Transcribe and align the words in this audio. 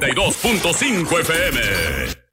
92.5 0.00 1.24
FM. 1.24 2.25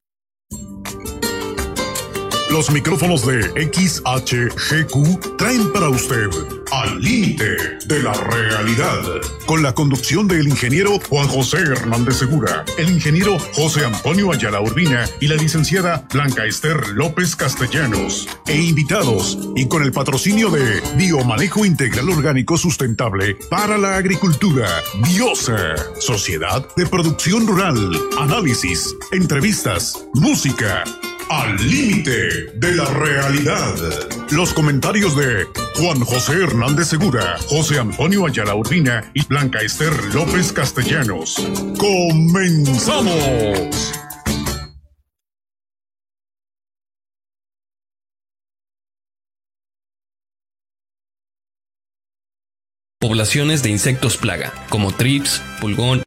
Los 2.54 2.70
micrófonos 2.70 3.26
de 3.26 3.42
XHGQ 3.74 5.38
traen 5.38 5.73
para 5.73 5.89
usted 5.89 6.29
Al 6.71 7.02
límite 7.02 7.57
de 7.88 8.04
la 8.04 8.14
realidad, 8.14 9.02
con 9.48 9.64
la 9.64 9.73
conducción 9.73 10.28
del 10.28 10.48
ingeniero 10.48 11.00
Juan 11.10 11.28
José 11.28 11.58
Hernández 11.58 12.18
Segura, 12.18 12.63
el 12.78 12.92
ingeniero 12.92 13.39
José 13.55 13.84
Antonio 13.86 14.31
Ayala 14.31 14.62
Urbina 14.62 15.09
y 15.20 15.30
la 15.30 15.36
licenciada 15.36 16.08
Blanca 16.13 16.45
Esther 16.45 16.89
López 16.89 17.36
Castellanos, 17.36 18.27
e 18.45 18.55
invitados, 18.55 19.40
y 19.55 19.67
con 19.67 19.81
el 19.81 19.91
patrocinio 19.91 20.52
de 20.52 20.80
Biomanejo 20.95 21.66
Integral 21.66 22.08
Orgánico 22.08 22.55
Sustentable 22.55 23.35
para 23.49 23.80
la 23.80 23.98
Agricultura, 23.98 24.67
Biosa, 25.04 25.73
Sociedad 25.99 26.67
de 26.76 26.85
Producción 26.85 27.48
Rural, 27.48 27.99
análisis, 28.20 28.95
entrevistas, 29.12 30.05
música 30.13 30.84
al 31.30 31.55
límite 31.70 32.52
de 32.55 32.76
la 32.76 32.86
realidad. 32.86 33.76
Los 34.31 34.54
comentarios 34.54 35.16
de 35.16 35.45
Juan 35.76 36.00
José 36.02 36.44
Hernández 36.44 36.88
Segura, 36.90 37.38
José 37.48 37.80
Antonio 37.80 38.26
Ayala 38.26 38.55
Urbina 38.55 39.12
y 39.14 39.26
Blanca 39.26 39.59
Esther 39.62 39.94
López 40.14 40.52
Castellanos. 40.54 41.36
¡Comenzamos! 41.78 43.04
Poblaciones 53.00 53.64
de 53.64 53.70
insectos 53.70 54.16
plaga, 54.16 54.53
como 54.70 54.94
trips, 54.94 55.42
pulgón, 55.59 56.02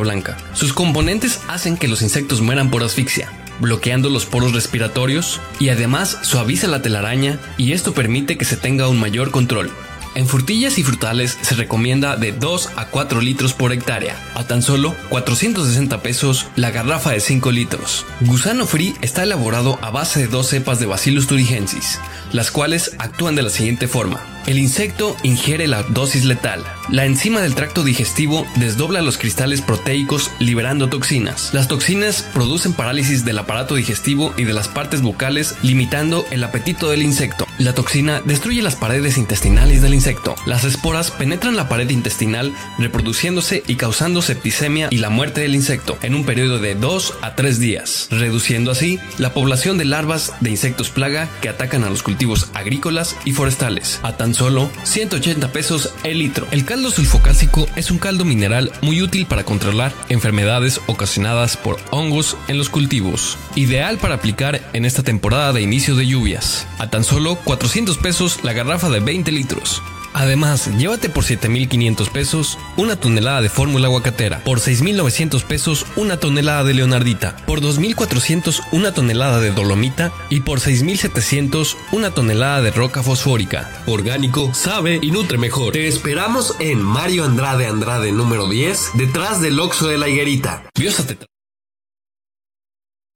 blanca. 0.00 0.38
Sus 0.54 0.72
componentes 0.72 1.40
hacen 1.48 1.76
que 1.76 1.86
los 1.86 2.00
insectos 2.00 2.40
mueran 2.40 2.70
por 2.70 2.82
asfixia, 2.82 3.30
bloqueando 3.60 4.08
los 4.08 4.24
poros 4.24 4.54
respiratorios 4.54 5.38
y 5.60 5.68
además 5.68 6.18
suaviza 6.22 6.66
la 6.66 6.80
telaraña 6.80 7.38
y 7.58 7.72
esto 7.72 7.92
permite 7.92 8.38
que 8.38 8.46
se 8.46 8.56
tenga 8.56 8.88
un 8.88 8.98
mayor 8.98 9.30
control. 9.30 9.70
En 10.14 10.26
frutillas 10.26 10.78
y 10.78 10.82
frutales 10.82 11.38
se 11.40 11.54
recomienda 11.54 12.16
de 12.16 12.32
2 12.32 12.70
a 12.76 12.88
4 12.88 13.22
litros 13.22 13.54
por 13.54 13.72
hectárea, 13.72 14.14
a 14.34 14.44
tan 14.44 14.60
solo 14.60 14.94
460 15.08 16.02
pesos 16.02 16.46
la 16.54 16.70
garrafa 16.70 17.12
de 17.12 17.20
5 17.20 17.50
litros. 17.50 18.04
Gusano 18.20 18.66
Free 18.66 18.94
está 19.00 19.22
elaborado 19.22 19.78
a 19.80 19.90
base 19.90 20.20
de 20.20 20.26
dos 20.26 20.48
cepas 20.48 20.78
de 20.80 20.86
Bacillus 20.86 21.26
thuringiensis, 21.26 21.98
las 22.32 22.50
cuales 22.50 22.92
actúan 22.98 23.34
de 23.34 23.42
la 23.42 23.50
siguiente 23.50 23.88
forma. 23.88 24.20
El 24.46 24.58
insecto 24.58 25.16
ingiere 25.22 25.68
la 25.68 25.84
dosis 25.84 26.24
letal. 26.24 26.64
La 26.88 27.06
enzima 27.06 27.40
del 27.40 27.54
tracto 27.54 27.84
digestivo 27.84 28.44
desdobla 28.56 29.00
los 29.00 29.16
cristales 29.16 29.62
proteicos 29.62 30.32
liberando 30.40 30.88
toxinas. 30.88 31.54
Las 31.54 31.68
toxinas 31.68 32.22
producen 32.34 32.72
parálisis 32.72 33.24
del 33.24 33.38
aparato 33.38 33.76
digestivo 33.76 34.34
y 34.36 34.42
de 34.42 34.52
las 34.52 34.66
partes 34.66 35.00
bucales 35.00 35.54
limitando 35.62 36.26
el 36.32 36.42
apetito 36.42 36.90
del 36.90 37.02
insecto. 37.02 37.46
La 37.58 37.72
toxina 37.74 38.20
destruye 38.24 38.62
las 38.62 38.74
paredes 38.74 39.16
intestinales 39.16 39.80
del 39.80 39.94
insecto. 39.94 40.34
Las 40.44 40.64
esporas 40.64 41.12
penetran 41.12 41.54
la 41.54 41.68
pared 41.68 41.88
intestinal 41.90 42.52
reproduciéndose 42.78 43.62
y 43.68 43.76
causando 43.76 44.22
septicemia 44.22 44.88
y 44.90 44.98
la 44.98 45.10
muerte 45.10 45.42
del 45.42 45.54
insecto 45.54 45.96
en 46.02 46.16
un 46.16 46.24
periodo 46.24 46.58
de 46.58 46.74
2 46.74 47.14
a 47.22 47.36
3 47.36 47.60
días, 47.60 48.08
reduciendo 48.10 48.72
así 48.72 48.98
la 49.18 49.32
población 49.32 49.78
de 49.78 49.84
larvas 49.84 50.32
de 50.40 50.50
insectos 50.50 50.90
plaga 50.90 51.28
que 51.40 51.48
atacan 51.48 51.84
a 51.84 51.90
los 51.90 52.02
cultivos 52.02 52.21
agrícolas 52.54 53.16
y 53.24 53.32
forestales. 53.32 54.00
A 54.02 54.16
tan 54.16 54.34
solo 54.34 54.70
180 54.84 55.52
pesos 55.52 55.92
el 56.04 56.18
litro. 56.18 56.46
El 56.50 56.64
caldo 56.64 56.90
sulfocásico 56.90 57.66
es 57.76 57.90
un 57.90 57.98
caldo 57.98 58.24
mineral 58.24 58.72
muy 58.80 59.02
útil 59.02 59.26
para 59.26 59.44
controlar 59.44 59.92
enfermedades 60.08 60.80
ocasionadas 60.86 61.56
por 61.56 61.78
hongos 61.90 62.36
en 62.48 62.58
los 62.58 62.68
cultivos. 62.68 63.38
Ideal 63.54 63.98
para 63.98 64.14
aplicar 64.14 64.60
en 64.72 64.84
esta 64.84 65.02
temporada 65.02 65.52
de 65.52 65.62
inicio 65.62 65.96
de 65.96 66.06
lluvias. 66.06 66.66
A 66.78 66.90
tan 66.90 67.04
solo 67.04 67.36
400 67.36 67.98
pesos 67.98 68.40
la 68.42 68.52
garrafa 68.52 68.88
de 68.88 69.00
20 69.00 69.32
litros. 69.32 69.82
Además, 70.14 70.70
llévate 70.76 71.08
por 71.08 71.24
7.500 71.24 72.10
pesos 72.10 72.58
una 72.76 72.96
tonelada 72.96 73.40
de 73.40 73.48
fórmula 73.48 73.86
aguacatera, 73.86 74.42
por 74.44 74.58
6.900 74.58 75.44
pesos 75.44 75.86
una 75.96 76.18
tonelada 76.18 76.64
de 76.64 76.74
leonardita, 76.74 77.36
por 77.46 77.60
2.400 77.60 78.60
una 78.72 78.92
tonelada 78.92 79.40
de 79.40 79.52
dolomita 79.52 80.12
y 80.30 80.40
por 80.40 80.60
6.700 80.60 81.76
una 81.92 82.10
tonelada 82.10 82.62
de 82.62 82.70
roca 82.70 83.02
fosfórica. 83.02 83.82
Orgánico, 83.86 84.52
sabe 84.54 84.98
y 85.00 85.10
nutre 85.10 85.38
mejor. 85.38 85.72
Te 85.72 85.86
esperamos 85.86 86.56
en 86.58 86.82
Mario 86.82 87.24
Andrade 87.24 87.66
Andrade 87.66 88.12
número 88.12 88.48
10, 88.48 88.92
detrás 88.94 89.40
del 89.40 89.58
Oxo 89.60 89.88
de 89.88 89.98
la 89.98 90.08
Higuerita. 90.08 90.64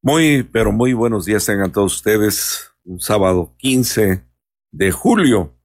Muy, 0.03 0.45
pero 0.45 0.71
muy 0.71 0.93
buenos 0.93 1.25
días 1.25 1.45
tengan 1.45 1.73
todos 1.73 1.97
ustedes. 1.97 2.71
Un 2.85 3.01
sábado 3.01 3.53
15 3.59 4.25
de 4.71 4.93
julio 4.93 5.56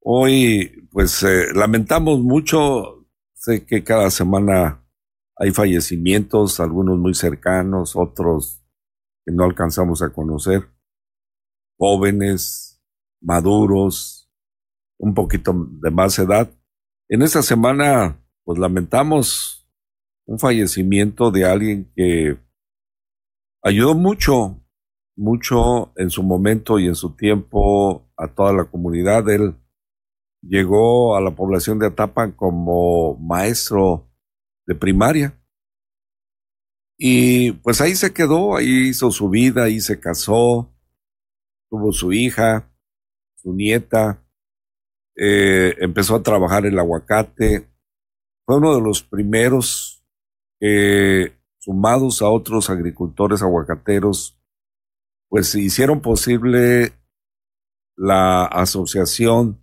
Hoy, 0.00 0.88
pues 0.90 1.22
eh, 1.24 1.46
lamentamos 1.54 2.20
mucho, 2.20 3.06
sé 3.34 3.66
que 3.66 3.82
cada 3.82 4.10
semana 4.10 4.84
hay 5.36 5.50
fallecimientos, 5.50 6.60
algunos 6.60 6.98
muy 6.98 7.14
cercanos, 7.14 7.96
otros 7.96 8.62
que 9.24 9.32
no 9.32 9.44
alcanzamos 9.44 10.02
a 10.02 10.10
conocer, 10.10 10.68
jóvenes, 11.76 12.80
maduros, 13.20 14.30
un 14.98 15.14
poquito 15.14 15.52
de 15.82 15.90
más 15.90 16.18
edad. 16.18 16.50
En 17.08 17.22
esta 17.22 17.42
semana, 17.42 18.24
pues 18.44 18.58
lamentamos 18.58 19.68
un 20.26 20.38
fallecimiento 20.38 21.30
de 21.30 21.44
alguien 21.44 21.92
que 21.96 22.38
ayudó 23.62 23.94
mucho, 23.94 24.62
mucho 25.16 25.92
en 25.96 26.10
su 26.10 26.22
momento 26.22 26.78
y 26.78 26.86
en 26.86 26.94
su 26.94 27.16
tiempo 27.16 28.08
a 28.16 28.28
toda 28.28 28.52
la 28.52 28.64
comunidad. 28.64 29.28
Él 29.28 29.54
llegó 30.42 31.16
a 31.16 31.20
la 31.20 31.34
población 31.34 31.78
de 31.78 31.86
Atapan 31.86 32.32
como 32.32 33.16
maestro 33.16 34.08
de 34.66 34.74
primaria. 34.74 35.34
Y 36.98 37.52
pues 37.52 37.80
ahí 37.80 37.94
se 37.94 38.12
quedó, 38.12 38.56
ahí 38.56 38.88
hizo 38.88 39.10
su 39.10 39.28
vida, 39.30 39.64
ahí 39.64 39.80
se 39.80 40.00
casó, 40.00 40.74
tuvo 41.70 41.92
su 41.92 42.12
hija, 42.12 42.72
su 43.36 43.54
nieta, 43.54 44.24
eh, 45.16 45.76
empezó 45.78 46.16
a 46.16 46.22
trabajar 46.22 46.66
el 46.66 46.78
aguacate. 46.78 47.68
Fue 48.44 48.56
uno 48.56 48.74
de 48.74 48.80
los 48.80 49.02
primeros 49.02 50.04
que, 50.58 51.38
sumados 51.58 52.22
a 52.22 52.28
otros 52.28 52.70
agricultores 52.70 53.42
aguacateros, 53.42 54.40
pues 55.28 55.54
hicieron 55.54 56.00
posible 56.00 56.92
la 57.96 58.44
asociación 58.46 59.62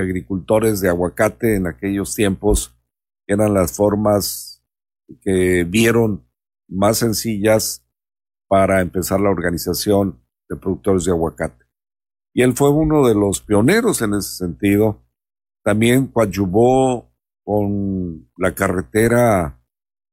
agricultores 0.00 0.80
de 0.80 0.88
aguacate 0.88 1.56
en 1.56 1.66
aquellos 1.66 2.14
tiempos 2.14 2.74
eran 3.26 3.54
las 3.54 3.72
formas 3.72 4.62
que 5.20 5.64
vieron 5.64 6.26
más 6.68 6.98
sencillas 6.98 7.84
para 8.46 8.80
empezar 8.80 9.20
la 9.20 9.30
organización 9.30 10.22
de 10.48 10.56
productores 10.56 11.04
de 11.04 11.12
aguacate. 11.12 11.64
Y 12.34 12.42
él 12.42 12.54
fue 12.54 12.70
uno 12.70 13.06
de 13.06 13.14
los 13.14 13.40
pioneros 13.40 14.00
en 14.02 14.14
ese 14.14 14.36
sentido. 14.36 15.02
También 15.62 16.06
coadyuvó 16.06 17.10
con 17.44 18.30
la 18.36 18.54
carretera, 18.54 19.60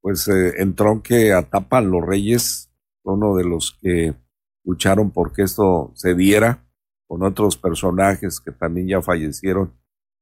pues 0.02 0.28
eh, 0.28 0.54
en 0.58 0.76
tronque 0.76 1.34
a 1.34 1.48
los 1.82 2.06
Reyes, 2.06 2.72
uno 3.04 3.36
de 3.36 3.44
los 3.44 3.78
que 3.82 4.16
lucharon 4.64 5.12
por 5.12 5.32
que 5.32 5.44
esto 5.44 5.92
se 5.94 6.16
diera 6.16 6.65
con 7.08 7.24
otros 7.24 7.58
personajes 7.58 8.40
que 8.40 8.52
también 8.52 8.88
ya 8.88 9.02
fallecieron, 9.02 9.74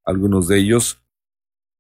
algunos 0.06 0.48
de 0.48 0.60
ellos. 0.60 1.02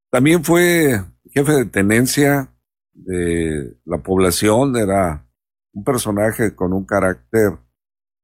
También 0.09 0.43
fue 0.43 1.01
jefe 1.31 1.51
de 1.53 1.65
tenencia 1.65 2.53
de 2.93 3.75
la 3.85 3.97
población, 3.97 4.75
era 4.75 5.27
un 5.73 5.83
personaje 5.83 6.55
con 6.55 6.73
un 6.73 6.85
carácter 6.85 7.57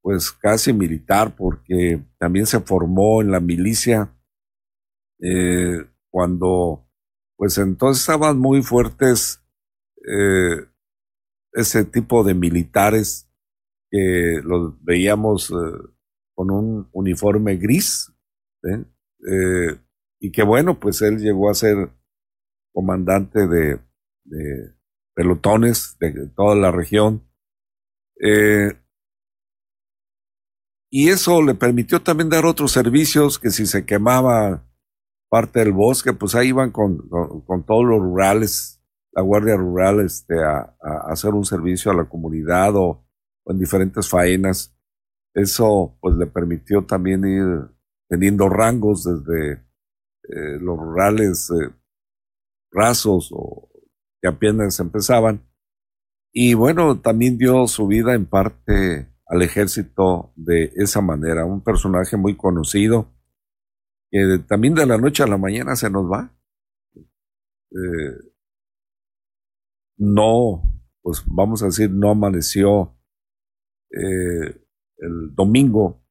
pues 0.02 0.31
casi 0.31 0.72
militar 0.72 1.36
porque 1.36 2.02
también 2.18 2.46
se 2.46 2.60
formó 2.62 3.22
en 3.22 3.32
la 3.32 3.40
milicia 3.40 4.16
eh, 5.22 5.86
cuando 6.10 6.88
pues 7.36 7.58
entonces 7.58 8.02
estaban 8.02 8.40
muy 8.40 8.62
fuertes 8.62 9.44
eh, 10.08 10.66
ese 11.54 11.84
tipo 11.84 12.24
de 12.24 12.34
militares 12.34 13.30
que 13.92 14.42
los 14.44 14.82
veíamos 14.84 15.50
eh, 15.52 15.56
con 16.39 16.51
un 16.51 16.89
uniforme 16.94 17.57
gris, 17.57 18.13
eh, 18.63 19.77
y 20.21 20.31
que 20.31 20.41
bueno, 20.41 20.80
pues 20.80 21.01
él 21.01 21.18
llegó 21.18 21.50
a 21.50 21.53
ser 21.53 21.89
comandante 22.71 23.45
de, 23.45 23.81
pelotones 25.13 25.97
de 26.00 26.30
toda 26.33 26.56
la 26.56 26.71
región. 26.71 27.30
Eh, 28.24 28.71
y 30.89 31.09
eso 31.09 31.41
le 31.41 31.56
permitió 31.56 32.01
también 32.01 32.30
dar 32.30 32.45
otros 32.45 32.71
servicios 32.71 33.38
que 33.38 33.50
si 33.50 33.65
se 33.65 33.86
quemaba 33.86 34.65
parte 35.30 35.59
del 35.59 35.74
bosque, 35.74 36.13
pues 36.13 36.36
ahí 36.36 36.47
iban 36.47 36.71
con, 36.71 37.09
con, 37.45 37.65
todos 37.65 37.83
los 37.83 38.00
rurales 38.00 38.81
la 39.12 39.24
Guardia 39.24 39.57
Rural 39.57 40.06
este, 40.06 40.41
a, 40.41 40.74
hacer 41.09 41.33
un 41.33 41.44
servicio 41.44 41.91
a 41.91 41.95
la 41.95 42.07
comunidad 42.07 42.77
o, 42.77 43.06
en 43.45 43.59
diferentes 43.59 44.07
faenas. 44.07 44.74
Eso 45.41 45.97
pues 46.01 46.15
le 46.15 46.27
permitió 46.27 46.86
también 46.86 47.25
ir 47.25 47.69
teniendo 48.09 48.50
rangos 48.50 49.03
desde 49.03 49.53
eh, 50.24 50.59
los 50.59 50.77
rurales 50.77 51.50
eh, 51.51 51.74
rasos 52.71 53.30
o 53.31 53.69
que 54.21 54.27
apenas 54.27 54.80
empezaban. 54.80 55.47
Y 56.33 56.56
bueno, 56.56 57.00
también 57.00 57.38
dio 57.38 57.68
su 57.68 57.88
vida 57.88 58.13
en 58.15 58.25
parte 58.25 59.07
al 59.27 59.41
ejército 59.41 60.33
de 60.36 60.74
esa 60.75 61.01
manera. 61.01 61.45
Un 61.45 61.63
personaje 61.63 62.18
muy 62.18 62.36
conocido 62.36 63.13
que 64.12 64.39
también 64.47 64.74
de 64.74 64.86
la 64.86 64.97
noche 64.97 65.24
a 65.24 65.27
la 65.27 65.38
mañana 65.38 65.75
se 65.75 65.89
nos 65.89 66.12
va. 66.12 66.36
Eh, 66.95 68.31
no, 69.97 70.63
pues 71.01 71.24
vamos 71.25 71.63
a 71.63 71.68
decir, 71.68 71.91
no 71.91 72.09
amaneció 72.09 72.95
el 75.00 75.34
domingo, 75.34 76.01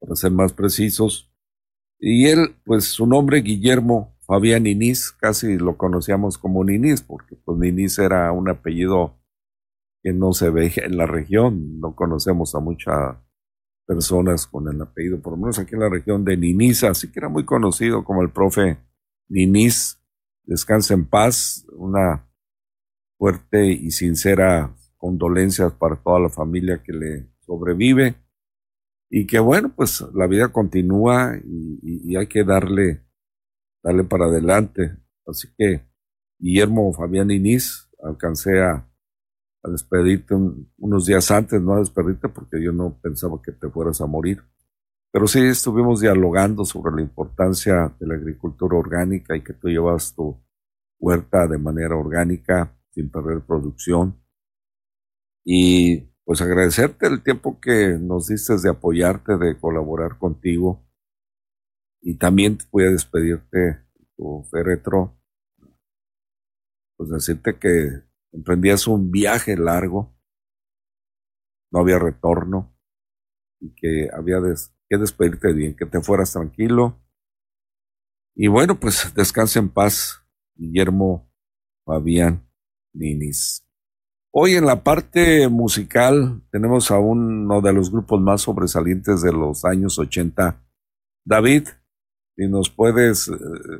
para 0.00 0.14
ser 0.16 0.32
más 0.32 0.52
precisos. 0.52 1.32
Y 1.98 2.26
él, 2.26 2.56
pues 2.64 2.84
su 2.84 3.06
nombre, 3.06 3.42
Guillermo 3.42 4.16
Fabián 4.20 4.66
Inís, 4.66 5.12
casi 5.12 5.58
lo 5.58 5.76
conocíamos 5.76 6.38
como 6.38 6.64
Ninís, 6.64 7.02
porque 7.02 7.36
pues 7.36 7.98
era 7.98 8.32
un 8.32 8.48
apellido 8.48 9.18
que 10.02 10.12
no 10.12 10.32
se 10.32 10.50
ve 10.50 10.72
en 10.76 10.96
la 10.96 11.06
región, 11.06 11.80
no 11.80 11.94
conocemos 11.94 12.54
a 12.54 12.60
muchas 12.60 13.16
personas 13.86 14.46
con 14.46 14.68
el 14.68 14.80
apellido, 14.80 15.20
por 15.20 15.32
lo 15.32 15.38
menos 15.38 15.58
aquí 15.58 15.74
en 15.74 15.80
la 15.80 15.88
región 15.88 16.24
de 16.24 16.36
Ninisa, 16.36 16.90
así 16.90 17.10
que 17.10 17.18
era 17.18 17.28
muy 17.28 17.44
conocido 17.44 18.04
como 18.04 18.22
el 18.22 18.30
profe 18.30 18.78
Ninís, 19.28 20.00
descansa 20.44 20.94
en 20.94 21.06
paz, 21.06 21.66
una 21.72 22.30
fuerte 23.18 23.66
y 23.66 23.90
sincera 23.90 24.74
condolencias 24.96 25.72
para 25.72 25.96
toda 25.96 26.20
la 26.20 26.30
familia 26.30 26.82
que 26.82 26.92
le 26.92 27.29
sobrevive 27.50 28.14
y 29.10 29.26
que 29.26 29.40
bueno, 29.40 29.72
pues 29.74 30.04
la 30.14 30.28
vida 30.28 30.52
continúa 30.52 31.36
y, 31.44 32.16
hay 32.16 32.28
que 32.28 32.44
darle, 32.44 33.04
darle 33.82 34.04
para 34.04 34.26
adelante. 34.26 34.96
Así 35.26 35.48
que 35.58 35.84
Guillermo 36.38 36.92
Fabián 36.92 37.30
Inís, 37.30 37.88
alcancé 38.02 38.60
a, 38.60 38.86
despedirte 39.64 40.34
unos 40.78 41.04
días 41.04 41.30
antes, 41.30 41.60
no 41.60 41.74
a 41.74 41.80
despedirte 41.80 42.30
porque 42.30 42.62
yo 42.62 42.72
no 42.72 42.98
pensaba 43.02 43.42
que 43.42 43.52
te 43.52 43.68
fueras 43.68 44.00
a 44.00 44.06
morir. 44.06 44.42
Pero 45.12 45.26
sí 45.26 45.40
estuvimos 45.40 46.00
dialogando 46.00 46.64
sobre 46.64 46.94
la 46.94 47.02
importancia 47.02 47.94
de 47.98 48.06
la 48.06 48.14
agricultura 48.14 48.78
orgánica 48.78 49.36
y 49.36 49.42
que 49.42 49.52
tú 49.52 49.68
llevas 49.68 50.14
tu 50.14 50.40
huerta 50.98 51.46
de 51.46 51.58
manera 51.58 51.96
orgánica 51.96 52.74
sin 52.92 53.10
perder 53.10 53.42
producción. 53.42 54.18
Y 55.44 56.09
pues 56.30 56.42
agradecerte 56.42 57.08
el 57.08 57.24
tiempo 57.24 57.60
que 57.60 57.98
nos 58.00 58.28
diste 58.28 58.56
de 58.56 58.70
apoyarte, 58.70 59.36
de 59.36 59.58
colaborar 59.58 60.16
contigo. 60.16 60.88
Y 62.00 62.18
también 62.18 62.56
voy 62.70 62.84
a 62.84 62.90
despedirte, 62.90 63.84
tu 64.16 64.46
féretro, 64.48 65.20
pues 66.96 67.10
decirte 67.10 67.58
que 67.58 68.04
emprendías 68.30 68.86
un 68.86 69.10
viaje 69.10 69.56
largo, 69.56 70.16
no 71.72 71.80
había 71.80 71.98
retorno 71.98 72.78
y 73.58 73.74
que 73.74 74.08
había 74.14 74.36
que 74.88 74.98
despedirte 74.98 75.52
bien, 75.52 75.74
que 75.74 75.86
te 75.86 76.00
fueras 76.00 76.32
tranquilo. 76.32 77.04
Y 78.36 78.46
bueno, 78.46 78.78
pues 78.78 79.12
descanse 79.16 79.58
en 79.58 79.68
paz, 79.68 80.24
Guillermo 80.54 81.28
Fabián. 81.84 82.48
Ninis. 82.92 83.68
Hoy 84.32 84.54
en 84.54 84.64
la 84.64 84.84
parte 84.84 85.48
musical 85.48 86.40
tenemos 86.52 86.92
a 86.92 86.98
uno 86.98 87.60
de 87.60 87.72
los 87.72 87.90
grupos 87.90 88.20
más 88.20 88.42
sobresalientes 88.42 89.22
de 89.22 89.32
los 89.32 89.64
años 89.64 89.98
80. 89.98 90.56
David, 91.24 91.68
si 92.36 92.46
nos 92.46 92.70
puedes 92.70 93.26
eh, 93.26 93.32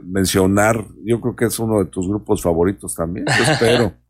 mencionar, 0.02 0.84
yo 1.04 1.20
creo 1.20 1.36
que 1.36 1.44
es 1.44 1.58
uno 1.60 1.78
de 1.78 1.84
tus 1.84 2.08
grupos 2.08 2.42
favoritos 2.42 2.94
también, 2.94 3.26
espero. 3.28 3.94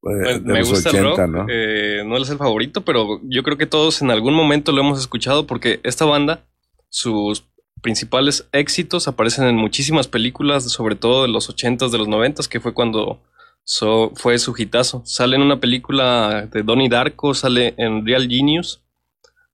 Pues, 0.00 0.40
me 0.42 0.62
gusta 0.62 0.90
el 0.90 1.02
rock, 1.02 1.18
¿no? 1.26 1.46
Eh, 1.48 2.04
no 2.06 2.16
es 2.18 2.30
el 2.30 2.38
favorito, 2.38 2.84
pero 2.84 3.20
yo 3.24 3.42
creo 3.42 3.58
que 3.58 3.66
todos 3.66 4.00
en 4.00 4.12
algún 4.12 4.32
momento 4.32 4.70
lo 4.70 4.80
hemos 4.80 5.00
escuchado 5.00 5.44
porque 5.44 5.80
esta 5.82 6.04
banda, 6.04 6.46
sus 6.88 7.48
principales 7.82 8.48
éxitos 8.52 9.08
aparecen 9.08 9.46
en 9.46 9.56
muchísimas 9.56 10.06
películas, 10.06 10.70
sobre 10.70 10.94
todo 10.94 11.22
de 11.22 11.28
los 11.28 11.50
80s, 11.50 11.90
de 11.90 11.98
los 11.98 12.06
90s, 12.06 12.46
que 12.46 12.60
fue 12.60 12.74
cuando 12.74 13.20
fue 14.14 14.38
su 14.38 14.54
hitazo. 14.56 15.02
Sale 15.04 15.36
en 15.36 15.42
una 15.42 15.60
película 15.60 16.48
de 16.50 16.62
Donnie 16.62 16.88
Darko, 16.88 17.34
sale 17.34 17.74
en 17.76 18.06
Real 18.06 18.28
Genius. 18.28 18.82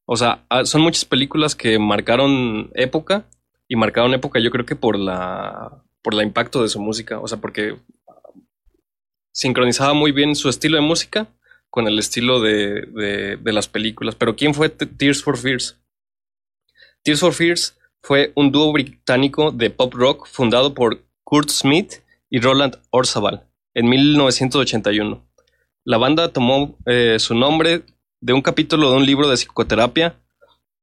O 0.07 0.17
sea, 0.17 0.45
ah, 0.51 0.65
son 0.65 0.83
muchas 0.83 1.05
películas 1.05 1.55
que 1.55 1.79
marcaron 1.79 2.71
época 2.75 3.27
y 3.69 3.77
marcaron 3.77 4.15
época 4.15 4.39
yo 4.39 4.51
creo 4.51 4.67
que 4.67 4.77
por 4.77 4.99
la 4.99 5.83
por 6.03 6.15
el 6.15 6.23
impacto 6.23 6.63
de 6.63 6.69
su 6.69 6.81
música, 6.81 7.19
o 7.19 7.27
sea, 7.27 7.39
porque 7.41 7.77
sincronizaba 9.33 9.95
muy 9.95 10.13
bien 10.13 10.37
su 10.37 10.51
estilo 10.51 10.77
de 10.77 10.83
música 10.83 11.29
con 11.71 11.89
el 11.89 11.99
estilo 11.99 12.41
de, 12.41 13.39
de 13.41 13.53
las 13.53 13.69
películas. 13.69 14.15
Pero 14.15 14.37
¿quién 14.37 14.55
fue 14.55 14.69
Tears 14.69 15.23
for 15.23 15.39
Fears? 15.39 15.81
Tears 17.03 17.21
for 17.21 17.33
Fears 17.33 17.79
fue 18.03 18.33
un 18.37 18.53
dúo 18.53 18.71
británico 18.71 19.51
de 19.51 19.71
pop 19.71 19.95
rock 19.95 20.27
fundado 20.29 20.75
por 20.75 21.03
Kurt 21.25 21.49
Smith 21.49 21.95
y 22.29 22.39
Roland 22.39 22.77
Orzabal 22.91 23.49
en 23.75 23.89
1981. 23.89 25.23
La 25.85 25.99
banda 25.99 26.33
tomó 26.33 26.79
eh, 26.87 27.17
su 27.19 27.35
nombre 27.35 27.83
de 28.21 28.33
un 28.33 28.41
capítulo 28.41 28.91
de 28.91 28.97
un 28.97 29.05
libro 29.05 29.29
de 29.29 29.37
psicoterapia, 29.37 30.19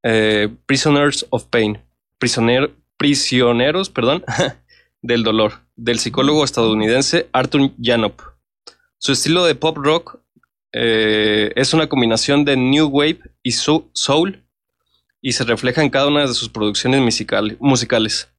eh, 0.04 0.50
Prisoners 0.66 1.26
of 1.30 1.46
Pain, 1.46 1.80
prisioneros 2.20 3.90
perdón, 3.90 4.24
del 5.02 5.24
dolor, 5.24 5.54
del 5.76 6.00
psicólogo 6.00 6.44
estadounidense 6.44 7.30
Arthur 7.32 7.72
Janop. 7.82 8.22
Su 9.00 9.14
estilo 9.14 9.44
de 9.46 9.56
pop 9.56 9.78
rock 9.78 10.20
eh, 10.74 11.52
es 11.56 11.74
una 11.74 11.88
combinación 11.88 12.46
de 12.46 12.58
new 12.58 12.88
wave 12.88 13.20
y 13.42 13.52
soul 13.52 14.44
y 15.20 15.32
se 15.32 15.44
refleja 15.46 15.82
en 15.82 15.90
cada 15.90 16.08
una 16.08 16.22
de 16.22 16.34
sus 16.34 16.50
producciones 16.50 17.02
musicales. 17.60 18.30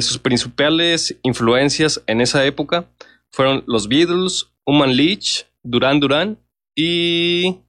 sus 0.00 0.18
principales 0.18 1.16
influencias 1.22 2.02
en 2.06 2.20
esa 2.20 2.44
época 2.44 2.86
fueron 3.32 3.64
los 3.66 3.88
Beatles, 3.88 4.50
Human 4.64 4.96
Leech, 4.96 5.46
Duran 5.62 6.00
Duran 6.00 6.38
y 6.76 7.60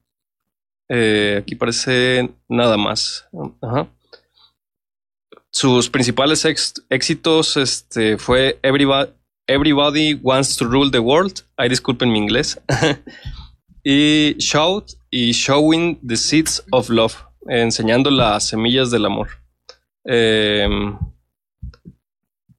eh, 0.88 1.38
aquí 1.40 1.54
parece 1.54 2.34
nada 2.48 2.76
más. 2.76 3.28
Sus 5.50 5.90
principales 5.90 6.44
éxitos 6.44 7.56
este, 7.56 8.18
fue 8.18 8.58
Everybody, 8.62 10.14
Wants 10.22 10.56
to 10.56 10.66
Rule 10.66 10.90
the 10.90 10.98
World. 10.98 11.44
Ay, 11.56 11.68
disculpen 11.68 12.10
mi 12.10 12.18
inglés. 12.18 12.60
y 13.84 14.34
Shout 14.38 14.92
y 15.10 15.32
Showing 15.32 15.98
the 16.06 16.16
Seeds 16.16 16.64
of 16.70 16.88
Love, 16.88 17.16
enseñando 17.48 18.10
las 18.10 18.48
semillas 18.48 18.90
del 18.90 19.06
amor. 19.06 19.28
Eh, 20.04 20.68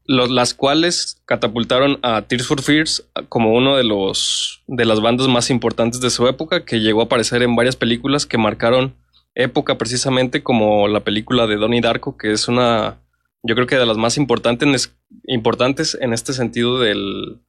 las 0.06 0.54
cuales 0.54 1.22
catapultaron 1.26 2.00
a 2.02 2.24
Tears 2.24 2.48
for 2.48 2.62
Fears 2.62 3.08
como 3.30 3.54
uno 3.54 3.78
de 3.78 3.84
los 3.84 4.62
de 4.68 4.86
las 4.86 5.02
bandas 5.02 5.28
más 5.28 5.50
importantes 5.50 6.02
de 6.02 6.10
su 6.10 6.28
época, 6.28 6.66
que 6.66 6.82
llegó 6.82 7.02
a 7.02 7.06
aparecer 7.06 7.42
en 7.44 7.56
varias 7.56 7.76
películas 7.76 8.26
que 8.26 8.38
marcaron 8.38 8.96
época 9.36 9.78
precisamente 9.78 10.44
como 10.44 10.88
la 10.88 11.02
película 11.02 11.48
de 11.48 11.56
Donnie 11.56 11.82
Darko, 11.82 12.18
que 12.18 12.32
es 12.32 12.48
una, 12.48 13.00
yo 13.42 13.56
creo 13.56 13.68
que 13.68 13.78
de 13.78 13.86
las 13.86 13.98
más 13.98 14.18
importantes, 14.18 14.96
importantes 15.26 15.98
en 16.00 16.14
este 16.14 16.34
sentido 16.34 16.80
del 16.80 17.42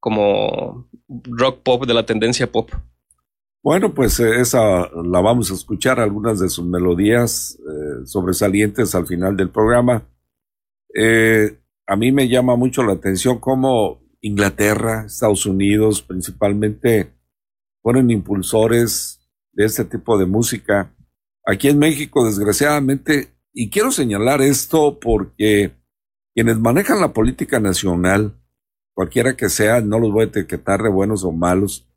como 0.00 0.88
rock 1.08 1.60
pop, 1.62 1.86
de 1.86 1.94
la 1.94 2.04
tendencia 2.04 2.50
pop. 2.50 2.70
Bueno, 3.62 3.94
pues 3.94 4.18
eh, 4.18 4.40
esa 4.40 4.90
la 4.90 5.20
vamos 5.20 5.52
a 5.52 5.54
escuchar, 5.54 6.00
algunas 6.00 6.40
de 6.40 6.48
sus 6.48 6.66
melodías 6.66 7.56
eh, 7.60 8.06
sobresalientes 8.06 8.96
al 8.96 9.06
final 9.06 9.36
del 9.36 9.50
programa. 9.50 10.02
Eh, 10.94 11.58
a 11.86 11.96
mí 11.96 12.12
me 12.12 12.28
llama 12.28 12.56
mucho 12.56 12.82
la 12.82 12.92
atención 12.92 13.38
cómo 13.38 14.00
Inglaterra, 14.20 15.04
Estados 15.06 15.46
Unidos 15.46 16.02
principalmente 16.02 17.12
fueron 17.82 18.10
impulsores 18.10 19.20
de 19.52 19.64
este 19.64 19.84
tipo 19.84 20.16
de 20.16 20.26
música. 20.26 20.94
Aquí 21.44 21.68
en 21.68 21.78
México, 21.78 22.24
desgraciadamente, 22.24 23.34
y 23.52 23.68
quiero 23.68 23.90
señalar 23.90 24.40
esto 24.40 24.98
porque 25.00 25.72
quienes 26.34 26.58
manejan 26.58 27.00
la 27.00 27.12
política 27.12 27.58
nacional, 27.58 28.40
cualquiera 28.94 29.36
que 29.36 29.48
sea, 29.48 29.80
no 29.80 29.98
los 29.98 30.12
voy 30.12 30.22
a 30.22 30.26
etiquetar 30.26 30.82
de 30.82 30.88
buenos 30.88 31.24
o 31.24 31.32
malos, 31.32 31.88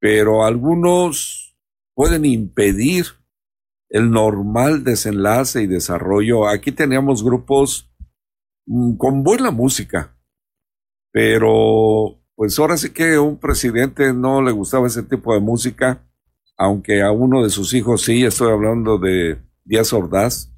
pero 0.00 0.44
algunos 0.44 1.56
pueden 1.94 2.24
impedir 2.24 3.06
el 3.90 4.10
normal 4.10 4.82
desenlace 4.82 5.62
y 5.62 5.66
desarrollo. 5.66 6.48
Aquí 6.48 6.72
teníamos 6.72 7.22
grupos 7.22 7.89
con 8.98 9.22
buena 9.22 9.50
música, 9.50 10.16
pero 11.12 12.20
pues 12.36 12.58
ahora 12.58 12.76
sí 12.76 12.90
que 12.90 13.18
un 13.18 13.38
presidente 13.38 14.12
no 14.12 14.40
le 14.42 14.52
gustaba 14.52 14.86
ese 14.86 15.02
tipo 15.02 15.34
de 15.34 15.40
música, 15.40 16.06
aunque 16.56 17.02
a 17.02 17.10
uno 17.10 17.42
de 17.42 17.50
sus 17.50 17.74
hijos 17.74 18.02
sí, 18.02 18.24
estoy 18.24 18.52
hablando 18.52 18.98
de 18.98 19.38
Díaz 19.64 19.92
Ordaz. 19.92 20.52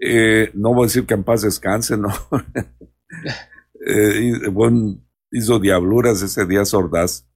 Eh, 0.00 0.50
no 0.54 0.74
voy 0.74 0.84
a 0.84 0.86
decir 0.86 1.06
que 1.06 1.14
en 1.14 1.24
paz 1.24 1.42
descanse, 1.42 1.96
no. 1.96 2.08
eh, 3.86 4.42
hizo 5.32 5.58
diabluras 5.58 6.22
ese 6.22 6.46
Díaz 6.46 6.74
Ordaz. 6.74 7.28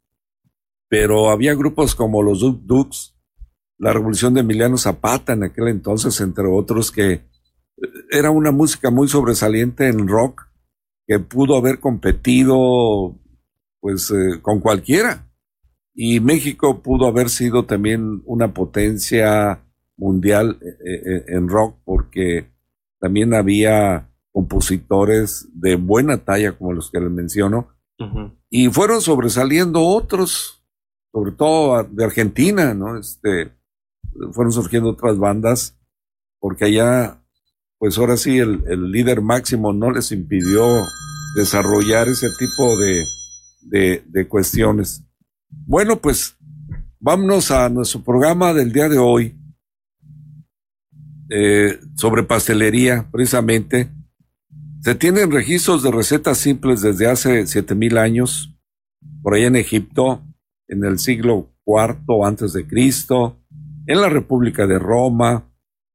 Pero 0.88 1.30
había 1.30 1.54
grupos 1.54 1.94
como 1.94 2.22
los 2.22 2.40
Dukes, 2.40 3.14
la 3.76 3.92
revolución 3.92 4.34
de 4.34 4.40
Emiliano 4.40 4.78
Zapata 4.78 5.34
en 5.34 5.44
aquel 5.44 5.68
entonces, 5.68 6.20
entre 6.20 6.46
otros, 6.46 6.90
que 6.90 7.12
eh, 7.12 7.28
era 8.10 8.30
una 8.30 8.50
música 8.50 8.90
muy 8.90 9.08
sobresaliente 9.08 9.88
en 9.88 10.08
rock 10.08 10.48
que 11.06 11.18
pudo 11.18 11.56
haber 11.56 11.80
competido 11.80 13.16
pues 13.80 14.10
eh, 14.10 14.40
con 14.42 14.60
cualquiera. 14.60 15.30
Y 15.94 16.20
México 16.20 16.82
pudo 16.82 17.06
haber 17.06 17.28
sido 17.28 17.64
también 17.64 18.22
una 18.24 18.54
potencia 18.54 19.64
mundial 19.96 20.58
eh, 20.62 21.24
en 21.28 21.48
rock 21.48 21.78
porque 21.84 22.50
también 23.00 23.34
había 23.34 24.10
compositores 24.32 25.48
de 25.52 25.76
buena 25.76 26.18
talla 26.18 26.52
como 26.52 26.72
los 26.72 26.90
que 26.90 27.00
les 27.00 27.10
menciono 27.10 27.68
y 28.48 28.68
fueron 28.68 29.00
sobresaliendo 29.00 29.82
otros 29.82 30.58
sobre 31.12 31.32
todo 31.32 31.82
de 31.84 32.04
Argentina, 32.04 32.74
¿no? 32.74 32.96
Este, 32.98 33.52
fueron 34.32 34.52
surgiendo 34.52 34.90
otras 34.90 35.18
bandas, 35.18 35.78
porque 36.38 36.66
allá, 36.66 37.17
pues 37.78 37.96
ahora 37.98 38.16
sí, 38.16 38.38
el, 38.38 38.62
el 38.68 38.90
líder 38.90 39.22
máximo 39.22 39.72
no 39.72 39.90
les 39.90 40.12
impidió 40.12 40.84
desarrollar 41.36 42.08
ese 42.08 42.28
tipo 42.38 42.76
de, 42.76 43.04
de, 44.06 44.28
cuestiones. 44.28 45.04
Bueno, 45.48 46.00
pues 46.00 46.36
vámonos 46.98 47.50
a 47.50 47.68
nuestro 47.68 48.02
programa 48.02 48.52
del 48.52 48.72
día 48.72 48.88
de 48.88 48.98
hoy 48.98 49.38
eh, 51.30 51.78
sobre 51.94 52.22
pastelería, 52.22 53.08
precisamente. 53.10 53.90
Se 54.80 54.94
tienen 54.94 55.30
registros 55.30 55.82
de 55.82 55.90
recetas 55.90 56.38
simples 56.38 56.80
desde 56.80 57.08
hace 57.08 57.46
siete 57.46 57.74
mil 57.74 57.98
años, 57.98 58.54
por 59.22 59.34
allá 59.34 59.48
en 59.48 59.56
Egipto, 59.56 60.22
en 60.68 60.84
el 60.84 60.98
siglo 60.98 61.50
IV 61.66 62.24
antes 62.24 62.52
de 62.52 62.66
Cristo, 62.66 63.40
en 63.86 64.00
la 64.00 64.08
República 64.08 64.66
de 64.66 64.78
Roma, 64.78 65.47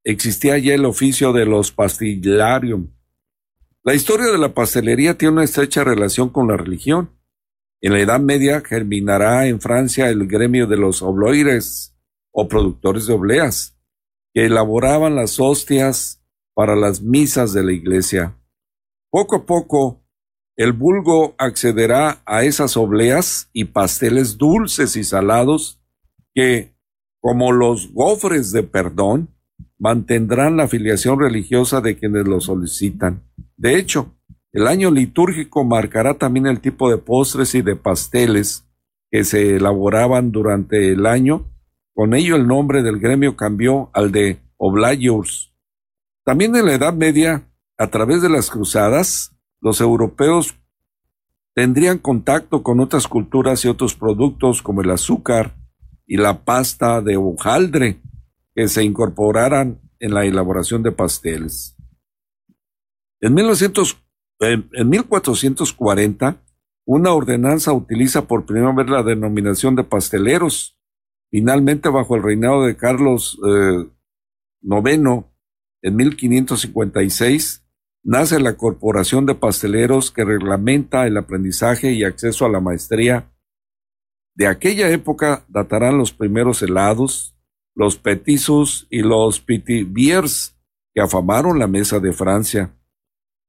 existía 0.03 0.57
ya 0.57 0.73
el 0.73 0.85
oficio 0.85 1.33
de 1.33 1.45
los 1.45 1.71
pastillarium. 1.71 2.91
La 3.83 3.93
historia 3.93 4.27
de 4.27 4.37
la 4.37 4.53
pastelería 4.53 5.17
tiene 5.17 5.33
una 5.33 5.43
estrecha 5.43 5.83
relación 5.83 6.29
con 6.29 6.47
la 6.47 6.57
religión. 6.57 7.11
En 7.81 7.93
la 7.93 7.99
Edad 7.99 8.19
Media 8.19 8.61
germinará 8.61 9.47
en 9.47 9.59
Francia 9.59 10.09
el 10.09 10.27
gremio 10.27 10.67
de 10.67 10.77
los 10.77 11.01
obloires 11.01 11.95
o 12.31 12.47
productores 12.47 13.07
de 13.07 13.13
obleas, 13.13 13.77
que 14.33 14.45
elaboraban 14.45 15.15
las 15.15 15.39
hostias 15.39 16.23
para 16.53 16.75
las 16.75 17.01
misas 17.01 17.53
de 17.53 17.63
la 17.63 17.73
iglesia. 17.73 18.37
Poco 19.09 19.35
a 19.35 19.45
poco, 19.45 20.03
el 20.55 20.71
vulgo 20.71 21.35
accederá 21.37 22.21
a 22.25 22.43
esas 22.43 22.77
obleas 22.77 23.49
y 23.53 23.65
pasteles 23.65 24.37
dulces 24.37 24.95
y 24.95 25.03
salados 25.03 25.81
que, 26.33 26.75
como 27.19 27.51
los 27.51 27.91
gofres 27.91 28.51
de 28.51 28.63
perdón, 28.63 29.32
mantendrán 29.79 30.57
la 30.57 30.63
afiliación 30.63 31.19
religiosa 31.19 31.81
de 31.81 31.97
quienes 31.97 32.27
lo 32.27 32.39
solicitan. 32.41 33.23
De 33.57 33.77
hecho, 33.77 34.15
el 34.51 34.67
año 34.67 34.91
litúrgico 34.91 35.63
marcará 35.63 36.13
también 36.13 36.45
el 36.45 36.59
tipo 36.59 36.89
de 36.89 36.97
postres 36.97 37.55
y 37.55 37.61
de 37.61 37.75
pasteles 37.75 38.65
que 39.09 39.23
se 39.23 39.55
elaboraban 39.55 40.31
durante 40.31 40.91
el 40.91 41.05
año. 41.05 41.45
Con 41.93 42.13
ello 42.13 42.35
el 42.35 42.47
nombre 42.47 42.83
del 42.83 42.99
gremio 42.99 43.35
cambió 43.35 43.89
al 43.93 44.11
de 44.11 44.39
Oblayurs. 44.57 45.53
También 46.23 46.55
en 46.55 46.65
la 46.65 46.73
Edad 46.73 46.93
Media, 46.93 47.49
a 47.77 47.87
través 47.87 48.21
de 48.21 48.29
las 48.29 48.49
cruzadas, 48.49 49.35
los 49.59 49.81
europeos 49.81 50.55
tendrían 51.55 51.97
contacto 51.97 52.63
con 52.63 52.79
otras 52.79 53.07
culturas 53.07 53.65
y 53.65 53.67
otros 53.67 53.95
productos 53.95 54.61
como 54.61 54.81
el 54.81 54.91
azúcar 54.91 55.55
y 56.05 56.17
la 56.17 56.43
pasta 56.43 57.01
de 57.01 57.17
hojaldre 57.17 57.99
que 58.55 58.67
se 58.67 58.83
incorporaran 58.83 59.81
en 59.99 60.13
la 60.13 60.25
elaboración 60.25 60.83
de 60.83 60.91
pasteles. 60.91 61.75
En, 63.21 63.33
1900, 63.33 63.97
en 64.39 64.89
1440, 64.89 66.43
una 66.85 67.13
ordenanza 67.13 67.71
utiliza 67.71 68.27
por 68.27 68.45
primera 68.45 68.73
vez 68.73 68.89
la 68.89 69.03
denominación 69.03 69.75
de 69.75 69.85
pasteleros. 69.85 70.77
Finalmente, 71.31 71.89
bajo 71.89 72.15
el 72.15 72.23
reinado 72.23 72.65
de 72.65 72.75
Carlos 72.75 73.39
IX, 74.61 75.07
eh, 75.07 75.23
en 75.81 75.95
1556, 75.95 77.65
nace 78.03 78.39
la 78.39 78.55
Corporación 78.55 79.25
de 79.25 79.35
Pasteleros 79.35 80.11
que 80.11 80.25
reglamenta 80.25 81.07
el 81.07 81.17
aprendizaje 81.17 81.91
y 81.91 82.03
acceso 82.03 82.45
a 82.45 82.49
la 82.49 82.59
maestría. 82.59 83.33
De 84.35 84.47
aquella 84.47 84.89
época 84.89 85.45
datarán 85.47 85.97
los 85.97 86.11
primeros 86.11 86.61
helados, 86.61 87.32
los 87.75 87.97
petizos 87.97 88.87
y 88.89 89.01
los 89.01 89.39
pitiviers 89.39 90.55
que 90.93 91.01
afamaron 91.01 91.59
la 91.59 91.67
mesa 91.67 91.99
de 91.99 92.13
Francia. 92.13 92.75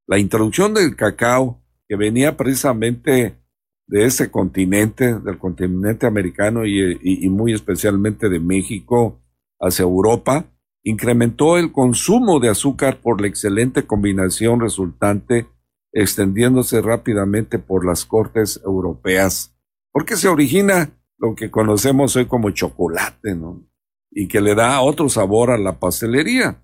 La 0.06 0.18
introducción 0.18 0.74
del 0.74 0.96
cacao, 0.96 1.62
que 1.88 1.96
venía 1.96 2.36
precisamente 2.36 3.38
de 3.86 4.04
ese 4.04 4.30
continente, 4.30 5.18
del 5.18 5.38
continente 5.38 6.06
americano 6.06 6.64
y, 6.64 6.98
y 7.02 7.28
muy 7.28 7.52
especialmente 7.52 8.28
de 8.28 8.40
México 8.40 9.20
hacia 9.60 9.82
Europa, 9.82 10.46
incrementó 10.82 11.58
el 11.58 11.72
consumo 11.72 12.40
de 12.40 12.50
azúcar 12.50 13.00
por 13.00 13.20
la 13.20 13.26
excelente 13.26 13.86
combinación 13.86 14.60
resultante, 14.60 15.46
extendiéndose 15.92 16.80
rápidamente 16.82 17.58
por 17.58 17.86
las 17.86 18.04
cortes 18.04 18.60
europeas, 18.64 19.56
porque 19.92 20.16
se 20.16 20.28
origina 20.28 20.90
lo 21.18 21.34
que 21.34 21.50
conocemos 21.50 22.16
hoy 22.16 22.26
como 22.26 22.50
chocolate, 22.50 23.34
¿no? 23.34 23.66
Y 24.14 24.28
que 24.28 24.40
le 24.40 24.54
da 24.54 24.80
otro 24.80 25.08
sabor 25.08 25.50
a 25.50 25.58
la 25.58 25.78
pastelería. 25.78 26.62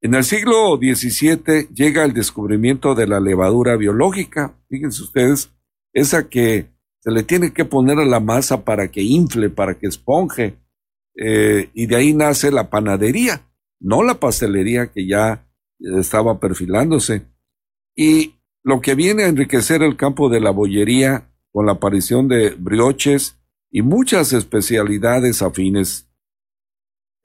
En 0.00 0.14
el 0.14 0.24
siglo 0.24 0.76
XVII 0.76 1.68
llega 1.74 2.04
el 2.04 2.12
descubrimiento 2.12 2.94
de 2.94 3.06
la 3.06 3.18
levadura 3.18 3.76
biológica. 3.76 4.56
Fíjense 4.68 5.02
ustedes, 5.02 5.50
esa 5.92 6.28
que 6.28 6.70
se 7.00 7.10
le 7.10 7.22
tiene 7.24 7.52
que 7.52 7.64
poner 7.64 7.98
a 7.98 8.04
la 8.04 8.20
masa 8.20 8.64
para 8.64 8.88
que 8.88 9.02
infle, 9.02 9.50
para 9.50 9.78
que 9.78 9.86
esponje, 9.86 10.56
eh, 11.16 11.70
y 11.72 11.86
de 11.86 11.96
ahí 11.96 12.12
nace 12.12 12.50
la 12.50 12.68
panadería, 12.68 13.48
no 13.80 14.02
la 14.02 14.20
pastelería 14.20 14.88
que 14.88 15.06
ya 15.06 15.48
estaba 15.78 16.38
perfilándose. 16.38 17.26
Y 17.94 18.34
lo 18.62 18.80
que 18.80 18.94
viene 18.94 19.24
a 19.24 19.28
enriquecer 19.28 19.82
el 19.82 19.96
campo 19.96 20.28
de 20.28 20.40
la 20.40 20.50
bollería 20.50 21.30
con 21.52 21.66
la 21.66 21.72
aparición 21.72 22.28
de 22.28 22.50
brioches 22.50 23.38
y 23.70 23.82
muchas 23.82 24.32
especialidades 24.32 25.40
afines. 25.42 26.05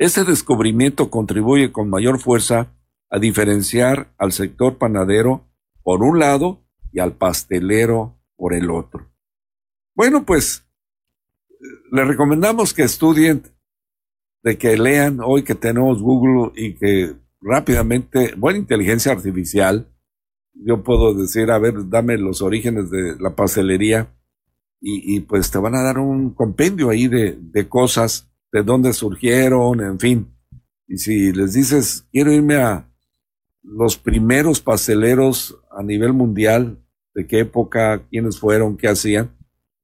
Este 0.02 0.24
descubrimiento 0.24 1.12
contribuye 1.12 1.72
con 1.72 1.88
mayor 1.88 2.20
fuerza 2.20 2.76
a 3.12 3.20
diferenciar 3.20 4.12
al 4.18 4.32
sector 4.32 4.80
panadero 4.80 5.48
por 5.84 6.02
un 6.02 6.18
lado 6.18 6.66
y 6.92 7.02
al 7.02 7.14
pastelero 7.14 8.20
por 8.36 8.56
el 8.56 8.72
otro. 8.72 9.14
Bueno, 9.94 10.26
pues 10.26 10.66
le 11.92 12.04
recomendamos 12.04 12.74
que 12.74 12.82
estudien 12.82 13.44
de 14.42 14.58
que 14.58 14.76
lean 14.76 15.20
hoy 15.24 15.44
que 15.44 15.54
tenemos 15.54 16.02
Google 16.02 16.52
y 16.56 16.74
que 16.74 17.14
rápidamente, 17.40 18.34
buena 18.36 18.58
inteligencia 18.58 19.12
artificial, 19.12 19.88
yo 20.56 20.82
puedo 20.82 21.14
decir, 21.14 21.52
a 21.52 21.60
ver, 21.60 21.90
dame 21.90 22.18
los 22.18 22.42
orígenes 22.42 22.90
de 22.90 23.18
la 23.20 23.36
pastelería 23.36 24.12
y, 24.80 25.20
pues 25.20 25.52
te 25.52 25.60
van 25.60 25.76
a 25.76 25.84
dar 25.84 26.00
un 26.00 26.34
compendio 26.34 26.90
ahí 26.90 27.08
de 27.08 27.70
cosas, 27.70 28.31
de 28.52 28.64
dónde 28.64 28.94
surgieron, 28.94 29.82
en 29.82 30.00
fin. 30.00 30.34
Y 30.88 30.98
si 30.98 31.32
les 31.32 31.54
dices, 31.54 32.08
quiero 32.12 32.32
irme 32.32 32.56
a 32.56 32.90
los 33.64 33.98
primeros 33.98 34.60
pasteleros 34.60 35.58
a 35.72 35.84
nivel 35.84 36.14
mundial, 36.14 36.84
de 37.14 37.28
qué 37.28 37.40
época, 37.40 38.06
quiénes 38.10 38.40
fueron, 38.40 38.78
qué 38.78 38.88
hacían, 38.88 39.36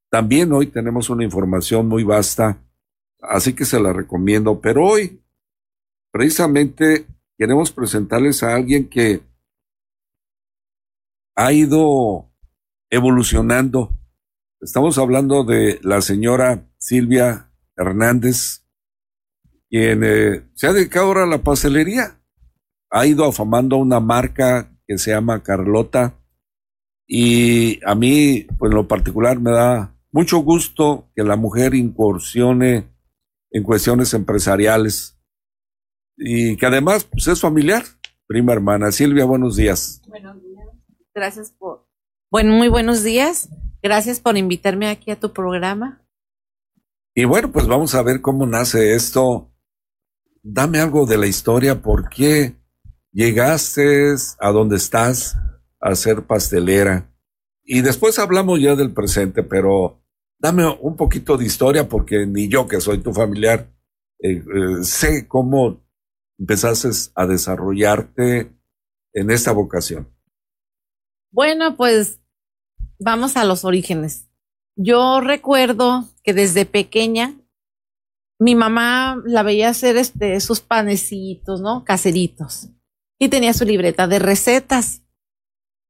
también 0.10 0.52
hoy 0.54 0.68
tenemos 0.68 1.10
una 1.10 1.24
información 1.24 1.88
muy 1.88 2.04
vasta 2.04 2.62
Así 3.22 3.54
que 3.54 3.66
se 3.66 3.80
la 3.80 3.94
recomiendo. 3.94 4.62
Pero 4.62 4.86
hoy, 4.86 5.22
precisamente, 6.12 7.08
queremos 7.38 7.72
presentarles 7.72 8.44
a 8.44 8.56
alguien 8.56 8.90
que 8.90 9.22
ha 11.36 11.52
ido 11.52 12.32
evolucionando. 12.90 13.98
Estamos 14.62 14.98
hablando 14.98 15.44
de 15.44 15.80
la 15.84 16.02
señora 16.02 16.68
Silvia 16.78 17.47
Hernández, 17.78 18.64
quien 19.70 20.04
eh, 20.04 20.44
se 20.56 20.68
ha 20.68 20.74
dedicado 20.74 21.08
ahora 21.08 21.24
a 21.24 21.28
la 21.28 21.44
pastelería. 21.44 22.20
Ha 22.90 23.06
ido 23.06 23.26
afamando 23.26 23.78
una 23.78 24.00
marca 24.00 24.72
que 24.88 24.98
se 24.98 25.12
llama 25.12 25.44
Carlota 25.44 26.18
Y 27.06 27.80
a 27.86 27.96
mí, 27.96 28.48
pues 28.58 28.72
en 28.72 28.78
lo 28.78 28.88
particular, 28.88 29.40
me 29.40 29.52
da 29.52 29.96
mucho 30.12 30.40
gusto 30.40 31.10
que 31.16 31.24
la 31.24 31.36
mujer 31.36 31.76
incursione 31.76 32.90
en 33.52 33.64
cuestiones 33.64 34.14
empresariales 34.14 35.18
y 36.18 36.58
que 36.58 36.66
además 36.66 37.04
pues, 37.04 37.28
es 37.28 37.40
familiar. 37.40 37.84
Prima 38.26 38.54
hermana. 38.54 38.92
Silvia, 38.92 39.26
buenos 39.26 39.56
días. 39.56 40.02
Buenos 40.08 40.42
días. 40.42 40.68
Gracias 41.14 41.52
por... 41.52 41.88
Bueno, 42.30 42.54
muy 42.54 42.68
buenos 42.68 43.04
días. 43.04 43.50
Gracias 43.82 44.20
por 44.20 44.38
invitarme 44.38 44.90
aquí 44.90 45.12
a 45.12 45.20
tu 45.20 45.32
programa. 45.32 46.02
Y 47.20 47.26
bueno, 47.26 47.52
pues 47.52 47.66
vamos 47.66 47.96
a 47.96 48.04
ver 48.04 48.22
cómo 48.22 48.46
nace 48.46 48.94
esto. 48.94 49.52
Dame 50.44 50.80
algo 50.80 51.08
de 51.08 51.18
la 51.18 51.26
historia. 51.26 51.82
¿Por 51.82 52.10
qué 52.10 52.56
llegaste 53.12 54.14
a 54.40 54.52
donde 54.52 54.76
estás 54.76 55.36
a 55.80 55.96
ser 55.96 56.28
pastelera? 56.28 57.12
Y 57.64 57.82
después 57.82 58.20
hablamos 58.20 58.62
ya 58.62 58.76
del 58.76 58.94
presente, 58.94 59.42
pero 59.42 60.00
dame 60.38 60.68
un 60.80 60.96
poquito 60.96 61.38
de 61.38 61.46
historia 61.46 61.90
porque 61.90 62.28
ni 62.28 62.50
yo 62.50 62.68
que 62.68 62.80
soy 62.80 63.00
tu 63.00 63.12
familiar 63.12 63.68
eh, 64.20 64.34
eh, 64.34 64.84
sé 64.84 65.28
cómo 65.28 65.84
empezaste 66.38 66.90
a 67.16 67.26
desarrollarte 67.26 68.56
en 69.14 69.32
esta 69.32 69.54
vocación? 69.54 70.08
Bueno, 71.32 71.78
pues 71.78 72.20
vamos 73.00 73.38
a 73.38 73.44
los 73.44 73.66
orígenes. 73.66 74.27
Yo 74.78 75.22
recuerdo 75.22 76.08
que 76.24 76.34
desde 76.34 76.68
pequeña 76.68 77.34
mi 78.40 78.54
mamá 78.54 79.22
la 79.26 79.42
veía 79.42 79.70
hacer 79.70 79.98
este, 79.98 80.40
sus 80.40 80.60
panecitos, 80.60 81.62
¿no? 81.62 81.84
Caseritos. 81.84 82.70
Y 83.20 83.30
tenía 83.30 83.54
su 83.54 83.66
libreta 83.66 84.08
de 84.08 84.20
recetas. 84.20 85.02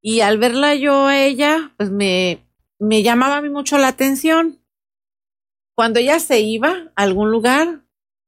Y 0.02 0.22
al 0.22 0.38
verla 0.38 0.74
yo 0.76 1.08
a 1.08 1.20
ella, 1.20 1.74
pues 1.76 1.92
me, 1.92 2.48
me 2.80 3.04
llamaba 3.04 3.38
a 3.38 3.42
mí 3.42 3.50
mucho 3.50 3.78
la 3.78 3.90
atención. 3.90 4.64
Cuando 5.76 6.00
ella 6.00 6.20
se 6.20 6.40
iba 6.40 6.92
a 6.96 7.04
algún 7.04 7.30
lugar, 7.30 7.84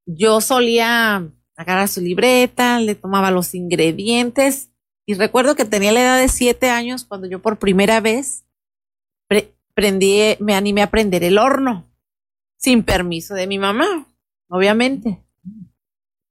yo 0.05 0.41
solía 0.41 1.31
agarrar 1.55 1.87
su 1.87 2.01
libreta, 2.01 2.81
le 2.81 2.95
tomaba 2.95 3.31
los 3.31 3.55
ingredientes 3.55 4.71
y 5.05 5.13
recuerdo 5.13 5.55
que 5.55 5.65
tenía 5.65 5.93
la 5.93 6.01
edad 6.01 6.17
de 6.19 6.27
siete 6.27 6.69
años 6.69 7.05
cuando 7.05 7.27
yo 7.27 7.41
por 7.41 7.59
primera 7.59 8.01
vez 8.01 8.45
prendí, 9.79 10.35
me 10.41 10.55
animé 10.55 10.81
a 10.81 10.85
aprender 10.85 11.23
el 11.23 11.37
horno 11.37 11.89
sin 12.57 12.83
permiso 12.83 13.33
de 13.33 13.47
mi 13.47 13.57
mamá, 13.57 14.09
obviamente. 14.49 15.23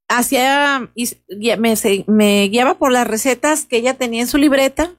Hacía, 0.07 0.91
me, 1.57 1.75
me 2.05 2.47
guiaba 2.47 2.77
por 2.77 2.91
las 2.91 3.07
recetas 3.07 3.65
que 3.65 3.77
ella 3.77 3.95
tenía 3.95 4.21
en 4.21 4.27
su 4.27 4.37
libreta 4.37 4.95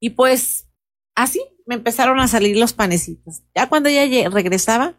y 0.00 0.10
pues 0.10 0.68
así 1.14 1.40
me 1.64 1.76
empezaron 1.76 2.20
a 2.20 2.28
salir 2.28 2.58
los 2.58 2.74
panecitos. 2.74 3.42
Ya 3.54 3.70
cuando 3.70 3.88
ella 3.88 4.28
regresaba, 4.28 4.98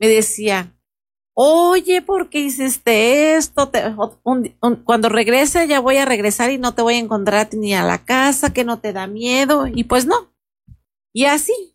me 0.00 0.08
decía, 0.08 0.74
oye, 1.34 2.00
¿por 2.00 2.30
qué 2.30 2.40
hiciste 2.40 3.36
esto? 3.36 3.70
cuando 4.84 5.08
regrese 5.10 5.68
ya 5.68 5.80
voy 5.80 5.98
a 5.98 6.06
regresar 6.06 6.50
y 6.50 6.58
no 6.58 6.74
te 6.74 6.80
voy 6.80 6.94
a 6.94 6.98
encontrar 6.98 7.50
ni 7.52 7.74
a 7.74 7.82
la 7.84 8.04
casa, 8.06 8.54
que 8.54 8.64
no 8.64 8.80
te 8.80 8.94
da 8.94 9.06
miedo. 9.06 9.66
Y 9.66 9.84
pues 9.84 10.06
no. 10.06 10.32
Y 11.12 11.26
así. 11.26 11.73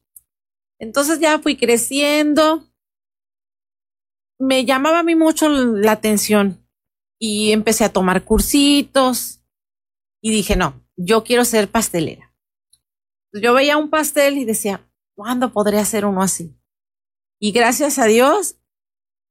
Entonces 0.80 1.20
ya 1.20 1.40
fui 1.40 1.58
creciendo. 1.58 2.66
Me 4.40 4.66
llamaba 4.66 5.00
a 5.00 5.04
mí 5.04 5.16
mucho 5.16 5.50
la 5.50 5.92
atención 5.92 6.66
y 7.20 7.52
empecé 7.52 7.84
a 7.84 7.92
tomar 7.92 8.24
cursitos 8.24 9.42
y 10.22 10.32
dije, 10.32 10.56
no, 10.56 10.82
yo 10.96 11.24
quiero 11.24 11.44
ser 11.46 11.70
pastelera. 11.70 12.34
Yo 13.34 13.54
veía 13.54 13.78
un 13.78 13.90
pastel 13.90 14.38
y 14.38 14.46
decía, 14.46 14.90
¿cuándo 15.16 15.52
podría 15.52 15.82
hacer 15.82 16.06
uno 16.06 16.22
así? 16.22 16.56
Y 17.40 17.52
gracias 17.52 18.00
a 18.00 18.06
Dios 18.06 18.60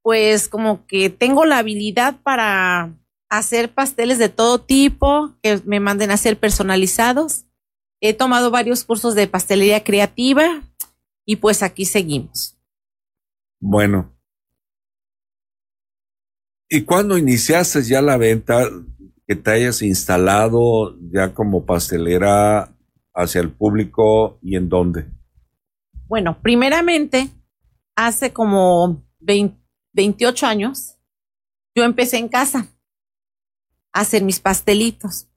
pues 0.08 0.48
como 0.48 0.86
que 0.86 1.10
tengo 1.10 1.44
la 1.44 1.58
habilidad 1.58 2.16
para 2.22 2.94
hacer 3.28 3.74
pasteles 3.74 4.18
de 4.18 4.30
todo 4.30 4.58
tipo, 4.58 5.34
que 5.42 5.60
me 5.66 5.80
manden 5.80 6.10
a 6.10 6.14
hacer 6.14 6.38
personalizados. 6.38 7.44
He 8.00 8.14
tomado 8.14 8.50
varios 8.50 8.84
cursos 8.84 9.14
de 9.14 9.26
pastelería 9.26 9.84
creativa 9.84 10.62
y 11.28 11.36
pues 11.36 11.62
aquí 11.62 11.84
seguimos. 11.84 12.58
Bueno. 13.60 14.18
¿Y 16.70 16.84
cuándo 16.84 17.18
iniciaste 17.18 17.82
ya 17.82 18.00
la 18.00 18.16
venta, 18.16 18.66
que 19.26 19.36
te 19.36 19.50
hayas 19.50 19.82
instalado 19.82 20.98
ya 21.12 21.34
como 21.34 21.66
pastelera 21.66 22.74
hacia 23.12 23.42
el 23.42 23.52
público 23.52 24.38
y 24.40 24.56
en 24.56 24.70
dónde? 24.70 25.06
Bueno, 26.06 26.40
primeramente, 26.40 27.28
hace 27.94 28.32
como 28.32 29.04
20, 29.20 29.54
28 29.92 30.46
años, 30.46 30.96
yo 31.76 31.84
empecé 31.84 32.16
en 32.16 32.28
casa 32.28 32.68
a 33.92 34.00
hacer 34.00 34.24
mis 34.24 34.40
pastelitos. 34.40 35.28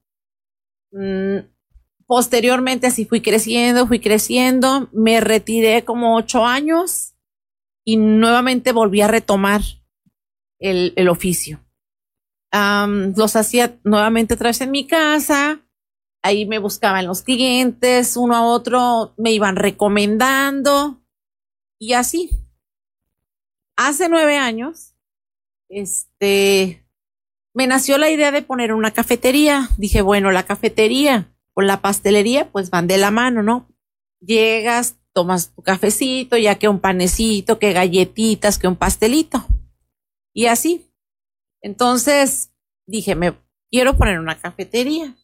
Mm, 0.93 1.39
posteriormente 2.11 2.87
así 2.87 3.05
fui 3.05 3.21
creciendo, 3.21 3.87
fui 3.87 4.01
creciendo, 4.01 4.89
me 4.91 5.21
retiré 5.21 5.85
como 5.85 6.17
ocho 6.17 6.45
años 6.45 7.13
y 7.85 7.95
nuevamente 7.95 8.73
volví 8.73 8.99
a 8.99 9.07
retomar 9.07 9.61
el, 10.59 10.91
el 10.97 11.07
oficio. 11.07 11.63
los 12.51 13.35
hacía 13.37 13.79
nuevamente 13.85 14.33
otra 14.33 14.49
vez 14.49 14.59
en 14.59 14.71
mi 14.71 14.85
casa, 14.85 15.61
ahí 16.21 16.45
me 16.45 16.59
buscaban 16.59 17.07
los 17.07 17.21
clientes, 17.21 18.17
uno 18.17 18.35
a 18.35 18.45
otro 18.45 19.13
me 19.15 19.31
iban 19.31 19.55
recomendando 19.55 21.01
y 21.79 21.93
así 21.93 22.29
hace 23.77 24.09
nueve 24.09 24.35
años, 24.35 24.95
este, 25.69 26.85
me 27.53 27.67
nació 27.67 27.97
la 27.97 28.09
idea 28.09 28.33
de 28.33 28.41
poner 28.41 28.73
una 28.73 28.91
cafetería. 28.91 29.69
Dije, 29.77 30.01
bueno, 30.01 30.31
la 30.31 30.43
cafetería 30.43 31.31
la 31.63 31.81
pastelería, 31.81 32.51
pues 32.51 32.69
van 32.69 32.87
de 32.87 32.97
la 32.97 33.11
mano, 33.11 33.43
¿no? 33.43 33.67
Llegas, 34.19 34.97
tomas 35.13 35.53
tu 35.53 35.61
cafecito, 35.61 36.37
ya 36.37 36.59
que 36.59 36.67
un 36.67 36.79
panecito, 36.79 37.59
que 37.59 37.73
galletitas, 37.73 38.57
que 38.57 38.67
un 38.67 38.75
pastelito. 38.75 39.45
Y 40.33 40.45
así. 40.45 40.91
Entonces 41.61 42.51
dije, 42.85 43.15
me 43.15 43.37
quiero 43.69 43.97
poner 43.97 44.19
una 44.19 44.39
cafetería. 44.39 45.15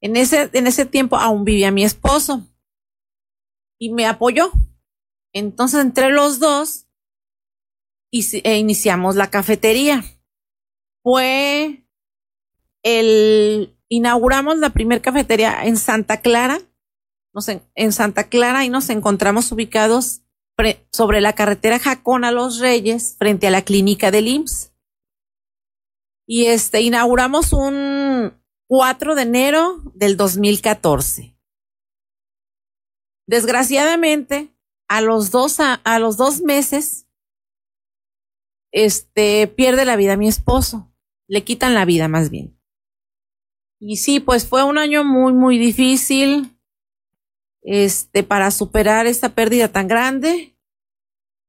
En 0.00 0.16
ese, 0.16 0.50
en 0.52 0.66
ese 0.66 0.84
tiempo 0.84 1.16
aún 1.16 1.44
vivía 1.44 1.70
mi 1.70 1.84
esposo 1.84 2.46
y 3.78 3.92
me 3.92 4.06
apoyó. 4.06 4.50
Entonces 5.32 5.80
entre 5.80 6.10
los 6.10 6.38
dos 6.38 6.86
e 8.10 8.58
iniciamos 8.58 9.16
la 9.16 9.30
cafetería. 9.30 10.04
Fue 11.02 11.84
el, 12.82 13.73
inauguramos 13.88 14.58
la 14.58 14.70
primera 14.70 15.02
cafetería 15.02 15.64
en 15.64 15.76
Santa 15.76 16.20
Clara, 16.20 16.60
nos 17.32 17.48
en, 17.48 17.92
Santa 17.92 18.28
Clara 18.28 18.64
y 18.64 18.68
nos 18.68 18.90
encontramos 18.90 19.50
ubicados 19.52 20.22
sobre 20.92 21.20
la 21.20 21.32
carretera 21.34 21.78
Jacón 21.78 22.24
a 22.24 22.30
Los 22.30 22.60
Reyes, 22.60 23.16
frente 23.18 23.48
a 23.48 23.50
la 23.50 23.62
clínica 23.62 24.10
del 24.10 24.28
IMSS. 24.28 24.72
Y 26.26 26.46
este, 26.46 26.80
inauguramos 26.80 27.52
un 27.52 28.40
4 28.68 29.14
de 29.14 29.22
enero 29.22 29.82
del 29.94 30.16
2014. 30.16 31.36
Desgraciadamente, 33.26 34.54
a 34.88 35.00
los 35.00 35.30
dos, 35.30 35.58
a 35.60 35.98
los 35.98 36.16
dos 36.16 36.40
meses, 36.40 37.04
este, 38.74 39.46
pierde 39.46 39.84
la 39.84 39.94
vida 39.94 40.16
mi 40.16 40.26
esposo. 40.26 40.92
Le 41.28 41.44
quitan 41.44 41.74
la 41.74 41.84
vida 41.84 42.08
más 42.08 42.28
bien. 42.28 42.53
Y 43.86 43.98
sí, 43.98 44.18
pues 44.18 44.48
fue 44.48 44.64
un 44.64 44.78
año 44.78 45.04
muy, 45.04 45.34
muy 45.34 45.58
difícil, 45.58 46.58
este, 47.60 48.22
para 48.22 48.50
superar 48.50 49.06
esta 49.06 49.34
pérdida 49.34 49.68
tan 49.68 49.88
grande. 49.88 50.56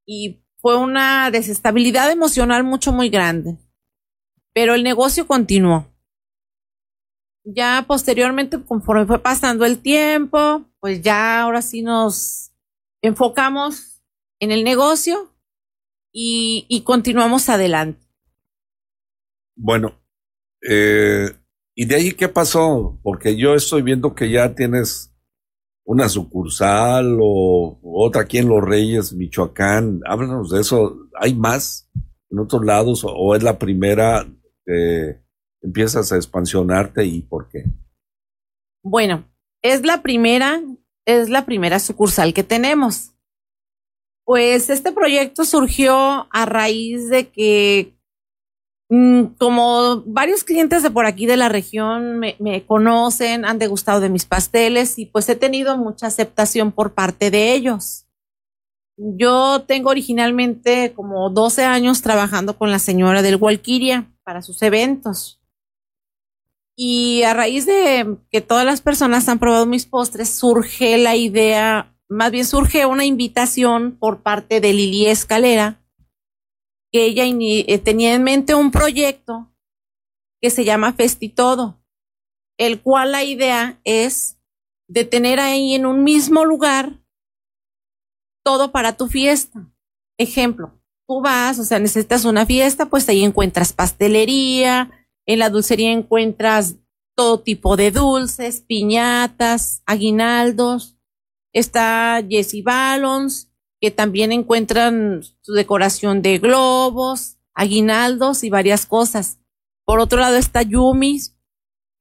Y 0.06 0.44
fue 0.58 0.76
una 0.78 1.32
desestabilidad 1.32 2.12
emocional 2.12 2.66
mucho, 2.66 2.92
muy 2.92 3.08
grande. 3.08 3.58
Pero 4.54 4.76
el 4.76 4.84
negocio 4.84 5.26
continuó. 5.26 5.88
Ya 7.46 7.86
posteriormente, 7.88 8.62
conforme 8.62 9.06
fue 9.06 9.20
pasando 9.20 9.64
el 9.66 9.82
tiempo, 9.82 10.66
pues 10.82 11.02
ya 11.02 11.42
ahora 11.42 11.62
sí 11.62 11.84
nos 11.84 12.52
enfocamos 13.02 14.04
en 14.42 14.52
el 14.52 14.66
negocio 14.66 15.34
y, 16.12 16.82
continuamos 16.84 17.48
adelante. 17.48 18.06
Bueno, 19.56 20.02
eh, 20.62 21.30
¿y 21.76 21.86
de 21.86 21.96
ahí 21.96 22.12
qué 22.14 22.30
pasó? 22.30 22.98
Porque 23.04 23.36
yo 23.36 23.54
estoy 23.54 23.82
viendo 23.82 24.16
que 24.16 24.32
ya 24.32 24.56
tienes 24.56 25.14
una 25.84 26.10
sucursal 26.10 27.20
o 27.22 27.80
otra 27.84 28.22
aquí 28.22 28.40
en 28.40 28.50
Los 28.50 28.64
Reyes, 28.64 29.14
Michoacán. 29.14 30.02
Háblanos 30.06 30.50
de 30.50 30.62
eso. 30.62 30.98
¿Hay 31.20 31.36
más 31.36 31.90
en 32.32 32.40
otros 32.40 32.66
lados 32.66 33.06
o, 33.06 33.36
es 33.36 33.44
la 33.44 33.60
primera 33.60 34.26
que 34.66 35.22
empiezas 35.62 36.12
a 36.12 36.16
expansionarte 36.16 37.06
y 37.06 37.22
por 37.22 37.50
qué? 37.50 37.66
Bueno, 38.84 39.30
es 39.62 39.86
la 39.86 40.02
primera 40.02 40.62
es 41.06 41.30
la 41.30 41.46
primera 41.46 41.80
sucursal 41.80 42.34
que 42.34 42.44
tenemos. 42.44 43.14
Pues 44.26 44.72
este 44.72 44.92
proyecto 44.92 45.46
surgió 45.46 46.28
a 46.32 46.46
raíz 46.46 47.10
de 47.10 47.30
que 47.30 47.95
como 48.88 50.04
varios 50.06 50.44
clientes 50.44 50.84
de 50.84 50.92
por 50.92 51.06
aquí 51.06 51.26
de 51.26 51.38
la 51.38 51.50
región 51.50 52.20
me, 52.20 52.36
me, 52.40 52.66
conocen, 52.66 53.44
han 53.44 53.58
degustado 53.58 54.00
de 54.00 54.10
mis 54.10 54.26
pasteles 54.26 55.00
y 55.00 55.08
pues 55.08 55.28
he 55.30 55.36
tenido 55.36 55.78
mucha 55.78 56.08
aceptación 56.08 56.72
por 56.72 56.94
parte 56.94 57.32
de 57.32 57.54
ellos. 57.54 58.06
Yo 58.98 59.64
tengo 59.68 59.90
originalmente 59.90 60.94
como 60.94 61.30
12 61.30 61.64
años 61.64 62.02
trabajando 62.02 62.58
con 62.58 62.72
la 62.72 62.80
señora 62.80 63.22
del 63.22 63.38
Walkiria 63.38 64.12
para 64.24 64.42
sus 64.42 64.62
eventos. 64.62 65.42
Y 66.78 67.24
a 67.24 67.34
raíz 67.34 67.66
de 67.66 68.18
que 68.32 68.42
todas 68.42 68.66
las 68.66 68.82
personas 68.82 69.28
han 69.28 69.40
probado 69.40 69.66
mis 69.66 69.86
postres, 69.86 70.30
surge 70.30 70.98
la 70.98 71.16
idea 71.16 71.96
más 72.08 72.32
bien 72.32 72.46
surge 72.46 72.86
una 72.86 73.06
invitación 73.06 73.98
por 73.98 74.22
parte 74.22 74.62
de 74.62 74.74
Lili 74.74 75.08
Escalera, 75.08 75.82
que 76.96 77.04
ella 77.04 77.26
eh, 77.28 77.78
tenía 77.80 78.14
en 78.14 78.24
mente 78.24 78.56
un 78.56 78.72
proyecto 78.72 79.52
que 80.42 80.50
se 80.50 80.64
llama 80.64 80.94
Festitodo, 80.94 81.78
el 82.58 82.82
cual 82.82 83.12
la 83.12 83.26
idea 83.26 83.82
es 83.84 84.40
de 84.88 85.04
tener 85.04 85.42
ahí 85.42 85.76
en 85.76 85.86
un 85.86 86.06
mismo 86.06 86.46
lugar 86.46 87.04
todo 88.46 88.72
para 88.72 88.96
tu 88.96 89.10
fiesta. 89.10 89.70
Ejemplo, 90.18 90.72
tú 91.06 91.20
vas, 91.20 91.60
o 91.60 91.66
sea, 91.66 91.80
necesitas 91.80 92.24
una 92.24 92.46
fiesta, 92.46 92.86
pues 92.86 93.10
ahí 93.10 93.26
encuentras 93.26 93.74
pastelería, 93.74 94.90
en 95.26 95.40
la 95.40 95.50
dulcería 95.50 95.92
encuentras 95.92 96.78
todo 97.14 97.42
tipo 97.42 97.76
de 97.76 97.92
dulces, 97.92 98.62
piñatas, 98.62 99.84
aguinaldos, 99.86 100.96
Está 101.52 102.22
Jessie 102.30 102.62
Ballons, 102.62 103.50
que 103.86 103.92
también 103.92 104.32
encuentran 104.32 105.22
su 105.42 105.54
decoración 105.54 106.24
de 106.24 106.40
globos, 106.40 107.38
aguinaldos 107.54 108.44
y 108.44 108.50
varias 108.50 108.88
cosas. 108.88 109.38
Por 109.86 110.00
otro 110.00 110.20
lado 110.20 110.38
está 110.38 110.64
Yumi, 110.64 111.22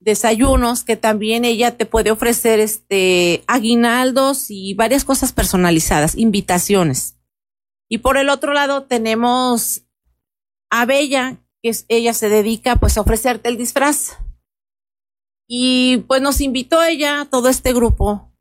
desayunos, 0.01 0.83
que 0.83 0.97
también 0.97 1.45
ella 1.45 1.77
te 1.77 1.85
puede 1.85 2.11
ofrecer 2.11 2.59
este 2.59 3.45
aguinaldos 3.47 4.47
y 4.49 4.73
varias 4.73 5.05
cosas 5.05 5.35
personalizadas, 5.35 6.15
invitaciones. 6.15 7.19
Y 7.91 7.99
por 7.99 8.17
el 8.17 8.31
otro 8.31 8.55
lado 8.55 8.85
tenemos 8.85 9.83
a 10.71 10.87
Bella, 10.87 11.37
que 11.63 11.69
es, 11.69 11.85
ella 11.89 12.15
se 12.15 12.31
dedica 12.31 12.77
pues 12.77 12.97
a 12.97 13.03
ofrecerte 13.03 13.51
el 13.51 13.59
disfraz. 13.59 14.17
Y 15.47 15.99
pues 16.09 16.23
nos 16.23 16.41
invitó 16.41 16.83
ella, 16.83 17.29
todo 17.31 17.51
este 17.51 17.75
grupo, 17.75 18.34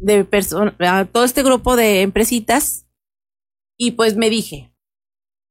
de 0.00 0.24
personas, 0.24 0.74
todo 1.12 1.24
este 1.24 1.42
grupo 1.42 1.76
de 1.76 2.02
empresitas 2.02 2.86
y 3.76 3.92
pues 3.92 4.16
me 4.16 4.30
dije, 4.30 4.72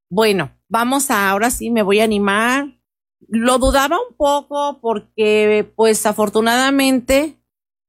bueno, 0.10 0.52
vamos 0.70 1.10
a, 1.12 1.30
ahora 1.30 1.50
sí 1.50 1.70
me 1.70 1.82
voy 1.82 2.00
a 2.00 2.04
animar. 2.04 2.80
Lo 3.28 3.58
dudaba 3.58 3.98
un 3.98 4.16
poco 4.16 4.80
porque 4.82 5.72
pues 5.76 6.06
afortunadamente 6.06 7.38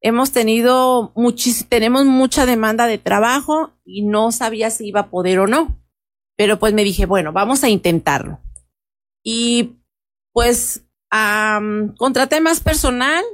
hemos 0.00 0.32
tenido 0.32 1.12
muchis, 1.16 1.68
tenemos 1.68 2.06
mucha 2.06 2.46
demanda 2.46 2.86
de 2.86 2.98
trabajo 2.98 3.72
y 3.84 4.02
no 4.02 4.32
sabía 4.32 4.70
si 4.70 4.86
iba 4.86 5.00
a 5.00 5.10
poder 5.10 5.40
o 5.40 5.46
no. 5.46 5.76
Pero 6.36 6.58
pues 6.58 6.72
me 6.72 6.84
dije, 6.84 7.04
bueno, 7.04 7.32
vamos 7.32 7.64
a 7.64 7.68
intentarlo. 7.68 8.40
Y 9.24 9.76
pues 10.32 10.84
contraté 11.98 12.40
más 12.40 12.60
personal, 12.60 13.24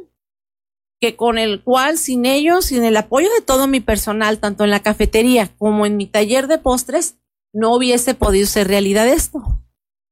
que 1.00 1.16
con 1.16 1.38
el 1.38 1.62
cual 1.62 1.98
sin 1.98 2.26
ellos, 2.26 2.66
sin 2.66 2.84
el 2.84 2.96
apoyo 2.96 3.28
de 3.32 3.40
todo 3.40 3.66
mi 3.66 3.80
personal, 3.80 4.38
tanto 4.38 4.64
en 4.64 4.70
la 4.70 4.80
cafetería 4.80 5.50
como 5.58 5.86
en 5.86 5.96
mi 5.96 6.06
taller 6.06 6.46
de 6.46 6.58
postres, 6.58 7.18
no 7.52 7.74
hubiese 7.74 8.14
podido 8.14 8.46
ser 8.46 8.68
realidad 8.68 9.08
esto. 9.08 9.42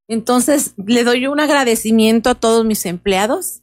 Entonces, 0.08 0.74
le 0.76 1.04
doy 1.04 1.26
un 1.26 1.40
agradecimiento 1.40 2.30
a 2.30 2.34
todos 2.34 2.64
mis 2.64 2.84
empleados, 2.86 3.62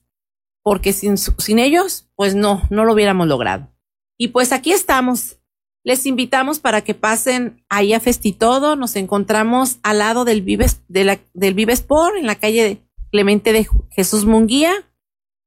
porque 0.63 0.93
sin, 0.93 1.17
sin 1.17 1.60
ellos, 1.60 2.10
pues 2.15 2.36
no, 2.36 2.63
no 2.69 2.86
lo 2.86 2.93
hubiéramos 2.93 3.27
logrado. 3.27 3.71
Y 4.17 4.29
pues 4.29 4.51
aquí 4.51 4.71
estamos. 4.71 5.38
Les 5.86 6.05
invitamos 6.05 6.60
para 6.60 6.82
que 6.82 6.93
pasen 6.93 7.63
ahí 7.69 7.93
a 7.93 7.99
Festitodo. 7.99 8.75
Nos 8.75 8.95
encontramos 8.95 9.79
al 9.82 9.99
lado 9.99 10.25
del 10.25 10.41
Vives, 10.41 10.82
de 10.88 11.21
del 11.34 11.53
Vivesport, 11.53 12.17
en 12.17 12.27
la 12.27 12.36
calle 12.36 12.84
Clemente 13.12 13.53
de 13.53 13.67
Jesús 13.91 14.25
Munguía 14.25 14.88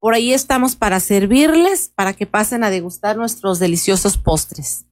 por 0.02 0.14
ahí 0.14 0.32
estamos 0.32 0.74
para 0.74 0.98
servirles, 0.98 1.92
para 1.94 2.12
que 2.12 2.26
pasen 2.26 2.64
a 2.64 2.70
degustar 2.70 3.16
nuestros 3.16 3.60
deliciosos 3.60 4.18
postres. 4.18 4.84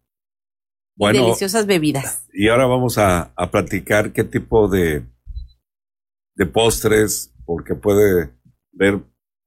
Bueno, 0.95 1.25
deliciosas 1.25 1.67
bebidas. 1.67 2.29
Y 2.33 2.47
ahora 2.47 2.67
vamos 2.67 2.97
a, 2.97 3.33
a 3.35 3.51
platicar 3.51 4.13
qué 4.13 4.23
tipo 4.23 4.69
de, 4.69 5.05
de 6.37 6.47
postres, 6.47 7.35
porque 7.45 7.75
puede 7.75 8.31
ver, 8.71 9.03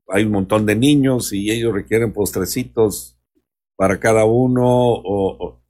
hay 0.09 0.25
un 0.25 0.33
montón 0.33 0.65
de 0.65 0.75
niños 0.75 1.31
y 1.31 1.49
ellos 1.49 1.73
requieren 1.73 2.11
postrecitos 2.11 3.17
para 3.77 4.01
cada 4.01 4.25
uno 4.25 4.65
o, 4.65 5.63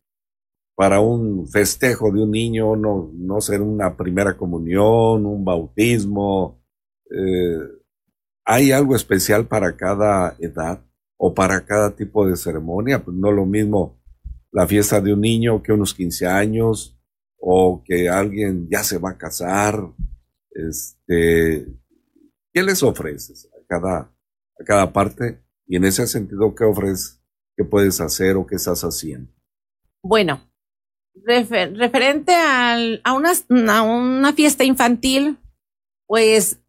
para 0.76 1.02
un 1.02 1.48
festejo 1.48 2.12
de 2.12 2.24
un 2.24 2.32
niño, 2.32 2.76
no, 2.76 3.12
no 3.14 3.42
ser 3.42 3.62
una 3.62 3.96
primera 3.96 4.36
comunión, 4.38 5.28
un 5.28 5.46
bautismo, 5.46 6.64
eh, 7.12 7.83
¿Hay 8.46 8.72
algo 8.72 8.96
especial 8.96 9.48
para 9.48 9.76
cada 9.78 10.36
edad 10.40 10.84
o 11.18 11.34
para 11.34 11.66
cada 11.66 11.96
tipo 11.96 12.28
de 12.28 12.36
ceremonia? 12.36 13.04
Pues 13.04 13.16
no 13.16 13.32
lo 13.32 13.46
mismo 13.46 14.02
la 14.52 14.68
fiesta 14.68 15.02
de 15.02 15.14
un 15.14 15.22
niño 15.22 15.64
que 15.64 15.72
unos 15.72 15.94
15 15.94 16.28
años 16.28 16.98
o 17.38 17.84
que 17.86 18.10
alguien 18.10 18.68
ya 18.70 18.84
se 18.84 18.98
va 18.98 19.12
a 19.12 19.18
casar. 19.18 19.80
Este, 20.52 21.66
¿Qué 22.54 22.64
les 22.64 22.84
ofreces 22.84 23.50
a 23.54 23.66
cada, 23.68 24.00
a 24.00 24.64
cada 24.66 24.94
parte? 24.94 25.44
Y 25.66 25.78
en 25.78 25.86
ese 25.86 26.06
sentido, 26.08 26.54
¿qué 26.54 26.64
ofreces? 26.66 27.22
¿Qué 27.56 27.64
puedes 27.64 28.00
hacer 28.02 28.36
o 28.36 28.46
qué 28.46 28.56
estás 28.56 28.84
haciendo? 28.84 29.32
Bueno, 30.02 30.42
referente 31.16 32.34
a, 32.36 33.14
una, 33.16 33.32
a 33.74 33.82
una 33.84 34.34
fiesta 34.34 34.64
infantil, 34.64 35.38
pues 36.08 36.60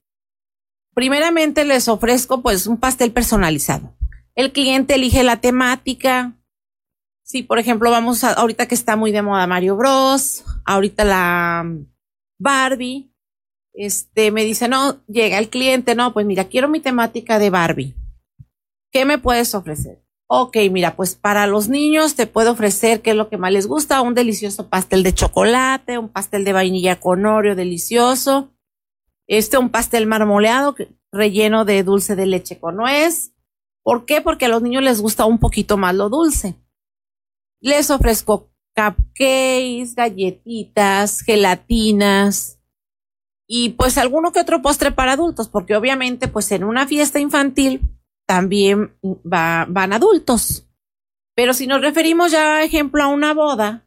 primeramente 0.95 1.65
les 1.65 1.89
ofrezco 1.89 2.41
pues 2.43 2.67
un 2.67 2.79
pastel 2.79 3.13
personalizado. 3.13 3.95
El 4.35 4.53
cliente 4.53 4.95
elige 4.95 5.23
la 5.23 5.41
temática. 5.41 6.37
Si, 7.23 7.43
por 7.43 7.59
ejemplo, 7.59 7.91
vamos 7.91 8.25
a, 8.25 8.33
ahorita 8.33 8.67
que 8.67 8.75
está 8.75 8.97
muy 8.97 9.13
de 9.13 9.23
moda 9.23 9.47
Mario 9.47 9.77
Bros, 9.77 10.45
ahorita 10.65 11.05
la 11.05 11.67
Barbie, 12.39 13.11
este, 13.73 14.31
me 14.31 14.45
dice, 14.45 14.69
no, 14.69 15.05
llega 15.07 15.39
el 15.39 15.51
cliente, 15.51 15.95
no, 15.95 16.13
pues 16.13 16.27
mira, 16.27 16.45
quiero 16.45 16.69
mi 16.69 16.81
temática 16.81 17.39
de 17.39 17.51
Barbie. 17.51 17.95
¿Qué 18.93 19.05
me 19.05 19.19
puedes 19.19 19.55
ofrecer? 19.55 20.05
Ok, 20.27 20.57
mira, 20.71 20.97
pues 20.97 21.17
para 21.17 21.47
los 21.47 21.69
niños 21.69 22.15
te 22.15 22.27
puedo 22.27 22.53
ofrecer 22.53 23.03
qué 23.03 23.11
es 23.11 23.17
lo 23.17 23.29
que 23.29 23.37
más 23.37 23.53
les 23.53 23.67
gusta, 23.67 24.01
un 24.01 24.15
delicioso 24.15 24.69
pastel 24.69 25.03
de 25.03 25.13
chocolate, 25.13 25.99
un 25.99 26.09
pastel 26.09 26.45
de 26.45 26.53
vainilla 26.53 26.99
con 26.99 27.27
oreo 27.27 27.55
delicioso, 27.55 28.54
este, 29.27 29.59
un 29.59 29.71
pastel 29.71 30.07
marmoleado 30.07 30.77
relleno 31.13 31.65
de 31.65 31.83
dulce 31.83 32.17
de 32.17 32.27
leche 32.27 32.59
con 32.59 32.77
nuez. 32.77 33.33
¿Por 33.83 34.07
qué? 34.07 34.21
Porque 34.21 34.47
a 34.47 34.49
los 34.49 34.63
niños 34.63 34.83
les 34.83 35.01
gusta 35.01 35.25
un 35.25 35.39
poquito 35.39 35.77
más 35.77 35.95
lo 35.95 36.09
dulce. 36.09 36.57
Les 37.61 37.91
ofrezco 37.91 38.51
cupcakes, 38.75 39.95
galletitas, 39.95 41.21
gelatinas 41.21 42.61
y 43.47 43.71
pues 43.71 43.99
alguno 43.99 44.33
que 44.33 44.41
otro 44.41 44.63
postre 44.63 44.91
para 44.91 45.13
adultos, 45.13 45.49
porque 45.49 45.77
obviamente 45.77 46.29
pues 46.29 46.51
en 46.53 46.65
una 46.65 46.87
fiesta 46.87 47.21
infantil 47.21 47.83
también 48.27 48.97
va, 49.05 49.67
van 49.69 49.93
adultos. 49.93 50.69
Pero 51.37 51.53
si 51.53 51.67
nos 51.67 51.81
referimos 51.81 52.33
ya, 52.33 52.63
ejemplo, 52.63 53.03
a 53.03 53.09
una 53.09 53.35
boda, 53.35 53.87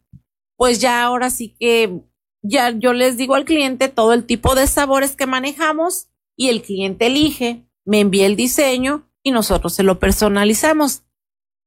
pues 0.58 0.80
ya 0.80 1.04
ahora 1.04 1.30
sí 1.30 1.56
que 1.60 2.02
ya 2.48 2.72
yo 2.72 2.94
les 2.94 3.18
digo 3.18 3.36
al 3.36 3.46
cliente 3.46 3.88
todo 3.88 4.14
el 4.14 4.26
tipo 4.26 4.56
de 4.56 4.68
sabores 4.68 5.16
que 5.16 5.26
manejamos 5.26 6.08
y 6.36 6.50
el 6.50 6.62
cliente 6.62 7.08
elige, 7.08 7.68
me 7.86 8.00
envía 8.00 8.26
el 8.26 8.36
diseño 8.36 9.10
y 9.24 9.32
nosotros 9.32 9.74
se 9.74 9.84
lo 9.84 10.00
personalizamos. 10.00 11.04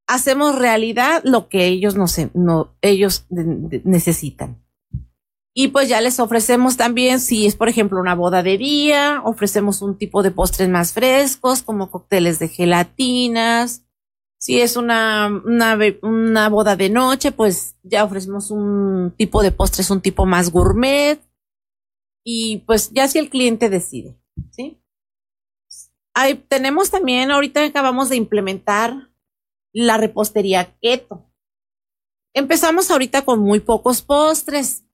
Hacemos 0.07 0.59
realidad 0.59 1.23
lo 1.25 1.49
que 1.49 1.67
ellos, 1.67 1.97
no, 1.97 2.07
no 2.35 2.77
ellos 2.81 3.27
necesitan. 3.29 4.65
Y 5.53 5.69
pues 5.69 5.89
ya 5.89 6.01
les 6.01 6.21
ofrecemos 6.21 6.77
también, 6.77 7.21
si 7.21 7.47
es 7.47 7.57
por 7.57 7.69
ejemplo 7.69 8.01
una 8.01 8.15
boda 8.15 8.43
de 8.43 8.57
día, 8.57 9.21
ofrecemos 9.25 9.83
un 9.83 9.99
tipo 9.99 10.23
de 10.23 10.31
postres 10.31 10.69
más 10.69 10.93
frescos 10.93 11.63
como 11.63 11.91
cócteles 11.91 12.39
de 12.39 12.49
gelatinas, 12.49 13.85
si 14.41 14.59
es 14.63 14.77
una, 14.77 15.29
una, 15.45 15.79
una, 16.01 16.49
boda 16.49 16.75
de 16.75 16.89
noche, 16.89 17.31
pues 17.31 17.77
ya 17.83 18.05
ofrecemos 18.05 18.51
un 18.51 19.15
tipo 19.19 19.43
de 19.43 19.53
postres, 19.53 19.91
un 19.91 20.01
tipo 20.01 20.25
más 20.25 20.51
gourmet. 20.51 21.21
Y 22.25 22.59
pues 22.67 22.91
ya 22.91 23.07
si 23.07 23.19
el 23.19 23.29
cliente 23.29 23.69
decide, 23.69 24.19
¿sí? 24.51 24.79
tenemos 26.49 26.91
también, 26.91 27.31
ahorita 27.31 27.65
acabamos 27.65 28.09
de 28.09 28.17
implementar 28.17 29.11
la 29.73 29.99
repostería 29.99 30.75
keto. 30.81 31.31
Empezamos 32.35 32.91
ahorita 32.91 33.25
con 33.25 33.41
muy 33.41 33.61
pocos 33.61 34.03
postres 34.03 34.85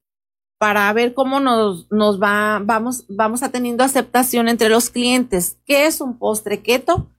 para 0.59 0.92
ver 0.92 1.14
cómo 1.14 1.38
nos, 1.38 1.90
nos 1.92 2.20
va, 2.20 2.61
vamos, 2.64 3.06
vamos 3.09 3.42
a 3.42 3.50
teniendo 3.50 3.85
aceptación 3.85 4.48
entre 4.48 4.68
los 4.68 4.90
clientes. 4.90 5.61
¿Qué 5.64 5.87
es 5.87 6.00
un 6.00 6.18
postre 6.18 6.62
keto? 6.62 7.11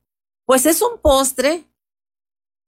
Pues 0.45 0.65
es 0.65 0.81
un 0.81 0.99
postre 1.01 1.66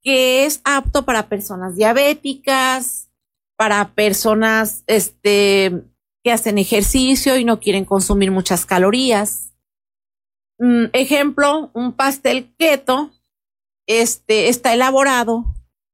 que 0.01 0.45
es 0.45 0.61
apto 0.63 1.05
para 1.05 1.29
personas 1.29 1.75
diabéticas, 1.75 3.09
para 3.57 3.93
personas 3.93 4.83
este, 4.87 5.83
que 6.23 6.31
hacen 6.31 6.57
ejercicio 6.57 7.37
y 7.37 7.45
no 7.45 7.59
quieren 7.59 7.85
consumir 7.85 8.31
muchas 8.31 8.65
calorías. 8.65 9.53
Mm, 10.59 10.85
ejemplo, 10.93 11.71
un 11.73 11.93
pastel 11.93 12.53
keto 12.57 13.11
este, 13.87 14.49
está 14.49 14.73
elaborado 14.73 15.45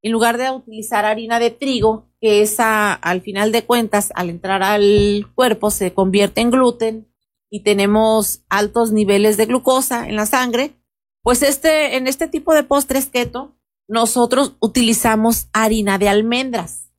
en 0.02 0.12
lugar 0.12 0.38
de 0.38 0.52
utilizar 0.52 1.06
harina 1.06 1.40
de 1.40 1.50
trigo, 1.50 2.08
que 2.22 2.44
esa 2.44 2.94
al 2.94 3.22
final 3.22 3.52
de 3.52 3.66
cuentas 3.66 4.12
al 4.14 4.30
entrar 4.30 4.62
al 4.62 5.28
cuerpo 5.34 5.72
se 5.72 5.94
convierte 5.96 6.42
en 6.42 6.52
gluten 6.52 7.08
y 7.50 7.62
tenemos 7.62 8.44
altos 8.50 8.92
niveles 8.92 9.38
de 9.38 9.48
glucosa 9.48 10.08
en 10.08 10.16
la 10.16 10.28
sangre, 10.28 10.76
pues 11.24 11.42
este 11.42 11.96
en 11.98 12.06
este 12.06 12.28
tipo 12.28 12.54
de 12.54 12.62
postres 12.62 13.08
keto 13.08 13.56
nosotros 13.88 14.56
utilizamos 14.60 15.48
harina 15.54 15.98
de 15.98 16.10
almendras. 16.10 16.92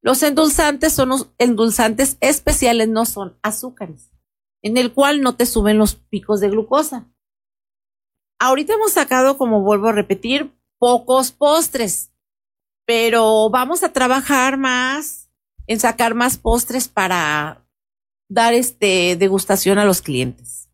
Los 0.00 0.22
endulzantes 0.22 0.92
son 0.92 1.10
los 1.10 1.30
endulzantes 1.38 2.16
especiales, 2.20 2.88
no 2.88 3.04
son 3.04 3.36
azúcares, 3.42 4.12
en 4.62 4.76
el 4.76 4.92
cual 4.92 5.20
no 5.20 5.36
te 5.36 5.46
suben 5.46 5.78
los 5.78 5.96
picos 5.96 6.40
de 6.40 6.50
glucosa. 6.50 7.08
Ahorita 8.38 8.74
hemos 8.74 8.92
sacado, 8.92 9.36
como 9.36 9.62
vuelvo 9.62 9.88
a 9.88 9.92
repetir, 9.92 10.52
pocos 10.78 11.32
postres, 11.32 12.12
pero 12.86 13.50
vamos 13.50 13.82
a 13.82 13.92
trabajar 13.92 14.56
más 14.56 15.28
en 15.66 15.80
sacar 15.80 16.14
más 16.14 16.38
postres 16.38 16.88
para 16.88 17.66
dar 18.28 18.54
este 18.54 19.16
degustación 19.16 19.78
a 19.78 19.84
los 19.84 20.00
clientes. 20.00 20.70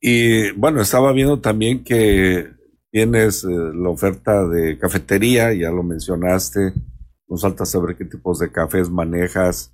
Y 0.00 0.50
bueno, 0.52 0.80
estaba 0.80 1.12
viendo 1.12 1.40
también 1.40 1.84
que 1.84 2.59
Tienes 2.90 3.44
eh, 3.44 3.48
la 3.48 3.88
oferta 3.88 4.46
de 4.48 4.78
cafetería, 4.78 5.52
ya 5.52 5.70
lo 5.70 5.82
mencionaste. 5.82 6.72
Nos 7.28 7.42
falta 7.42 7.64
saber 7.64 7.96
qué 7.96 8.04
tipos 8.04 8.40
de 8.40 8.50
cafés 8.50 8.90
manejas, 8.90 9.72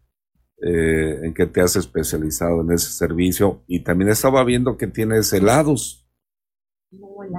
eh, 0.63 1.21
en 1.23 1.33
qué 1.33 1.47
te 1.47 1.63
has 1.63 1.77
especializado 1.77 2.61
en 2.61 2.73
ese 2.73 2.91
servicio. 2.91 3.63
Y 3.67 3.81
también 3.81 4.11
estaba 4.11 4.45
viendo 4.45 4.77
que 4.77 4.87
tienes 4.87 5.33
helados. 5.33 6.06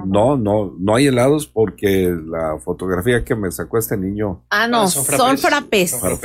No, 0.06 0.36
no, 0.36 0.74
no 0.78 0.94
hay 0.94 1.06
helados 1.06 1.46
porque 1.46 2.14
la 2.26 2.58
fotografía 2.58 3.24
que 3.24 3.34
me 3.34 3.50
sacó 3.50 3.78
este 3.78 3.96
niño. 3.96 4.44
Ah, 4.50 4.66
no, 4.66 4.82
ah, 4.82 4.88
son 4.88 5.38
frappés. 5.38 5.92
Son. 5.92 6.18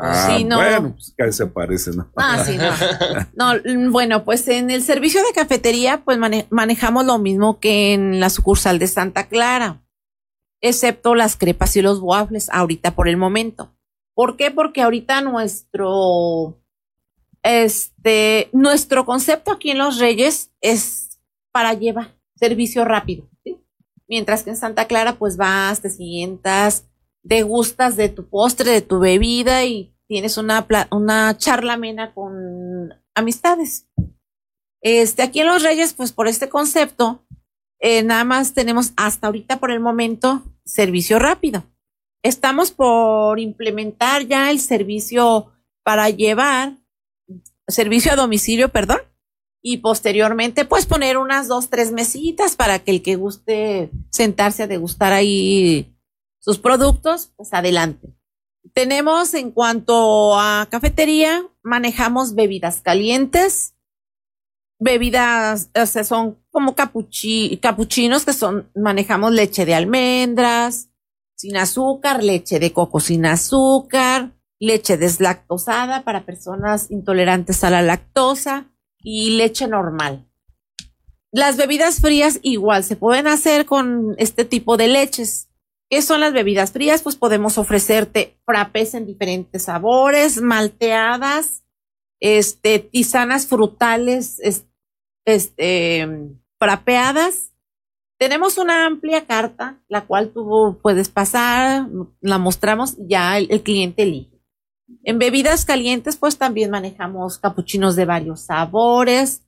Ah, 0.00 0.28
sí, 0.28 0.44
no. 0.44 0.56
bueno, 0.56 0.92
pues 0.92 1.14
casi 1.16 1.32
se 1.32 1.46
parecen. 1.46 1.94
Ah, 2.16 2.44
sí, 2.44 2.56
no. 2.56 3.54
no. 3.54 3.90
Bueno, 3.90 4.24
pues 4.24 4.46
en 4.48 4.70
el 4.70 4.82
servicio 4.82 5.20
de 5.22 5.32
cafetería, 5.34 6.02
pues 6.04 6.18
manejamos 6.50 7.04
lo 7.06 7.18
mismo 7.18 7.60
que 7.60 7.94
en 7.94 8.20
la 8.20 8.30
sucursal 8.30 8.78
de 8.78 8.86
Santa 8.86 9.28
Clara, 9.28 9.82
excepto 10.60 11.14
las 11.14 11.36
crepas 11.36 11.76
y 11.76 11.82
los 11.82 12.00
waffles 12.00 12.48
ahorita 12.50 12.94
por 12.94 13.08
el 13.08 13.16
momento. 13.16 13.74
¿Por 14.14 14.36
qué? 14.36 14.50
Porque 14.50 14.82
ahorita 14.82 15.22
nuestro, 15.22 16.60
este, 17.42 18.50
nuestro 18.52 19.04
concepto 19.04 19.52
aquí 19.52 19.70
en 19.70 19.78
Los 19.78 19.98
Reyes 19.98 20.52
es 20.60 21.20
para 21.50 21.74
llevar 21.74 22.21
servicio 22.36 22.84
rápido. 22.84 23.28
Mientras 24.08 24.42
que 24.42 24.50
en 24.50 24.56
Santa 24.56 24.86
Clara, 24.86 25.14
pues 25.14 25.36
vas, 25.36 25.80
te 25.80 25.88
sientas, 25.88 26.86
degustas 27.22 27.96
de 27.96 28.08
tu 28.08 28.28
postre, 28.28 28.70
de 28.70 28.82
tu 28.82 28.98
bebida 28.98 29.64
y 29.64 29.94
tienes 30.06 30.36
una, 30.36 30.66
una 30.90 31.36
charla 31.38 31.74
amena 31.74 32.12
con 32.12 32.90
amistades. 33.14 33.88
Este, 34.82 35.22
aquí 35.22 35.40
en 35.40 35.46
Los 35.46 35.62
Reyes, 35.62 35.94
pues 35.94 36.12
por 36.12 36.26
este 36.28 36.48
concepto, 36.48 37.24
eh, 37.80 38.02
nada 38.02 38.24
más 38.24 38.52
tenemos 38.52 38.92
hasta 38.96 39.28
ahorita 39.28 39.58
por 39.58 39.70
el 39.70 39.80
momento 39.80 40.42
servicio 40.64 41.18
rápido. 41.18 41.64
Estamos 42.22 42.70
por 42.70 43.40
implementar 43.40 44.26
ya 44.26 44.50
el 44.50 44.60
servicio 44.60 45.52
para 45.82 46.10
llevar, 46.10 46.76
servicio 47.66 48.12
a 48.12 48.16
domicilio, 48.16 48.68
perdón, 48.68 49.00
y 49.62 49.78
posteriormente 49.78 50.64
pues 50.64 50.86
poner 50.86 51.16
unas 51.16 51.46
dos, 51.46 51.70
tres 51.70 51.92
mesitas 51.92 52.56
para 52.56 52.80
que 52.80 52.90
el 52.90 53.02
que 53.02 53.16
guste 53.16 53.90
sentarse 54.10 54.64
a 54.64 54.66
degustar 54.66 55.12
ahí 55.12 55.96
sus 56.40 56.58
productos, 56.58 57.32
pues 57.36 57.54
adelante. 57.54 58.14
Tenemos 58.74 59.34
en 59.34 59.52
cuanto 59.52 60.38
a 60.38 60.66
cafetería, 60.70 61.46
manejamos 61.62 62.34
bebidas 62.34 62.80
calientes, 62.80 63.74
bebidas, 64.80 65.70
o 65.80 65.86
sea, 65.86 66.02
son 66.02 66.38
como 66.50 66.74
capuchinos 66.74 68.24
que 68.24 68.32
son, 68.32 68.70
manejamos 68.74 69.32
leche 69.32 69.64
de 69.64 69.74
almendras, 69.74 70.90
sin 71.36 71.56
azúcar, 71.56 72.24
leche 72.24 72.58
de 72.58 72.72
coco 72.72 72.98
sin 72.98 73.26
azúcar, 73.26 74.32
leche 74.58 74.96
deslactosada 74.96 76.02
para 76.02 76.26
personas 76.26 76.90
intolerantes 76.90 77.62
a 77.62 77.70
la 77.70 77.82
lactosa, 77.82 78.71
y 79.02 79.36
leche 79.36 79.68
normal. 79.68 80.28
Las 81.30 81.56
bebidas 81.56 82.00
frías 82.00 82.38
igual 82.42 82.84
se 82.84 82.96
pueden 82.96 83.26
hacer 83.26 83.64
con 83.64 84.14
este 84.18 84.44
tipo 84.44 84.76
de 84.76 84.88
leches. 84.88 85.48
¿Qué 85.88 86.02
son 86.02 86.20
las 86.20 86.32
bebidas 86.32 86.72
frías? 86.72 87.02
Pues 87.02 87.16
podemos 87.16 87.58
ofrecerte 87.58 88.38
frappés 88.44 88.94
en 88.94 89.06
diferentes 89.06 89.64
sabores, 89.64 90.40
malteadas, 90.40 91.64
este, 92.20 92.78
tisanas 92.78 93.46
frutales, 93.46 94.40
este, 95.24 96.08
frapeadas. 96.58 97.52
Tenemos 98.18 98.56
una 98.56 98.86
amplia 98.86 99.26
carta, 99.26 99.82
la 99.88 100.06
cual 100.06 100.32
tú 100.32 100.78
puedes 100.82 101.08
pasar, 101.08 101.88
la 102.20 102.38
mostramos, 102.38 102.96
ya 102.98 103.36
el, 103.36 103.62
cliente 103.62 104.04
elige. 104.04 104.31
En 105.04 105.18
bebidas 105.18 105.64
calientes, 105.64 106.16
pues 106.16 106.38
también 106.38 106.70
manejamos 106.70 107.38
capuchinos 107.38 107.96
de 107.96 108.04
varios 108.04 108.42
sabores. 108.42 109.42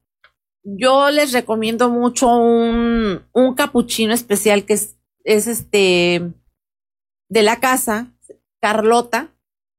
Yo 0.62 1.10
les 1.10 1.32
recomiendo 1.32 1.90
mucho 1.90 2.28
un, 2.28 3.22
un 3.32 3.54
capuchino 3.54 4.14
especial 4.14 4.64
que 4.64 4.74
es, 4.74 4.96
es 5.24 5.46
este 5.46 6.32
de 7.28 7.42
la 7.42 7.60
casa, 7.60 8.12
Carlota, 8.60 9.34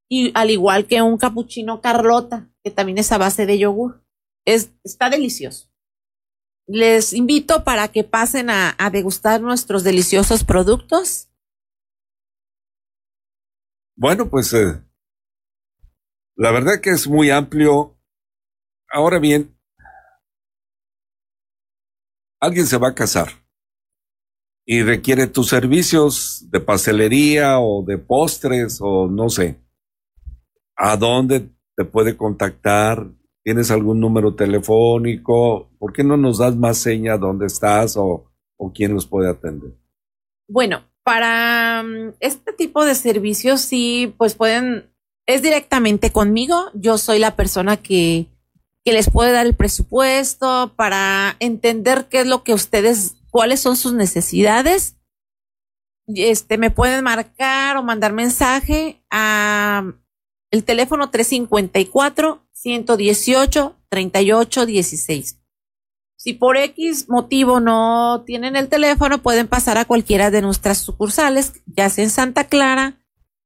y 0.09 0.31
al 0.35 0.51
igual 0.51 0.85
que 0.87 1.01
un 1.01 1.17
capuchino 1.17 1.81
Carlota, 1.81 2.49
que 2.63 2.71
también 2.71 2.97
es 2.97 3.11
a 3.11 3.17
base 3.17 3.45
de 3.45 3.57
yogur. 3.57 4.03
Es, 4.45 4.71
está 4.83 5.09
delicioso. 5.09 5.71
Les 6.67 7.13
invito 7.13 7.63
para 7.63 7.87
que 7.87 8.03
pasen 8.03 8.49
a, 8.49 8.75
degustar 8.91 9.41
nuestros 9.41 9.83
deliciosos 9.83 10.43
productos. 10.43 11.29
Bueno, 13.95 14.29
pues 14.29 14.51
eh, 14.53 14.81
la 16.35 16.51
verdad 16.51 16.81
que 16.81 16.91
es 16.91 17.07
muy 17.07 17.29
amplio. 17.29 17.97
Ahora 18.89 19.19
bien, 19.19 19.57
alguien 22.39 22.67
se 22.67 22.77
va 22.77 22.89
a 22.89 22.95
casar 22.95 23.29
y 24.65 24.81
requiere 24.81 25.27
tus 25.27 25.47
servicios 25.49 26.45
de 26.49 26.59
pastelería 26.59 27.59
o 27.59 27.83
de 27.83 27.97
postres 27.97 28.79
o 28.81 29.07
no 29.07 29.29
sé. 29.29 29.61
¿A 30.75 30.97
dónde 30.97 31.49
te 31.75 31.85
puede 31.85 32.17
contactar? 32.17 33.07
¿Tienes 33.43 33.69
algún 33.69 33.99
número 33.99 34.35
telefónico? 34.35 35.69
¿Por 35.77 35.93
qué 35.93 36.03
no 36.03 36.17
nos 36.17 36.39
das 36.39 36.55
más 36.55 36.77
seña 36.77 37.17
dónde 37.17 37.45
estás 37.45 37.95
o, 37.95 38.31
quién 38.73 38.93
los 38.93 39.05
puede 39.05 39.29
atender? 39.29 39.71
Bueno, 40.47 40.83
para 41.03 41.83
mm, 41.83 42.15
este 42.19 42.51
tipo 42.51 42.83
de 42.83 42.95
servicios 42.95 43.61
sí, 43.61 44.13
pues 44.17 44.35
pueden 44.35 44.94
es 45.25 45.41
directamente 45.41 46.11
conmigo. 46.11 46.69
Yo 46.73 46.97
soy 46.97 47.19
la 47.19 47.35
persona 47.35 47.77
que, 47.77 48.27
que 48.83 48.93
les 48.93 49.09
puede 49.09 49.31
dar 49.31 49.45
el 49.45 49.55
presupuesto 49.55 50.73
para 50.75 51.35
entender 51.39 52.07
qué 52.09 52.21
es 52.21 52.27
lo 52.27 52.43
que 52.43 52.53
ustedes, 52.53 53.15
cuáles 53.31 53.59
son 53.59 53.75
sus 53.75 53.93
necesidades. 53.93 54.95
Este, 56.07 56.57
me 56.57 56.69
pueden 56.69 57.03
marcar 57.03 57.77
o 57.77 57.83
mandar 57.83 58.13
mensaje 58.13 59.01
a 59.09 59.91
el 60.51 60.63
teléfono 60.63 61.09
354 61.09 62.47
118 62.51 63.75
38 63.89 64.65
16. 64.65 65.39
Si 66.17 66.33
por 66.33 66.57
X 66.57 67.09
motivo 67.09 67.59
no 67.59 68.23
tienen 68.25 68.55
el 68.55 68.69
teléfono, 68.69 69.21
pueden 69.21 69.47
pasar 69.47 69.77
a 69.77 69.85
cualquiera 69.85 70.31
de 70.31 70.41
nuestras 70.41 70.79
sucursales, 70.79 71.61
ya 71.65 71.89
sea 71.89 72.03
en 72.03 72.09
Santa 72.09 72.45
Clara, 72.45 73.04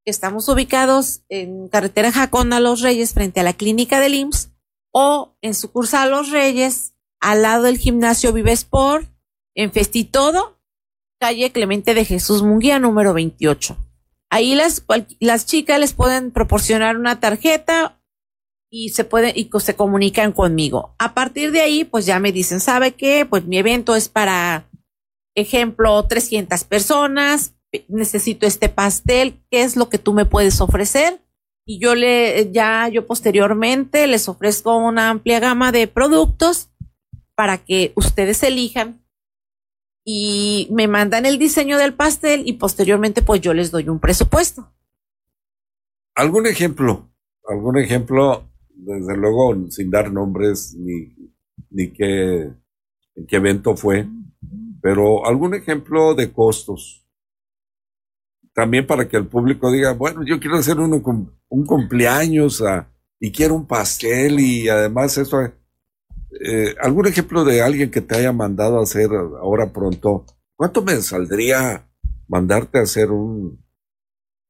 Estamos 0.10 0.50
ubicados 0.50 1.22
en 1.30 1.68
carretera 1.68 2.12
Jacona 2.12 2.60
Los 2.60 2.82
Reyes 2.82 3.14
frente 3.14 3.40
a 3.40 3.44
la 3.44 3.54
clínica 3.54 4.00
del 4.00 4.16
IMSS 4.16 4.52
o 4.92 5.36
en 5.42 5.54
sucursal 5.54 6.10
Los 6.10 6.32
Reyes 6.32 6.96
al 7.20 7.44
lado 7.44 7.64
del 7.64 7.78
gimnasio 7.78 8.34
Vive 8.34 8.52
Sport 8.52 9.08
en 9.56 9.72
Festitodo, 9.72 10.60
calle 11.20 11.52
Clemente 11.52 11.94
de 11.94 12.06
Jesús 12.06 12.42
Munguía 12.42 12.80
número 12.80 13.14
28. 13.14 13.78
Ahí 14.32 14.56
las, 14.56 14.84
las 15.20 15.46
chicas 15.46 15.80
les 15.80 15.94
pueden 15.94 16.32
proporcionar 16.32 16.98
una 16.98 17.20
tarjeta 17.20 18.02
y 18.72 18.90
se 18.90 19.04
pueden 19.04 19.34
y 19.36 19.50
se 19.60 19.76
comunican 19.76 20.32
conmigo. 20.32 20.96
A 20.98 21.14
partir 21.14 21.52
de 21.52 21.62
ahí, 21.62 21.84
pues 21.84 22.06
ya 22.06 22.20
me 22.20 22.32
dicen, 22.32 22.60
¿sabe 22.60 22.94
qué? 22.94 23.26
Pues 23.26 23.46
mi 23.46 23.58
evento 23.58 23.96
es 23.96 24.10
para, 24.10 24.70
ejemplo, 25.36 26.04
300 26.06 26.64
personas, 26.64 27.56
necesito 27.88 28.46
este 28.46 28.70
pastel, 28.70 29.42
¿qué 29.52 29.64
es 29.64 29.76
lo 29.76 29.90
que 29.90 29.98
tú 29.98 30.14
me 30.14 30.26
puedes 30.26 30.62
ofrecer? 30.62 31.22
Y 31.66 31.80
yo 31.80 31.94
le, 31.94 32.52
ya 32.52 32.88
yo 32.90 33.06
posteriormente 33.06 34.08
les 34.08 34.28
ofrezco 34.28 34.76
una 34.78 35.10
amplia 35.10 35.40
gama 35.40 35.72
de 35.72 35.88
productos 35.88 36.70
para 37.36 37.58
que 37.58 37.94
ustedes 37.96 38.42
elijan 38.44 39.04
y 40.04 40.68
me 40.72 40.88
mandan 40.88 41.26
el 41.28 41.38
diseño 41.38 41.78
del 41.78 41.94
pastel 41.94 42.42
y 42.46 42.54
posteriormente 42.54 43.22
pues 43.22 43.42
yo 43.42 43.54
les 43.54 43.70
doy 43.70 43.88
un 43.88 44.00
presupuesto. 44.00 44.74
¿Algún 46.16 46.48
ejemplo? 46.48 47.08
¿Algún 47.48 47.78
ejemplo? 47.78 48.50
Desde 48.74 49.16
luego 49.16 49.70
sin 49.70 49.92
dar 49.92 50.12
nombres 50.12 50.74
ni, 50.74 51.14
ni 51.70 51.92
qué, 51.92 52.52
qué 53.28 53.36
evento 53.36 53.76
fue, 53.76 54.08
pero 54.82 55.28
algún 55.28 55.54
ejemplo 55.54 56.16
de 56.16 56.32
costos. 56.32 57.06
También 58.54 58.86
para 58.86 59.08
que 59.08 59.18
el 59.18 59.28
público 59.28 59.72
diga, 59.72 59.94
bueno, 59.94 60.22
yo 60.26 60.40
quiero 60.40 60.58
hacer 60.58 60.80
uno 60.80 61.02
un 61.50 61.66
cumpleaños 61.66 62.62
ah, 62.62 62.90
y 63.20 63.32
quiero 63.32 63.56
un 63.56 63.68
pastel 63.68 64.40
y 64.40 64.70
además 64.70 65.18
eso 65.18 65.40
eh, 66.32 66.76
¿Algún 66.82 67.08
ejemplo 67.08 67.44
de 67.44 67.62
alguien 67.62 67.90
que 67.90 68.02
te 68.02 68.16
haya 68.16 68.32
mandado 68.32 68.80
a 68.80 68.84
hacer 68.84 69.10
ahora 69.12 69.74
pronto? 69.74 70.26
¿Cuánto 70.56 70.84
me 70.84 70.96
saldría 71.02 71.90
mandarte 72.28 72.78
a 72.80 72.84
hacer 72.84 73.12
un, 73.12 73.66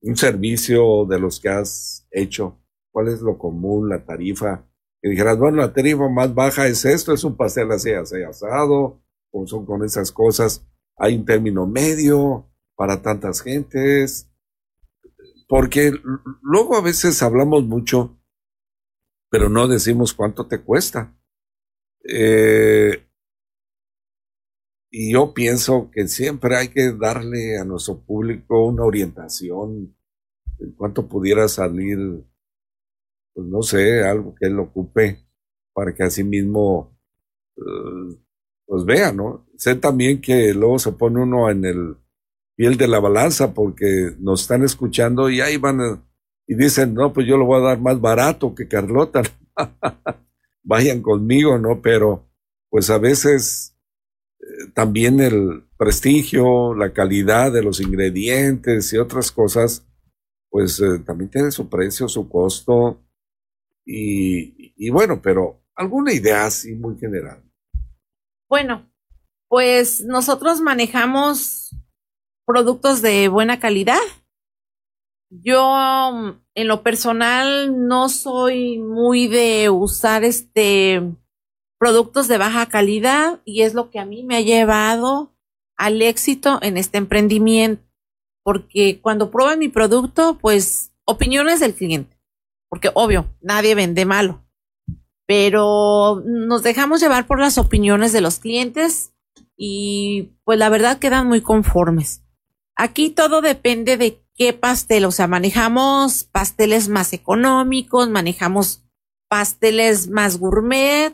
un 0.01 0.15
servicio 0.17 1.05
de 1.05 1.19
los 1.19 1.39
que 1.39 1.49
has 1.49 2.07
hecho? 2.11 2.59
¿Cuál 2.91 3.07
es 3.07 3.21
lo 3.21 3.37
común, 3.37 3.89
la 3.89 4.03
tarifa? 4.03 4.65
Que 5.01 5.09
dijeras, 5.09 5.37
bueno, 5.37 5.57
la 5.57 5.73
tarifa 5.73 6.09
más 6.09 6.33
baja 6.33 6.67
es 6.67 6.83
esto, 6.83 7.13
es 7.13 7.23
un 7.23 7.37
pastel 7.37 7.71
así, 7.71 7.91
así 7.91 8.21
asado, 8.23 9.01
o 9.31 9.47
son 9.47 9.65
con 9.65 9.83
esas 9.83 10.11
cosas. 10.11 10.65
Hay 10.97 11.15
un 11.15 11.25
término 11.25 11.65
medio 11.65 12.49
para 12.79 13.01
tantas 13.01 13.41
gentes. 13.41 14.31
Porque 15.49 15.91
luego 16.41 16.77
a 16.77 16.81
veces 16.81 17.21
hablamos 17.21 17.65
mucho, 17.65 18.17
pero 19.29 19.49
no 19.49 19.67
decimos 19.67 20.13
cuánto 20.13 20.47
te 20.47 20.61
cuesta. 20.61 21.13
Eh, 22.09 23.05
y 24.89 25.11
yo 25.11 25.33
pienso 25.33 25.91
que 25.91 26.07
siempre 26.07 26.55
hay 26.55 26.69
que 26.69 26.93
darle 26.93 27.57
a 27.57 27.65
nuestro 27.65 27.99
público 27.99 28.67
una 28.67 28.85
orientación 28.85 29.93
en 30.59 30.71
cuanto 30.71 31.09
pudiera 31.09 31.49
salir, 31.49 31.97
pues 33.33 33.45
no 33.45 33.61
sé, 33.61 34.05
algo 34.05 34.33
que 34.35 34.47
él 34.47 34.57
ocupe 34.57 35.27
para 35.73 35.93
que 35.93 36.03
así 36.03 36.23
mismo 36.23 36.97
eh, 37.57 38.17
pues 38.65 38.85
vea, 38.85 39.11
¿no? 39.11 39.49
Sé 39.57 39.75
también 39.75 40.21
que 40.21 40.53
luego 40.53 40.79
se 40.79 40.93
pone 40.93 41.21
uno 41.21 41.49
en 41.49 41.65
el 41.65 41.97
piel 42.59 42.75
de 42.75 42.89
la 42.89 42.99
balanza 42.99 43.53
porque 43.53 44.11
nos 44.19 44.41
están 44.41 44.65
escuchando 44.65 45.29
y 45.29 45.39
ahí 45.39 45.55
van 45.55 46.03
y 46.45 46.55
dicen, 46.55 46.93
no, 46.93 47.13
pues 47.13 47.25
yo 47.25 47.37
lo 47.37 47.45
voy 47.45 47.61
a 47.61 47.67
dar 47.69 47.79
más 47.79 48.01
barato 48.01 48.53
que 48.53 48.67
Carlota. 48.67 49.21
vayan 50.63 51.01
conmigo, 51.01 51.57
¿no? 51.57 51.81
Pero 51.81 52.27
pues 52.69 52.89
a 52.89 52.97
veces 52.97 53.77
eh, 54.41 54.71
también 54.73 55.21
el 55.21 55.69
prestigio, 55.77 56.75
la 56.75 56.91
calidad 56.91 57.49
de 57.53 57.63
los 57.63 57.79
ingredientes 57.79 58.91
y 58.91 58.97
otras 58.97 59.31
cosas, 59.31 59.87
pues 60.49 60.81
eh, 60.81 60.99
también 61.05 61.31
tiene 61.31 61.51
su 61.51 61.69
precio, 61.69 62.09
su 62.09 62.27
costo. 62.27 63.01
Y, 63.85 64.73
y 64.75 64.89
bueno, 64.89 65.21
pero 65.21 65.63
alguna 65.75 66.11
idea 66.11 66.47
así 66.47 66.75
muy 66.75 66.99
general. 66.99 67.41
Bueno, 68.49 68.91
pues 69.47 70.01
nosotros 70.01 70.59
manejamos 70.59 71.73
productos 72.49 73.03
de 73.03 73.27
buena 73.27 73.59
calidad. 73.59 73.99
Yo 75.29 75.61
en 76.55 76.67
lo 76.67 76.81
personal 76.81 77.87
no 77.87 78.09
soy 78.09 78.79
muy 78.79 79.27
de 79.27 79.69
usar 79.69 80.23
este 80.23 81.03
productos 81.77 82.27
de 82.27 82.39
baja 82.39 82.65
calidad 82.65 83.39
y 83.45 83.61
es 83.61 83.75
lo 83.75 83.91
que 83.91 83.99
a 83.99 84.05
mí 84.05 84.23
me 84.23 84.35
ha 84.35 84.41
llevado 84.41 85.31
al 85.77 86.01
éxito 86.01 86.57
en 86.63 86.77
este 86.77 86.97
emprendimiento. 86.97 87.83
Porque 88.43 88.99
cuando 88.99 89.29
prueban 89.29 89.59
mi 89.59 89.69
producto, 89.69 90.39
pues 90.41 90.91
opiniones 91.05 91.59
del 91.59 91.75
cliente. 91.75 92.17
Porque 92.67 92.89
obvio, 92.95 93.29
nadie 93.41 93.75
vende 93.75 94.05
malo. 94.05 94.43
Pero 95.27 96.23
nos 96.25 96.63
dejamos 96.63 96.99
llevar 96.99 97.27
por 97.27 97.39
las 97.39 97.59
opiniones 97.59 98.11
de 98.11 98.21
los 98.21 98.39
clientes 98.39 99.13
y 99.55 100.31
pues 100.45 100.57
la 100.57 100.69
verdad 100.69 100.97
quedan 100.97 101.27
muy 101.27 101.41
conformes. 101.41 102.23
Aquí 102.81 103.09
todo 103.09 103.41
depende 103.41 103.97
de 103.97 104.23
qué 104.35 104.53
pastel, 104.53 105.03
o 105.03 105.11
sea, 105.11 105.27
manejamos 105.27 106.23
pasteles 106.23 106.87
más 106.87 107.11
económicos, 107.11 108.07
manejamos 108.07 108.85
pasteles 109.27 110.07
más 110.07 110.39
gourmet 110.39 111.13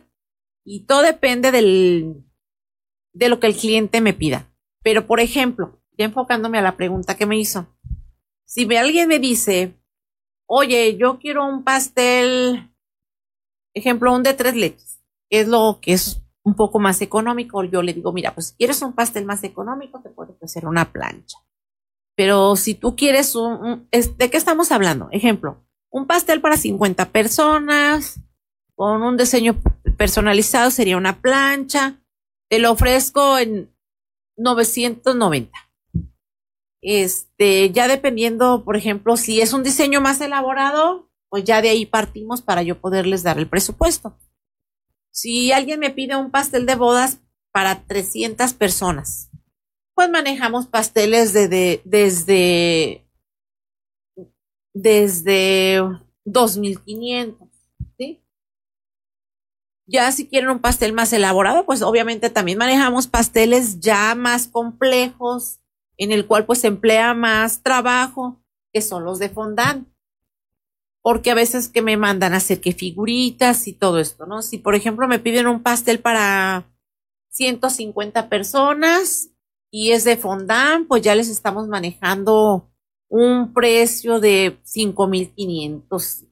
y 0.64 0.82
todo 0.82 1.02
depende 1.02 1.52
de 1.52 3.30
lo 3.30 3.40
que 3.40 3.48
el 3.48 3.56
cliente 3.56 4.00
me 4.00 4.14
pida. 4.14 4.54
Pero, 4.84 5.08
por 5.08 5.20
ejemplo, 5.20 5.82
ya 5.98 6.06
enfocándome 6.06 6.60
a 6.60 6.62
la 6.62 6.78
pregunta 6.78 7.18
que 7.18 7.26
me 7.26 7.40
hizo, 7.40 7.66
si 8.46 8.72
alguien 8.76 9.08
me 9.08 9.18
dice, 9.18 9.74
oye, 10.46 10.98
yo 10.98 11.18
quiero 11.18 11.48
un 11.48 11.64
pastel, 11.64 12.72
ejemplo, 13.74 14.14
un 14.14 14.22
de 14.22 14.36
tres 14.36 14.56
leches, 14.56 15.02
que 15.32 15.40
es 15.40 15.48
lo 15.48 15.80
que 15.82 15.94
es 15.94 16.22
un 16.44 16.54
poco 16.54 16.78
más 16.78 17.02
económico, 17.02 17.64
yo 17.64 17.82
le 17.82 17.94
digo, 17.94 18.14
mira, 18.14 18.36
pues 18.36 18.50
si 18.50 18.56
quieres 18.56 18.84
un 18.84 18.94
pastel 18.94 19.26
más 19.26 19.44
económico, 19.44 20.00
te 20.04 20.12
puedo 20.12 20.38
hacer 20.44 20.68
una 20.68 20.94
plancha. 20.94 21.40
Pero 22.16 22.56
si 22.56 22.76
tú 22.76 22.96
quieres 22.96 23.36
un, 23.36 23.88
¿de 23.92 24.30
qué 24.30 24.38
estamos 24.38 24.72
hablando? 24.72 25.10
Ejemplo, 25.12 25.66
un 25.90 26.08
pastel 26.08 26.42
para 26.42 26.58
50 26.58 27.12
personas 27.12 28.20
con 28.76 29.04
un 29.04 29.18
diseño 29.18 29.62
personalizado 29.98 30.72
sería 30.72 30.98
una 30.98 31.22
plancha. 31.22 32.02
Te 32.50 32.60
lo 32.60 32.72
ofrezco 32.72 33.38
en 33.38 33.74
990. 34.38 35.52
Este, 36.82 37.72
ya 37.72 37.88
dependiendo, 37.88 38.64
por 38.64 38.78
ejemplo, 38.78 39.18
si 39.18 39.42
es 39.42 39.54
un 39.54 39.64
diseño 39.64 40.02
más 40.02 40.22
elaborado, 40.22 41.10
pues 41.30 41.44
ya 41.44 41.62
de 41.62 41.70
ahí 41.70 41.86
partimos 41.86 42.42
para 42.42 42.62
yo 42.62 42.80
poderles 42.80 43.24
dar 43.24 43.38
el 43.40 43.50
presupuesto. 43.50 44.18
Si 45.12 45.52
alguien 45.52 45.80
me 45.80 45.90
pide 45.90 46.16
un 46.16 46.30
pastel 46.30 46.66
de 46.66 46.76
bodas 46.76 47.20
para 47.52 47.86
300 47.86 48.54
personas, 48.54 49.32
pues 49.96 50.10
manejamos 50.10 50.68
pasteles 50.68 51.32
de, 51.32 51.82
desde, 51.86 53.08
desde 54.74 55.82
2500, 56.26 57.48
¿sí? 57.98 58.22
Ya 59.88 60.12
si 60.12 60.28
quieren 60.28 60.50
un 60.50 60.60
pastel 60.60 60.92
más 60.92 61.14
elaborado, 61.14 61.66
pues 61.66 61.82
obviamente 61.82 62.30
también 62.30 62.58
manejamos 62.58 63.08
pasteles 63.08 63.80
ya 63.80 64.16
más 64.16 64.48
complejos, 64.48 65.62
en 65.98 66.12
el 66.12 66.28
cual 66.28 66.46
pues 66.46 66.66
emplea 66.66 67.14
más 67.14 67.64
trabajo, 67.64 68.44
que 68.74 68.82
son 68.82 69.06
los 69.06 69.18
de 69.20 69.30
fondant. 69.30 69.88
Porque 71.02 71.32
a 71.32 71.36
veces 71.36 71.70
que 71.70 71.84
me 71.84 71.98
mandan 71.98 72.34
a 72.34 72.38
hacer 72.38 72.60
que 72.60 72.74
figuritas 72.74 73.68
y 73.68 73.74
todo 73.74 74.00
esto, 74.00 74.26
¿no? 74.26 74.42
Si 74.42 74.58
por 74.58 74.76
ejemplo 74.76 75.08
me 75.08 75.20
piden 75.20 75.48
un 75.48 75.64
pastel 75.64 76.00
para 76.00 76.66
150 77.30 78.28
personas, 78.28 79.30
y 79.78 79.92
es 79.92 80.06
de 80.06 80.16
fondant, 80.16 80.88
pues 80.88 81.02
ya 81.02 81.16
les 81.16 81.28
estamos 81.28 81.68
manejando 81.68 82.72
un 83.10 83.54
precio 83.54 84.22
de 84.22 84.58
5.500 84.64 86.30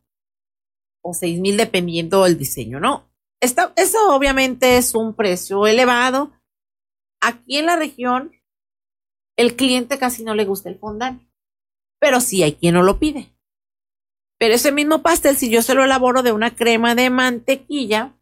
o 1.02 1.12
6.000 1.12 1.58
dependiendo 1.58 2.24
del 2.24 2.38
diseño, 2.38 2.80
¿no? 2.80 3.12
Eso 3.41 4.16
obviamente 4.16 4.78
es 4.78 4.96
un 4.96 5.14
precio 5.14 5.68
elevado. 5.68 6.32
Aquí 7.20 7.58
en 7.58 7.66
la 7.66 7.76
región, 7.76 8.32
el 9.36 9.58
cliente 9.58 9.98
casi 9.98 10.24
no 10.24 10.36
le 10.36 10.46
gusta 10.46 10.70
el 10.70 10.80
fondant, 10.80 11.22
pero 12.00 12.22
sí 12.22 12.44
hay 12.44 12.54
quien 12.54 12.76
no 12.76 12.82
lo 12.82 12.98
pide. 12.98 13.36
Pero 14.39 14.54
ese 14.54 14.72
mismo 14.72 15.02
pastel, 15.02 15.36
si 15.36 15.50
yo 15.50 15.62
se 15.62 15.76
lo 15.76 15.84
elaboro 15.84 16.24
de 16.24 16.32
una 16.32 16.56
crema 16.56 16.96
de 16.96 17.10
mantequilla, 17.10 18.18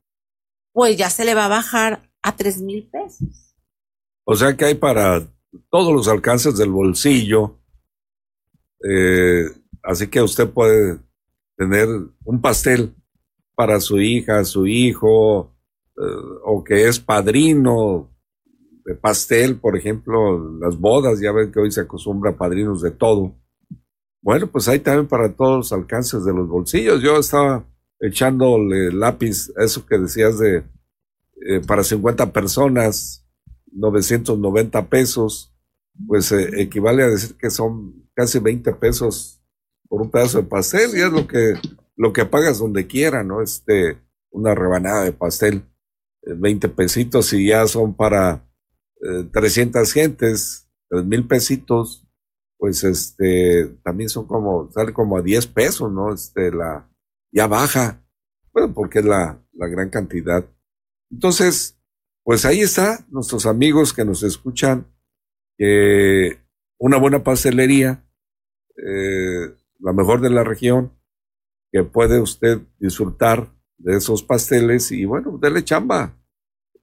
pues 0.74 0.98
ya 0.98 1.12
se 1.12 1.26
le 1.26 1.36
va 1.36 1.46
a 1.46 1.50
bajar 1.50 2.10
a 2.24 2.36
tres 2.36 2.60
mil 2.60 2.90
pesos. 2.90 3.51
O 4.32 4.36
sea 4.38 4.56
que 4.56 4.64
hay 4.64 4.76
para 4.76 5.28
todos 5.70 5.94
los 5.94 6.08
alcances 6.08 6.56
del 6.56 6.70
bolsillo. 6.70 7.60
Eh, 8.82 9.44
así 9.84 10.08
que 10.08 10.22
usted 10.22 10.50
puede 10.50 11.00
tener 11.58 11.90
un 12.24 12.40
pastel 12.40 12.96
para 13.56 13.82
su 13.82 14.00
hija, 14.00 14.46
su 14.46 14.68
hijo, 14.68 15.54
eh, 15.98 16.40
o 16.46 16.64
que 16.64 16.88
es 16.88 16.98
padrino 16.98 18.10
de 18.86 18.96
pastel, 18.96 19.60
por 19.60 19.76
ejemplo, 19.76 20.58
las 20.62 20.80
bodas, 20.80 21.20
ya 21.20 21.34
ven 21.34 21.52
que 21.52 21.60
hoy 21.60 21.72
se 21.74 21.82
acostumbra 21.82 22.38
padrinos 22.38 22.82
de 22.82 22.92
todo. 22.92 23.36
bueno, 24.22 24.48
pues 24.48 24.70
hay 24.70 24.80
también 24.80 25.08
para 25.08 25.36
todos 25.36 25.58
los 25.58 25.74
alcances 25.74 26.24
de 26.24 26.32
los 26.32 26.48
bolsillos. 26.48 27.02
Yo 27.02 27.20
estaba 27.20 27.66
echándole 28.00 28.94
lápiz 28.94 29.52
a 29.58 29.66
eso 29.66 29.86
que 29.86 29.98
decías 29.98 30.40
de 30.40 30.64
eh, 31.46 31.60
para 31.68 31.84
50 31.84 32.32
personas, 32.32 33.21
990 33.72 34.90
pesos, 34.90 35.54
pues 36.08 36.32
eh, 36.32 36.50
equivale 36.62 37.04
a 37.04 37.08
decir 37.08 37.36
que 37.38 37.50
son 37.50 38.10
casi 38.14 38.40
20 38.40 38.74
pesos 38.74 39.42
por 39.88 40.02
un 40.02 40.12
pedazo 40.12 40.40
de 40.42 40.48
pastel 40.48 40.92
y 40.96 41.02
es 41.02 41.12
lo 41.12 41.28
que, 41.28 41.54
lo 41.96 42.14
que 42.14 42.26
pagas 42.26 42.60
donde 42.60 42.88
quiera, 42.88 43.24
¿no? 43.24 43.42
Este, 43.42 43.98
una 44.30 44.56
rebanada 44.56 45.04
de 45.04 45.12
pastel, 45.12 45.66
20 46.24 46.68
eh, 46.68 46.70
pesitos 46.70 47.34
y 47.34 47.48
ya 47.48 47.68
son 47.68 47.96
para 47.96 48.48
300 49.34 49.92
gentes, 49.92 50.70
3 50.90 51.06
mil 51.06 51.28
pesitos, 51.28 52.08
pues 52.58 52.84
este, 52.84 53.66
también 53.84 54.08
son 54.08 54.28
como, 54.28 54.72
sale 54.72 54.94
como 54.94 55.18
a 55.18 55.22
10 55.24 55.48
pesos, 55.48 55.92
¿no? 55.92 56.14
Este, 56.14 56.52
la, 56.52 56.88
ya 57.32 57.48
baja, 57.48 58.06
bueno, 58.54 58.74
porque 58.74 59.00
es 59.00 59.06
la, 59.06 59.44
la 59.54 59.68
gran 59.68 59.90
cantidad. 59.90 60.46
Entonces, 61.10 61.81
pues 62.24 62.46
ahí 62.46 62.62
está, 62.62 63.06
nuestros 63.10 63.46
amigos 63.46 63.94
que 63.94 64.06
nos 64.06 64.24
escuchan, 64.24 64.88
que 65.58 66.40
una 66.78 66.98
buena 66.98 67.24
pastelería, 67.24 68.06
eh, 68.78 69.56
la 69.80 69.94
mejor 69.94 70.22
de 70.22 70.30
la 70.30 70.44
región, 70.44 70.94
que 71.72 71.84
puede 71.84 72.20
usted 72.20 72.60
disfrutar 72.80 73.52
de 73.78 73.98
esos 73.98 74.24
pasteles 74.24 74.92
y 74.92 75.06
bueno, 75.06 75.38
dele 75.42 75.64
chamba, 75.64 76.18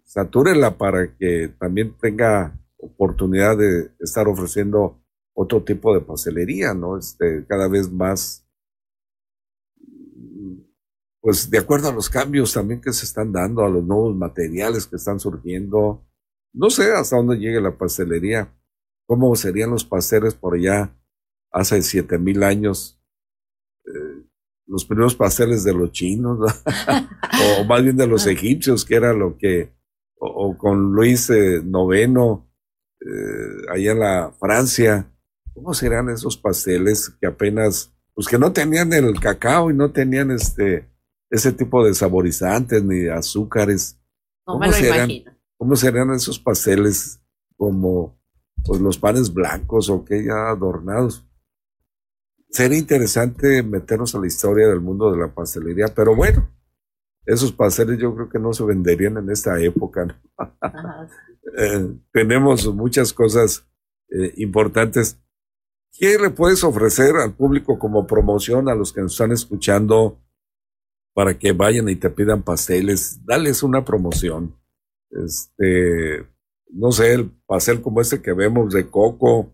satúrela 0.05 0.77
para 0.79 1.17
que 1.17 1.49
también 1.59 1.97
tenga 2.01 2.59
oportunidad 2.79 3.57
de 3.57 3.91
estar 4.01 4.27
ofreciendo 4.27 5.03
otro 5.35 5.63
tipo 5.63 5.95
de 5.95 6.01
pastelería, 6.01 6.75
¿no? 6.75 6.99
Este, 6.99 7.45
cada 7.47 7.69
vez 7.69 7.91
más 7.91 8.48
pues 11.29 11.51
de 11.51 11.59
acuerdo 11.59 11.91
a 11.91 11.93
los 11.93 12.09
cambios 12.09 12.55
también 12.55 12.81
que 12.81 12.91
se 12.91 13.05
están 13.05 13.31
dando, 13.31 13.63
a 13.63 13.69
los 13.69 13.85
nuevos 13.85 14.17
materiales 14.17 14.87
que 14.87 14.97
están 14.97 15.21
surgiendo, 15.21 16.03
no 16.55 16.71
sé 16.71 16.91
hasta 16.95 17.17
dónde 17.17 17.37
llegue 17.37 17.61
la 17.61 17.77
pastelería, 17.77 18.51
cómo 19.05 19.37
serían 19.37 19.69
los 19.69 19.85
pasteles 19.85 20.33
por 20.33 20.55
allá 20.55 20.99
hace 21.53 21.83
siete 21.83 22.17
mil 22.17 22.43
años, 22.43 22.99
eh, 23.85 24.25
los 24.69 24.87
primeros 24.87 25.15
pasteles 25.15 25.65
de 25.65 25.75
los 25.75 25.93
chinos, 25.93 26.39
o 27.61 27.65
más 27.65 27.83
bien 27.83 27.99
de 27.99 28.07
los 28.07 28.27
egipcios, 28.27 28.87
que 28.87 28.95
era 28.95 29.13
lo 29.13 29.37
que, 29.37 29.75
o, 30.19 30.57
con 30.57 30.95
Luis 30.95 31.29
IX, 31.29 31.37
eh, 31.37 32.09
eh, 33.03 33.71
allá 33.71 33.93
en 33.93 34.01
la 34.01 34.33
Francia, 34.41 35.13
¿cómo 35.53 35.75
serán 35.75 36.09
esos 36.09 36.39
pasteles 36.39 37.11
que 37.21 37.27
apenas, 37.27 37.93
pues 38.15 38.29
que 38.29 38.39
no 38.39 38.51
tenían 38.51 38.95
el 38.95 39.21
cacao 39.21 39.71
y 39.71 39.75
no 39.75 39.93
tenían 39.93 40.31
este, 40.31 40.89
ese 41.31 41.53
tipo 41.53 41.85
de 41.85 41.95
saborizantes 41.95 42.83
ni 42.83 43.07
azúcares. 43.07 43.99
¿Cómo, 44.45 44.73
serán, 44.73 45.11
¿Cómo 45.57 45.77
serían 45.77 46.11
esos 46.13 46.39
pasteles 46.39 47.21
como 47.57 48.19
pues, 48.65 48.81
los 48.81 48.99
panes 48.99 49.33
blancos 49.33 49.91
o 49.91 50.05
que 50.05 50.25
ya 50.25 50.49
adornados? 50.51 51.25
Sería 52.51 52.79
interesante 52.79 53.63
meternos 53.63 54.15
a 54.15 54.21
la 54.21 54.27
historia 54.27 54.69
del 54.69 54.81
mundo 54.81 55.11
de 55.11 55.19
la 55.19 55.35
pastelería, 55.35 55.89
pero 55.95 56.17
bueno, 56.17 56.51
esos 57.27 57.53
pasteles 57.53 57.99
yo 57.99 58.15
creo 58.15 58.31
que 58.31 58.39
no 58.39 58.55
se 58.55 58.65
venderían 58.65 59.19
en 59.19 59.31
esta 59.31 59.61
época. 59.61 60.21
Eh, 61.57 61.97
tenemos 62.13 62.73
muchas 62.75 63.15
cosas 63.15 63.67
eh, 64.11 64.35
importantes. 64.37 65.19
¿Qué 65.91 66.19
le 66.19 66.29
puedes 66.29 66.63
ofrecer 66.63 67.17
al 67.17 67.35
público 67.35 67.79
como 67.79 68.07
promoción 68.07 68.69
a 68.69 68.75
los 68.75 68.93
que 68.93 69.01
nos 69.01 69.13
están 69.13 69.33
escuchando 69.33 70.21
para 71.19 71.37
que 71.37 71.51
vayan 71.51 71.89
y 71.89 71.97
te 71.97 72.11
pidan 72.11 72.45
pasteles, 72.45 73.19
dales 73.25 73.65
una 73.65 73.85
promoción. 73.85 74.55
Este, 75.11 76.25
no 76.71 76.93
sé, 76.93 77.15
el 77.15 77.29
pastel 77.45 77.83
como 77.83 78.01
este 78.01 78.23
que 78.23 78.33
vemos 78.33 78.73
de 78.73 78.89
coco, 78.89 79.53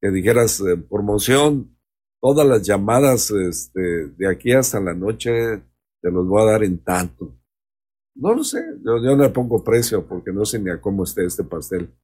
que 0.00 0.10
dijeras 0.10 0.60
eh, 0.60 0.78
promoción, 0.78 1.76
todas 2.22 2.48
las 2.48 2.62
llamadas 2.62 3.30
este, 3.30 3.80
de 4.16 4.30
aquí 4.30 4.52
hasta 4.52 4.80
la 4.80 4.94
noche 4.94 5.62
te 6.00 6.10
los 6.10 6.26
voy 6.26 6.40
a 6.40 6.52
dar 6.52 6.64
en 6.64 6.82
tanto. 6.82 7.38
No 8.14 8.32
lo 8.32 8.42
sé, 8.42 8.64
yo, 8.82 8.96
yo 8.96 9.14
no 9.14 9.24
le 9.24 9.28
pongo 9.28 9.62
precio 9.62 10.08
porque 10.08 10.32
no 10.32 10.46
sé 10.46 10.58
ni 10.58 10.70
a 10.70 10.80
cómo 10.80 11.04
esté 11.04 11.26
este 11.26 11.44
pastel. 11.44 11.94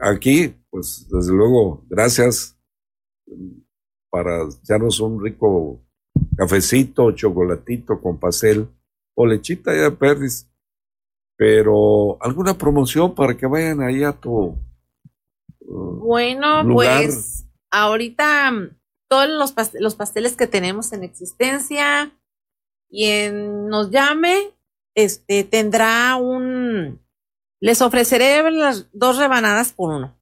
Aquí, 0.00 0.54
pues 0.70 1.06
desde 1.10 1.34
luego, 1.34 1.84
gracias 1.86 2.58
mm, 3.26 3.58
para 4.08 4.44
echarnos 4.44 5.00
un 5.00 5.22
rico 5.22 5.85
cafecito, 6.36 7.12
chocolatito 7.12 8.00
con 8.00 8.18
pastel 8.18 8.68
o 9.14 9.26
lechita 9.26 9.74
ya 9.74 9.90
perdis. 9.90 10.48
Pero 11.36 12.16
alguna 12.22 12.56
promoción 12.56 13.14
para 13.14 13.36
que 13.36 13.46
vayan 13.46 13.82
ahí 13.82 14.02
a 14.02 14.12
tu. 14.12 14.56
Uh, 15.60 15.98
bueno, 15.98 16.62
pues 16.72 17.46
ahorita 17.70 18.50
mm, 18.50 18.78
todos 19.08 19.28
los, 19.28 19.54
los 19.74 19.94
pasteles 19.94 20.36
que 20.36 20.46
tenemos 20.46 20.92
en 20.92 21.04
existencia, 21.04 22.16
quien 22.88 23.68
nos 23.68 23.90
llame, 23.90 24.54
este 24.94 25.44
tendrá 25.44 26.16
un. 26.16 27.02
Les 27.60 27.82
ofreceré 27.82 28.50
las 28.50 28.88
dos 28.92 29.18
rebanadas 29.18 29.72
por 29.72 29.92
uno. 29.92 30.18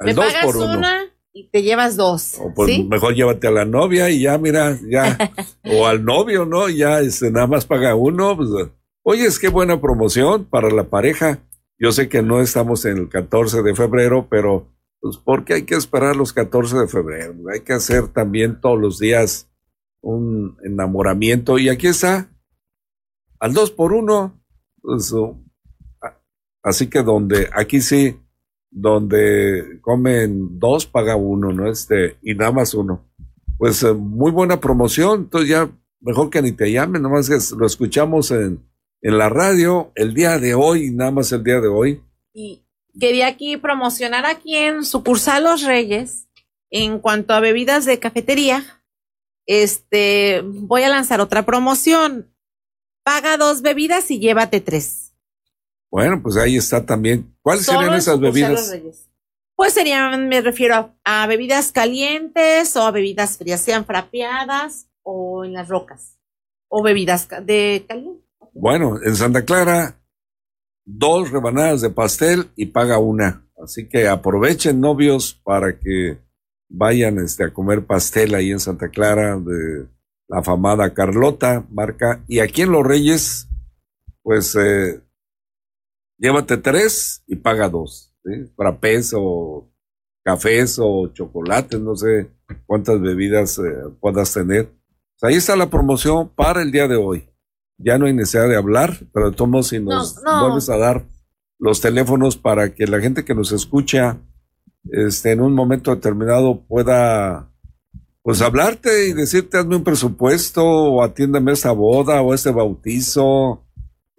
Me 0.00 0.14
pagas 0.14 0.44
por 0.44 0.56
una 0.56 1.09
y 1.32 1.48
te 1.50 1.62
llevas 1.62 1.96
dos. 1.96 2.36
O 2.40 2.52
pues 2.54 2.84
mejor 2.86 3.14
llévate 3.14 3.46
a 3.46 3.52
la 3.52 3.64
novia 3.64 4.10
y 4.10 4.22
ya, 4.22 4.38
mira, 4.38 4.78
ya. 4.88 5.16
o 5.64 5.86
al 5.86 6.04
novio, 6.04 6.44
¿no? 6.44 6.68
Ya 6.68 7.00
este, 7.00 7.30
nada 7.30 7.46
más 7.46 7.66
paga 7.66 7.94
uno. 7.94 8.36
Pues, 8.36 8.50
oye, 9.02 9.26
es 9.26 9.38
que 9.38 9.48
buena 9.48 9.80
promoción 9.80 10.44
para 10.44 10.70
la 10.70 10.84
pareja. 10.84 11.40
Yo 11.78 11.92
sé 11.92 12.08
que 12.08 12.22
no 12.22 12.40
estamos 12.40 12.84
en 12.84 12.98
el 12.98 13.08
14 13.08 13.62
de 13.62 13.74
febrero, 13.74 14.26
pero 14.28 14.68
pues 15.00 15.16
porque 15.16 15.54
hay 15.54 15.62
que 15.62 15.76
esperar 15.76 16.14
los 16.14 16.32
14 16.32 16.76
de 16.76 16.88
febrero. 16.88 17.34
Hay 17.52 17.60
que 17.60 17.72
hacer 17.72 18.08
también 18.08 18.60
todos 18.60 18.78
los 18.78 18.98
días 18.98 19.50
un 20.02 20.58
enamoramiento. 20.64 21.58
Y 21.58 21.68
aquí 21.68 21.86
está, 21.86 22.30
al 23.38 23.54
dos 23.54 23.70
por 23.70 23.92
uno. 23.92 24.38
Pues, 24.82 25.12
así 26.62 26.88
que 26.88 27.02
donde, 27.02 27.48
aquí 27.52 27.80
sí, 27.80 28.18
donde 28.70 29.80
comen 29.80 30.58
dos, 30.58 30.86
paga 30.86 31.16
uno, 31.16 31.52
¿no? 31.52 31.70
Este, 31.70 32.16
y 32.22 32.34
nada 32.34 32.52
más 32.52 32.74
uno. 32.74 33.04
Pues 33.58 33.82
eh, 33.82 33.92
muy 33.92 34.30
buena 34.30 34.60
promoción, 34.60 35.22
entonces 35.22 35.50
ya 35.50 35.70
mejor 36.00 36.30
que 36.30 36.40
ni 36.42 36.52
te 36.52 36.70
llamen, 36.70 37.02
nomás 37.02 37.28
que 37.28 37.38
lo 37.56 37.66
escuchamos 37.66 38.30
en, 38.30 38.64
en 39.02 39.18
la 39.18 39.28
radio 39.28 39.92
el 39.94 40.14
día 40.14 40.38
de 40.38 40.54
hoy, 40.54 40.90
nada 40.90 41.10
más 41.10 41.32
el 41.32 41.44
día 41.44 41.60
de 41.60 41.68
hoy. 41.68 42.02
Y 42.32 42.64
quería 42.98 43.26
aquí 43.26 43.56
promocionar 43.56 44.24
aquí 44.24 44.56
en 44.56 44.84
sucursal 44.84 45.44
Los 45.44 45.62
Reyes, 45.62 46.28
en 46.70 47.00
cuanto 47.00 47.34
a 47.34 47.40
bebidas 47.40 47.84
de 47.84 47.98
cafetería, 47.98 48.80
este, 49.46 50.42
voy 50.44 50.82
a 50.82 50.88
lanzar 50.88 51.20
otra 51.20 51.44
promoción. 51.44 52.32
Paga 53.02 53.36
dos 53.36 53.62
bebidas 53.62 54.10
y 54.10 54.20
llévate 54.20 54.60
tres. 54.60 55.09
Bueno, 55.90 56.22
pues 56.22 56.36
ahí 56.36 56.56
está 56.56 56.86
también. 56.86 57.34
¿Cuáles 57.42 57.66
serían 57.66 57.94
esas 57.94 58.20
bebidas? 58.20 58.72
Pues 59.56 59.74
serían, 59.74 60.28
me 60.28 60.40
refiero 60.40 60.94
a, 61.04 61.26
bebidas 61.26 61.72
calientes 61.72 62.74
o 62.76 62.82
a 62.82 62.90
bebidas 62.90 63.36
frías, 63.36 63.60
sean 63.60 63.84
frapeadas 63.84 64.88
o 65.02 65.44
en 65.44 65.52
las 65.52 65.68
rocas, 65.68 66.18
o 66.68 66.82
bebidas 66.82 67.28
de 67.42 67.84
caliente. 67.86 68.24
Bueno, 68.54 68.98
en 69.02 69.16
Santa 69.16 69.44
Clara, 69.44 70.00
dos 70.84 71.30
rebanadas 71.30 71.82
de 71.82 71.90
pastel 71.90 72.50
y 72.56 72.66
paga 72.66 72.98
una. 72.98 73.46
Así 73.62 73.86
que 73.86 74.08
aprovechen, 74.08 74.80
novios, 74.80 75.34
para 75.44 75.78
que 75.78 76.18
vayan 76.68 77.18
este, 77.18 77.44
a 77.44 77.52
comer 77.52 77.84
pastel 77.84 78.34
ahí 78.34 78.52
en 78.52 78.60
Santa 78.60 78.88
Clara 78.88 79.38
de 79.38 79.86
la 80.28 80.38
afamada 80.38 80.94
Carlota, 80.94 81.66
marca. 81.70 82.24
Y 82.28 82.38
aquí 82.38 82.62
en 82.62 82.72
Los 82.72 82.86
Reyes, 82.86 83.48
pues 84.22 84.56
eh, 84.56 85.02
llévate 86.20 86.56
tres 86.58 87.24
y 87.26 87.36
paga 87.36 87.68
dos. 87.68 88.14
¿sí? 88.24 88.52
Frappés 88.54 89.12
o 89.16 89.68
cafés 90.22 90.78
o 90.80 91.08
chocolates, 91.08 91.80
no 91.80 91.96
sé 91.96 92.30
cuántas 92.66 93.00
bebidas 93.00 93.58
eh, 93.58 93.62
puedas 94.00 94.32
tener. 94.32 94.70
Pues 95.18 95.32
ahí 95.32 95.36
está 95.36 95.56
la 95.56 95.70
promoción 95.70 96.28
para 96.28 96.62
el 96.62 96.70
día 96.70 96.86
de 96.86 96.96
hoy. 96.96 97.28
Ya 97.78 97.98
no 97.98 98.06
hay 98.06 98.12
necesidad 98.12 98.48
de 98.48 98.56
hablar, 98.56 98.98
pero 99.12 99.32
tomo 99.32 99.62
si 99.62 99.80
nos 99.80 100.22
vuelves 100.22 100.68
a 100.68 100.76
dar 100.76 101.06
los 101.58 101.80
teléfonos 101.80 102.36
para 102.36 102.74
que 102.74 102.86
la 102.86 103.00
gente 103.00 103.24
que 103.24 103.34
nos 103.34 103.52
escucha 103.52 104.18
este, 104.84 105.32
en 105.32 105.40
un 105.40 105.54
momento 105.54 105.94
determinado 105.94 106.60
pueda 106.66 107.50
pues 108.22 108.42
hablarte 108.42 109.08
y 109.08 109.12
decirte 109.14 109.58
hazme 109.58 109.76
un 109.76 109.84
presupuesto 109.84 110.64
o 110.64 111.02
atiéndeme 111.02 111.52
esta 111.52 111.72
boda 111.72 112.20
o 112.20 112.34
este 112.34 112.50
bautizo 112.50 113.64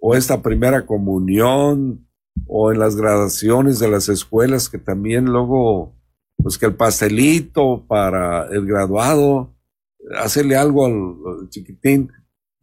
o 0.04 0.16
esta 0.16 0.42
primera 0.42 0.84
comunión, 0.84 2.08
o 2.48 2.72
en 2.72 2.80
las 2.80 2.96
graduaciones 2.96 3.78
de 3.78 3.88
las 3.88 4.08
escuelas, 4.08 4.68
que 4.68 4.78
también 4.78 5.26
luego 5.26 5.94
pues 6.36 6.58
que 6.58 6.66
el 6.66 6.74
pastelito 6.74 7.84
para 7.86 8.48
el 8.48 8.66
graduado, 8.66 9.54
hacerle 10.18 10.56
algo 10.56 10.86
al, 10.86 11.48
chiquitín. 11.50 12.10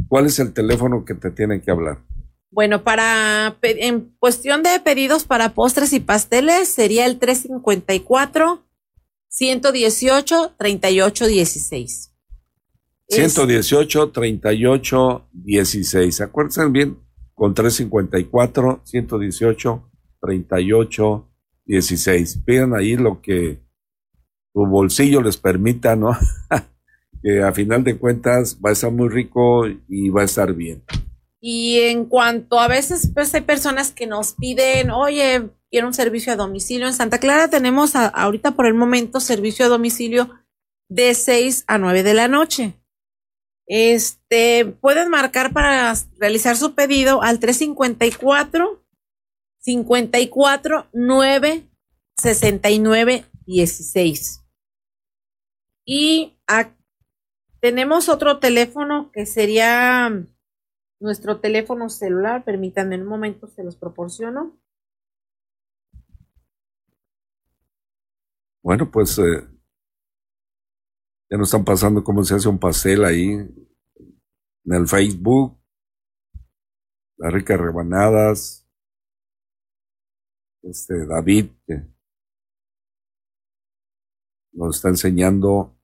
¿Cuál 0.10 0.26
es 0.26 0.38
el 0.40 0.52
teléfono 0.52 1.06
que 1.06 1.14
te 1.14 1.32
tienen 1.32 1.62
que 1.62 1.72
hablar? 1.72 2.04
Bueno, 2.52 2.84
para 2.84 3.58
en 3.62 4.14
cuestión 4.20 4.62
de 4.62 4.78
pedidos 4.82 5.24
para 5.24 5.54
postres 5.54 5.94
y 5.94 6.02
pasteles 6.02 6.68
sería 6.68 7.06
el 7.06 7.20
354 7.20 8.66
118 9.30 10.56
3816. 10.58 12.14
118 13.08 14.12
38 14.12 15.30
16. 15.32 16.22
Acuérdense 16.22 16.68
bien 16.68 17.09
con 17.40 17.54
354 17.54 18.82
118 18.84 19.92
38 20.20 21.26
16. 21.66 22.42
Pidan 22.46 22.76
ahí 22.76 22.98
lo 22.98 23.22
que 23.22 23.62
tu 24.54 24.66
bolsillo 24.66 25.22
les 25.22 25.38
permita, 25.38 25.96
¿no? 25.96 26.18
que 27.24 27.42
a 27.42 27.54
final 27.54 27.86
de 27.86 27.98
cuentas 27.98 28.60
va 28.64 28.72
a 28.72 28.74
estar 28.74 28.92
muy 28.92 29.08
rico 29.08 29.66
y 29.88 30.10
va 30.10 30.24
a 30.24 30.26
estar 30.26 30.54
bien. 30.54 30.84
Y 31.40 31.80
en 31.80 32.06
cuanto 32.06 32.60
a 32.60 32.68
veces, 32.68 33.10
pues 33.14 33.34
hay 33.34 33.42
personas 33.42 33.94
que 33.94 34.06
nos 34.06 34.34
piden, 34.34 34.92
oye, 34.92 35.50
quiero 35.72 35.88
un 35.88 35.94
servicio 35.94 36.34
a 36.34 36.36
domicilio. 36.36 36.88
En 36.88 36.94
Santa 36.94 37.20
Clara 37.20 37.50
tenemos 37.50 37.96
ahorita 37.96 38.52
por 38.52 38.66
el 38.66 38.74
momento 38.74 39.22
servicio 39.22 39.66
a 39.66 39.70
domicilio 39.70 40.30
de 40.90 41.14
6 41.14 41.64
a 41.68 41.78
9 41.78 42.04
de 42.04 42.14
la 42.14 42.28
noche. 42.28 42.79
Este, 43.72 44.66
pueden 44.66 45.10
marcar 45.10 45.54
para 45.54 45.94
realizar 46.18 46.58
su 46.58 46.74
pedido 46.74 47.22
al 47.22 47.40
354 47.40 48.84
54 49.60 50.88
9 50.92 51.70
69 52.18 53.26
16. 53.46 54.44
Y 55.86 56.36
tenemos 57.60 58.10
otro 58.10 58.40
teléfono 58.40 59.12
que 59.12 59.28
sería 59.28 60.26
nuestro 61.00 61.40
teléfono 61.40 61.90
celular. 61.90 62.44
Permítanme 62.44 62.96
un 62.96 63.06
momento, 63.06 63.48
se 63.48 63.64
los 63.64 63.76
proporciono. 63.76 64.60
Bueno, 68.64 68.90
pues 68.90 69.20
eh, 69.20 69.48
ya 71.30 71.38
nos 71.38 71.50
están 71.50 71.64
pasando 71.64 72.04
cómo 72.04 72.24
se 72.24 72.36
hace 72.36 72.50
un 72.50 72.58
pastel 72.58 73.06
ahí 73.06 73.32
en 73.32 74.74
el 74.74 74.88
Facebook. 74.88 75.58
Las 77.18 77.34
ricas 77.34 77.60
rebanadas. 77.60 78.66
Este 80.64 81.06
David 81.06 81.52
nos 84.54 84.76
está 84.76 84.90
enseñando 84.90 85.78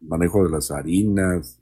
el 0.00 0.08
manejo 0.08 0.44
de 0.44 0.50
las 0.50 0.70
harinas 0.70 1.58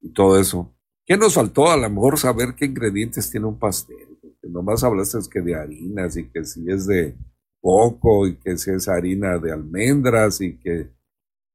y 0.00 0.12
todo 0.12 0.38
eso. 0.38 0.72
¿Qué 1.06 1.16
nos 1.16 1.34
faltó? 1.34 1.70
A 1.70 1.76
lo 1.76 1.88
mejor 1.90 2.18
saber 2.18 2.54
qué 2.54 2.66
ingredientes 2.66 3.30
tiene 3.30 3.46
un 3.46 3.58
pastel. 3.58 4.18
Porque 4.20 4.48
nomás 4.48 4.84
hablaste 4.84 5.18
que 5.30 5.40
de 5.40 5.54
harinas 5.54 6.16
y 6.16 6.28
que 6.30 6.44
si 6.44 6.70
es 6.70 6.86
de 6.86 7.16
coco 7.64 8.26
y 8.26 8.36
que 8.36 8.58
si 8.58 8.70
es 8.72 8.88
harina 8.88 9.38
de 9.38 9.50
almendras 9.50 10.42
y 10.42 10.58
que, 10.58 10.90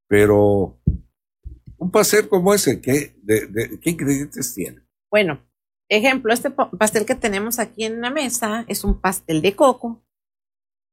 pero 0.08 0.82
un 1.78 1.92
pastel 1.92 2.28
como 2.28 2.52
ese, 2.52 2.82
¿qué, 2.82 3.16
de, 3.22 3.80
¿qué 3.80 3.92
ingredientes 3.92 4.56
tiene? 4.56 4.82
Bueno, 5.12 5.40
ejemplo, 5.88 6.34
este 6.34 6.50
pastel 6.50 7.06
que 7.06 7.14
tenemos 7.14 7.60
aquí 7.60 7.84
en 7.86 8.02
la 8.02 8.10
mesa 8.10 8.66
es 8.68 8.84
un 8.84 9.00
pastel 9.00 9.44
de 9.44 9.56
coco, 9.56 10.04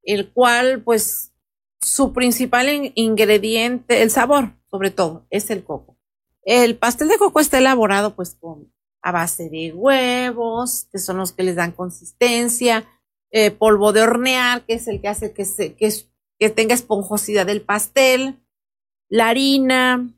el 0.02 0.34
cual 0.34 0.82
pues 0.82 1.32
su 1.80 2.12
principal 2.12 2.92
ingrediente, 2.94 4.02
el 4.02 4.10
sabor 4.10 4.52
sobre 4.70 4.90
todo, 4.90 5.26
es 5.30 5.48
el 5.48 5.64
coco. 5.64 5.96
El 6.42 6.76
pastel 6.76 7.08
de 7.08 7.16
coco 7.16 7.40
está 7.40 7.56
elaborado 7.56 8.14
pues 8.14 8.34
con 8.34 8.70
a 9.00 9.12
base 9.12 9.48
de 9.48 9.72
huevos, 9.72 10.88
que 10.92 10.98
son 10.98 11.16
los 11.16 11.32
que 11.32 11.44
les 11.44 11.56
dan 11.56 11.72
consistencia, 11.72 12.84
eh, 13.30 13.50
polvo 13.50 13.92
de 13.92 14.02
hornear, 14.02 14.64
que 14.64 14.74
es 14.74 14.88
el 14.88 15.00
que 15.00 15.08
hace 15.08 15.32
que, 15.32 15.44
se, 15.44 15.74
que, 15.74 16.50
tenga 16.50 16.74
esponjosidad 16.74 17.46
del 17.46 17.62
pastel, 17.62 18.36
la 19.08 19.28
harina, 19.28 20.08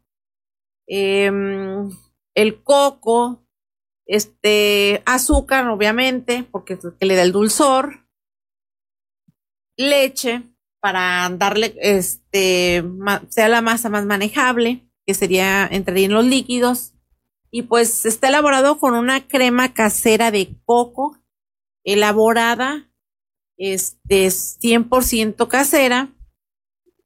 em, 0.87 1.91
el 2.35 2.63
coco, 2.63 3.45
este 4.07 5.03
azúcar, 5.07 5.69
obviamente, 5.69 6.45
porque 6.51 6.75
es 6.75 6.81
que 6.99 7.07
le 7.07 7.17
da 7.17 7.23
el 7.23 7.33
dulzor, 7.33 8.07
leche 9.77 10.43
para 10.81 11.29
darle, 11.31 11.75
este, 11.81 12.85
sea 13.29 13.49
la 13.49 13.63
masa 13.63 13.89
más 13.89 14.07
manejable, 14.07 14.89
que 15.07 15.15
sería, 15.15 15.67
entraría 15.67 16.07
en 16.07 16.15
los 16.15 16.25
líquidos, 16.25 16.95
y 17.51 17.63
pues 17.63 18.05
está 18.05 18.29
elaborado 18.29 18.79
con 18.79 18.95
una 18.95 19.27
crema 19.27 19.73
casera 19.73 20.31
de 20.31 20.55
coco, 20.65 21.19
elaborada 21.85 22.88
este, 23.59 24.29
100% 24.29 25.49
casera 25.49 26.15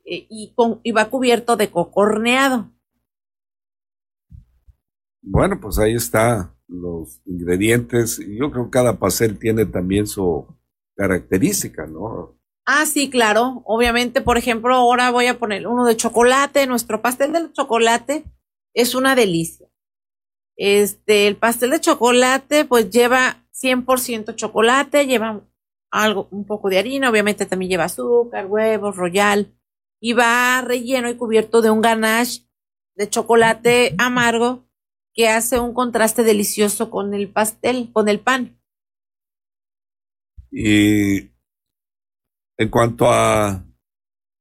eh, 0.05 0.27
y, 0.29 0.53
con, 0.55 0.81
y 0.83 0.93
va 0.93 1.07
cubierto 1.07 1.57
de 1.57 1.71
coco 1.71 2.03
horneado. 2.03 2.71
Bueno, 5.23 5.59
pues 5.61 5.79
ahí 5.79 5.95
está 5.95 6.55
los 6.69 7.21
ingredientes. 7.27 8.19
Yo 8.19 8.51
creo 8.51 8.65
que 8.65 8.71
cada 8.71 8.99
pastel 8.99 9.39
tiene 9.39 9.67
también 9.67 10.07
su 10.07 10.47
característica, 10.97 11.87
¿no? 11.87 12.39
Ah, 12.65 12.87
sí, 12.87 13.11
claro. 13.11 13.63
Obviamente, 13.65 14.21
por 14.21 14.37
ejemplo, 14.37 14.75
ahora 14.75 15.11
voy 15.11 15.27
a 15.27 15.39
poner 15.39 15.67
uno 15.67 15.85
de 15.85 15.97
chocolate. 15.97 16.67
Nuestro 16.67 17.03
pastel 17.03 17.33
de 17.33 17.53
chocolate 17.53 18.25
es 18.75 18.95
una 18.95 19.15
delicia. 19.15 19.69
Este, 20.57 21.27
el 21.27 21.37
pastel 21.37 21.71
de 21.71 21.81
chocolate, 21.81 22.65
pues 22.65 22.91
lleva 22.91 23.45
100% 23.53 24.35
chocolate, 24.35 25.07
lleva 25.07 25.43
algo, 25.93 26.27
un 26.31 26.45
poco 26.45 26.71
de 26.71 26.79
harina, 26.79 27.11
obviamente 27.11 27.47
también 27.47 27.71
lleva 27.71 27.85
azúcar, 27.85 28.47
huevos, 28.47 28.97
royal, 28.97 29.55
y 30.01 30.15
va 30.15 30.63
relleno 30.63 31.09
y 31.09 31.17
cubierto 31.17 31.63
de 31.63 31.71
un 31.71 31.81
ganache 31.81 32.49
de 32.97 33.09
chocolate 33.09 33.95
amargo 33.99 34.67
que 35.15 35.29
hace 35.29 35.61
un 35.61 35.75
contraste 35.75 36.25
delicioso 36.25 36.91
con 36.91 37.15
el 37.15 37.31
pastel, 37.31 37.91
con 37.93 38.09
el 38.09 38.19
pan. 38.19 38.59
Y 40.51 41.31
en 42.57 42.69
cuanto 42.71 43.11
a 43.11 43.65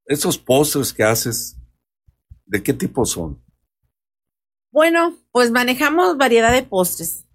esos 0.06 0.38
postres 0.38 0.94
que 0.94 1.04
haces, 1.04 1.58
¿de 2.46 2.64
qué 2.64 2.74
tipo 2.74 3.06
son? 3.06 3.44
Bueno, 4.72 5.18
pues 5.32 5.52
manejamos 5.52 6.18
variedad 6.18 6.54
de 6.54 6.64
postres. 6.64 7.26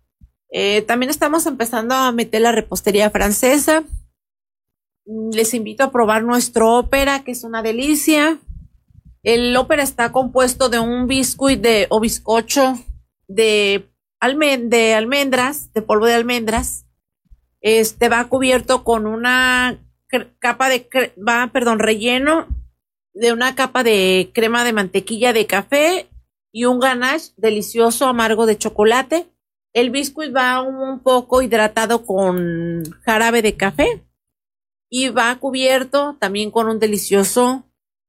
Eh, 0.51 0.83
también 0.83 1.11
estamos 1.11 1.45
empezando 1.45 1.95
a 1.95 2.13
meter 2.13 2.41
la 2.41 2.53
repostería 2.53 3.11
francesa, 3.11 3.85
les 5.07 5.55
invito 5.55 5.85
a 5.85 5.93
probar 5.93 6.25
nuestro 6.25 6.75
ópera, 6.75 7.23
que 7.23 7.33
es 7.33 7.45
una 7.45 7.63
delicia. 7.63 8.39
El 9.23 9.57
ópera 9.57 9.83
está 9.83 10.13
compuesto 10.13 10.69
de 10.69 10.79
un 10.79 11.07
biscuit 11.07 11.61
de, 11.61 11.87
o 11.91 12.01
bizcocho 12.01 12.79
de, 13.29 13.89
almendras, 14.21 15.73
de 15.73 15.83
polvo 15.83 16.07
de 16.07 16.15
almendras. 16.15 16.87
Este 17.61 18.09
va 18.09 18.29
cubierto 18.29 18.85
con 18.85 19.07
una 19.07 19.79
capa 20.39 20.69
de, 20.69 20.89
va, 21.17 21.51
perdón, 21.53 21.79
relleno 21.79 22.47
de 23.15 23.33
una 23.33 23.55
capa 23.55 23.83
de 23.83 24.31
crema 24.35 24.65
de 24.65 24.73
mantequilla 24.73 25.33
de 25.33 25.47
café 25.47 26.09
y 26.53 26.65
un 26.65 26.79
ganache 26.79 27.33
delicioso 27.37 28.07
amargo 28.07 28.47
de 28.47 28.59
chocolate. 28.59 29.27
El 29.73 29.91
biscuit 29.91 30.35
va 30.35 30.63
un 30.63 31.01
poco 31.01 31.43
hidratado 31.43 32.05
con 32.05 32.83
jarabe 33.05 33.43
de 33.43 33.57
café 33.57 34.06
y 34.89 35.09
va 35.09 35.39
cubierto 35.39 36.17
también 36.19 36.51
con 36.51 36.69
un 36.69 36.79
delicioso 36.79 37.65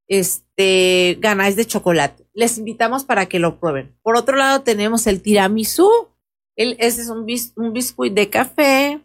este 0.07 1.17
ganache 1.19 1.55
de 1.55 1.65
chocolate. 1.65 2.28
Les 2.34 2.57
invitamos 2.57 3.03
para 3.03 3.28
que 3.28 3.39
lo 3.39 3.59
prueben. 3.59 3.97
Por 4.01 4.15
otro 4.15 4.38
lado 4.38 4.61
tenemos 4.61 5.07
el 5.07 5.21
tiramisú. 5.21 5.89
Ese 6.55 7.01
es 7.01 7.09
un, 7.09 7.28
un 7.57 7.73
biscuit 7.73 8.13
de 8.13 8.30
café, 8.30 9.01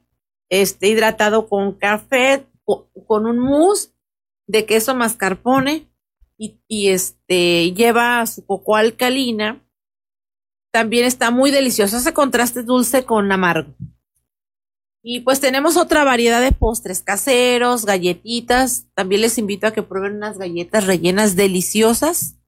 este 0.48 0.88
hidratado 0.88 1.48
con 1.48 1.72
café, 1.72 2.46
con, 2.64 3.26
un 3.26 3.38
mousse 3.38 3.92
de 4.46 4.64
queso 4.64 4.94
mascarpone 4.94 5.90
y, 6.38 6.60
y 6.66 6.88
este 6.88 7.72
lleva 7.72 8.24
su 8.26 8.46
coco 8.46 8.76
alcalina. 8.76 9.62
También 10.70 11.04
está 11.04 11.30
muy 11.30 11.50
delicioso 11.50 11.98
ese 11.98 12.14
contraste 12.14 12.62
dulce 12.62 13.04
con 13.04 13.30
amargo. 13.30 13.74
Y 15.02 15.20
pues 15.20 15.40
tenemos 15.40 15.76
otra 15.76 16.04
variedad 16.04 16.40
de 16.40 16.52
postres 16.52 17.02
caseros, 17.02 17.84
galletitas. 17.84 18.86
También 18.94 19.22
les 19.22 19.36
invito 19.36 19.66
a 19.66 19.72
que 19.72 19.82
prueben 19.82 20.16
unas 20.16 20.38
galletas 20.38 20.86
rellenas 20.86 21.34
deliciosas. 21.34 22.38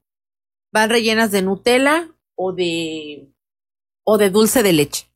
Van 0.71 0.89
rellenas 0.89 1.31
de 1.31 1.41
Nutella 1.41 2.09
o 2.35 2.53
de 2.53 3.29
o 4.05 4.17
de 4.17 4.29
dulce 4.29 4.63
de 4.63 4.73
leche. 4.73 5.07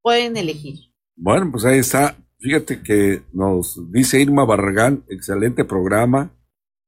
Pueden 0.00 0.36
elegir. 0.36 0.94
Bueno, 1.16 1.50
pues 1.50 1.64
ahí 1.64 1.78
está. 1.78 2.16
Fíjate 2.38 2.82
que 2.82 3.22
nos 3.32 3.90
dice 3.90 4.20
Irma 4.20 4.44
Barragán, 4.44 5.04
excelente 5.08 5.64
programa. 5.64 6.34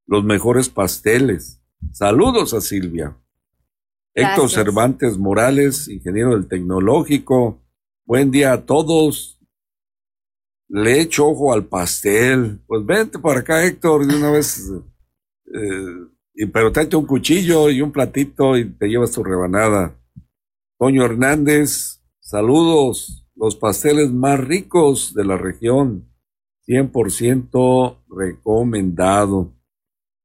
los 0.06 0.24
mejores 0.24 0.68
pasteles. 0.68 1.62
Saludos 1.92 2.52
a 2.54 2.60
Silvia. 2.60 3.16
Héctor 4.14 4.50
Cervantes 4.50 5.18
Morales, 5.18 5.88
ingeniero 5.88 6.32
del 6.32 6.48
tecnológico. 6.48 7.62
Buen 8.04 8.30
día 8.30 8.52
a 8.52 8.66
todos. 8.66 9.39
Le 10.72 11.00
echo 11.00 11.26
ojo 11.26 11.52
al 11.52 11.64
pastel. 11.64 12.60
Pues 12.64 12.86
vente 12.86 13.18
por 13.18 13.36
acá, 13.36 13.64
Héctor, 13.64 14.06
de 14.06 14.16
una 14.16 14.30
vez. 14.30 14.70
Eh, 15.52 16.06
y, 16.34 16.46
pero 16.46 16.70
tráete 16.70 16.94
un 16.94 17.06
cuchillo 17.06 17.70
y 17.70 17.82
un 17.82 17.90
platito 17.90 18.56
y 18.56 18.70
te 18.70 18.86
llevas 18.86 19.10
tu 19.10 19.24
rebanada. 19.24 19.96
Toño 20.78 21.04
Hernández, 21.04 22.00
saludos. 22.20 23.26
Los 23.34 23.56
pasteles 23.56 24.12
más 24.12 24.38
ricos 24.38 25.12
de 25.12 25.24
la 25.24 25.36
región. 25.36 26.08
100% 26.68 28.04
recomendado. 28.08 29.52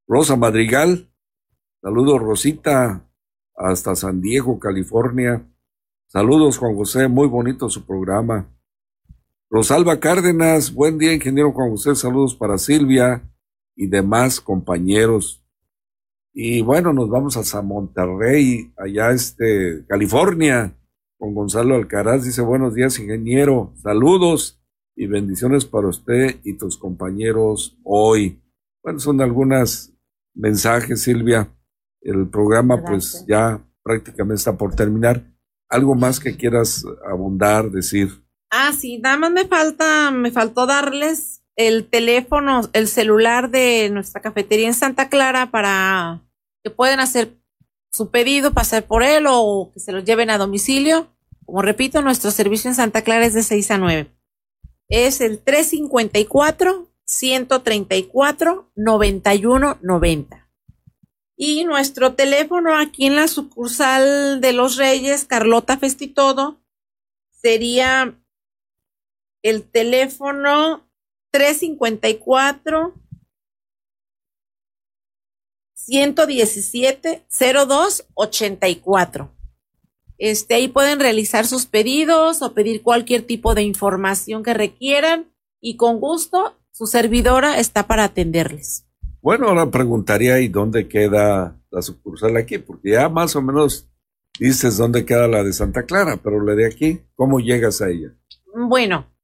Rosa 0.08 0.36
Madrigal, 0.36 1.12
saludos 1.82 2.22
Rosita, 2.22 3.10
hasta 3.56 3.96
San 3.96 4.22
Diego, 4.22 4.60
California. 4.60 5.52
Saludos 6.06 6.60
Juan 6.60 6.76
José, 6.76 7.08
muy 7.08 7.28
bonito 7.28 7.68
su 7.68 7.84
programa. 7.84 8.55
Rosalba 9.56 10.02
Cárdenas, 10.02 10.74
buen 10.74 10.98
día 10.98 11.14
ingeniero 11.14 11.54
Juan 11.54 11.70
José, 11.70 11.96
saludos 11.96 12.36
para 12.36 12.58
Silvia 12.58 13.24
y 13.74 13.88
demás 13.88 14.42
compañeros. 14.42 15.46
Y 16.34 16.60
bueno, 16.60 16.92
nos 16.92 17.10
vamos 17.10 17.38
a 17.38 17.44
San 17.46 17.66
Monterrey, 17.66 18.74
allá 18.76 19.12
este, 19.12 19.86
California, 19.88 20.78
con 21.18 21.34
Gonzalo 21.34 21.76
Alcaraz. 21.76 22.26
Dice, 22.26 22.42
buenos 22.42 22.76
días, 22.76 23.00
ingeniero. 23.00 23.72
Saludos 23.82 24.62
y 24.94 25.08
bendiciones 25.08 25.64
para 25.64 25.88
usted 25.88 26.36
y 26.44 26.58
tus 26.58 26.78
compañeros 26.78 27.80
hoy. 27.86 28.44
Bueno, 28.84 29.00
son 29.00 29.22
algunos 29.22 29.94
mensajes, 30.34 31.02
Silvia. 31.04 31.48
El 32.02 32.28
programa 32.28 32.84
pues 32.84 33.24
ya 33.26 33.66
prácticamente 33.84 34.36
está 34.36 34.58
por 34.58 34.76
terminar. 34.76 35.26
¿Algo 35.70 35.96
más 35.96 36.20
que 36.20 36.36
quieras 36.36 36.84
abundar, 37.10 37.72
decir? 37.72 38.25
Ah, 38.50 38.72
sí, 38.74 39.00
nada 39.00 39.18
más 39.18 39.32
me 39.32 39.46
falta, 39.46 40.12
me 40.12 40.32
faltó 40.32 40.66
darles 40.66 41.44
el 41.56 41.88
teléfono, 41.88 42.62
el 42.74 42.88
celular 42.88 43.50
de 43.50 43.90
nuestra 43.90 44.22
cafetería 44.22 44.68
en 44.68 44.74
Santa 44.74 45.10
Clara 45.10 45.52
para 45.52 46.22
que 46.64 46.70
pueden 46.70 47.00
hacer 47.00 47.38
su 47.92 48.12
pedido, 48.12 48.54
pasar 48.54 48.86
por 48.86 49.04
él 49.04 49.26
o 49.28 49.72
que 49.74 49.80
se 49.80 49.92
lo 49.92 50.00
lleven 50.00 50.30
a 50.30 50.38
domicilio. 50.38 51.08
Como 51.46 51.62
repito, 51.62 52.02
nuestro 52.02 52.32
servicio 52.32 52.70
en 52.70 52.76
Santa 52.76 53.04
Clara 53.04 53.26
es 53.26 53.34
de 53.34 53.44
6 53.44 53.72
a 53.72 53.78
9. 53.78 54.12
Es 54.90 55.22
el 55.22 55.40
354 55.40 56.90
134 57.06 58.72
9190. 58.76 60.50
Y 61.38 61.66
nuestro 61.66 62.14
teléfono 62.14 62.78
aquí 62.78 63.06
en 63.06 63.16
la 63.16 63.28
sucursal 63.28 64.42
de 64.42 64.54
Los 64.54 64.78
Reyes, 64.78 65.26
Carlota 65.26 65.78
Festitodo, 65.78 66.62
sería 67.30 68.18
el 69.46 69.62
teléfono 69.62 70.90
354 71.32 72.96
117 75.76 77.26
02 77.30 78.08
84. 78.16 79.32
Este, 80.18 80.56
ahí 80.56 80.68
pueden 80.68 81.00
realizar 81.00 81.46
sus 81.46 81.68
pedidos 81.68 82.42
o 82.42 82.56
pedir 82.56 82.82
cualquier 82.82 83.22
tipo 83.22 83.54
de 83.54 83.62
información 83.62 84.42
que 84.42 84.56
requieran 84.56 85.32
y 85.62 85.78
con 85.78 86.00
gusto 86.00 86.58
su 86.72 86.88
servidora 86.88 87.60
está 87.60 87.86
para 87.86 88.06
atenderles. 88.06 88.88
Bueno, 89.22 89.50
ahora 89.50 89.70
preguntaría 89.70 90.40
y 90.40 90.48
dónde 90.48 90.88
queda 90.88 91.62
la 91.70 91.82
sucursal 91.84 92.36
aquí, 92.38 92.58
porque 92.58 92.94
ya 92.94 93.10
más 93.10 93.36
o 93.36 93.44
menos 93.44 93.88
dices 94.40 94.78
dónde 94.78 95.06
queda 95.06 95.28
la 95.28 95.44
de 95.44 95.54
Santa 95.54 95.84
Clara, 95.84 96.18
pero 96.18 96.44
la 96.44 96.56
de 96.56 96.66
aquí, 96.66 97.02
¿cómo 97.14 97.40
llegas 97.40 97.84
a 97.84 97.90
ella? 97.90 98.16
Bueno, 98.56 99.15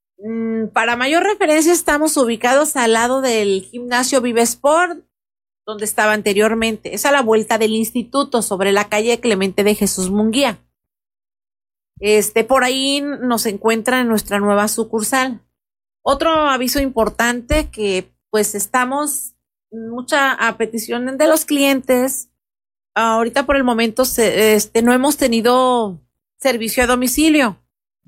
para 0.70 0.96
mayor 0.96 1.24
referencia 1.24 1.74
estamos 1.74 2.18
ubicados 2.18 2.76
al 2.76 2.94
lado 2.94 3.22
del 3.22 3.62
gimnasio 3.64 4.22
Vive 4.22 4.42
Sport, 4.42 5.04
donde 5.66 5.86
estaba 5.86 6.14
anteriormente. 6.14 6.94
Es 6.94 7.06
a 7.06 7.12
la 7.12 7.22
vuelta 7.22 7.58
del 7.58 7.72
instituto, 7.72 8.42
sobre 8.42 8.72
la 8.72 8.90
calle 8.90 9.20
Clemente 9.20 9.64
de 9.64 9.76
Jesús 9.76 10.10
Munguía. 10.10 10.60
Este, 12.00 12.44
por 12.44 12.64
ahí 12.64 13.02
nos 13.02 13.46
encuentra 13.46 14.02
en 14.02 14.08
nuestra 14.08 14.40
nueva 14.40 14.68
sucursal. 14.68 15.42
Otro 16.04 16.32
aviso 16.32 16.80
importante 16.80 17.70
que 17.70 18.12
pues 18.32 18.56
estamos 18.56 19.36
mucha 19.72 20.34
a 20.34 20.58
petición 20.58 21.18
de 21.18 21.28
los 21.28 21.46
clientes. 21.46 22.30
Ahorita 22.96 23.46
por 23.46 23.56
el 23.56 23.64
momento 23.64 24.04
este, 24.04 24.82
no 24.82 24.94
hemos 24.94 25.18
tenido 25.18 26.02
servicio 26.40 26.84
a 26.84 26.88
domicilio, 26.88 27.62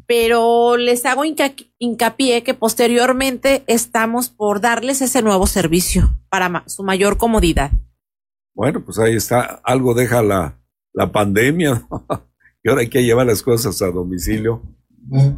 pero 0.08 0.78
les 0.78 1.06
hago 1.06 1.24
hincapié 1.26 2.44
que 2.44 2.54
posteriormente 2.54 3.64
estamos 3.68 4.30
por 4.30 4.62
darles 4.62 5.02
ese 5.02 5.22
nuevo 5.22 5.48
servicio 5.48 6.18
para 6.30 6.64
su 6.68 6.84
mayor 6.84 7.18
comodidad. 7.18 7.72
Bueno, 8.54 8.84
pues 8.84 9.00
ahí 9.00 9.16
está. 9.16 9.62
Algo 9.64 9.94
deja 9.94 10.22
la, 10.22 10.60
la 10.94 11.12
pandemia. 11.12 11.88
y 12.64 12.70
ahora 12.70 12.82
hay 12.82 12.90
que 12.90 13.04
llevar 13.04 13.28
las 13.28 13.42
cosas 13.42 13.82
a 13.82 13.92
domicilio. 13.92 14.62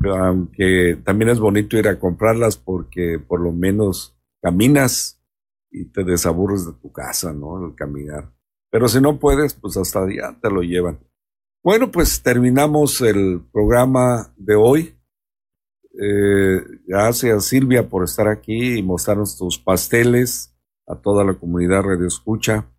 Aunque 0.04 1.00
también 1.04 1.30
es 1.30 1.40
bonito 1.40 1.78
ir 1.78 1.88
a 1.88 2.00
comprarlas 2.00 2.56
porque 2.56 3.20
por 3.20 3.40
lo 3.40 3.52
menos 3.52 4.16
caminas 4.42 5.20
y 5.72 5.86
te 5.86 6.04
desaburres 6.04 6.66
de 6.66 6.74
tu 6.74 6.92
casa, 6.92 7.34
¿no? 7.34 7.58
Al 7.58 7.74
caminar. 7.74 8.32
Pero 8.70 8.88
si 8.88 9.02
no 9.02 9.18
puedes, 9.18 9.54
pues 9.56 9.76
hasta 9.78 10.04
allá 10.04 10.38
te 10.40 10.50
lo 10.50 10.62
llevan. 10.62 11.00
Bueno, 11.66 11.92
pues 11.92 12.22
terminamos 12.22 13.02
el 13.02 13.42
programa 13.52 14.32
de 14.38 14.54
hoy. 14.54 14.96
Eh, 16.00 16.62
gracias 16.86 17.46
Silvia 17.46 17.90
por 17.90 18.04
estar 18.04 18.28
aquí 18.28 18.78
y 18.78 18.84
mostrarnos 18.84 19.36
tus 19.36 19.58
pasteles 19.58 20.56
a 20.86 20.96
toda 20.96 21.24
la 21.24 21.34
comunidad 21.34 21.82
Radio 21.82 22.06
Escucha. 22.06 22.72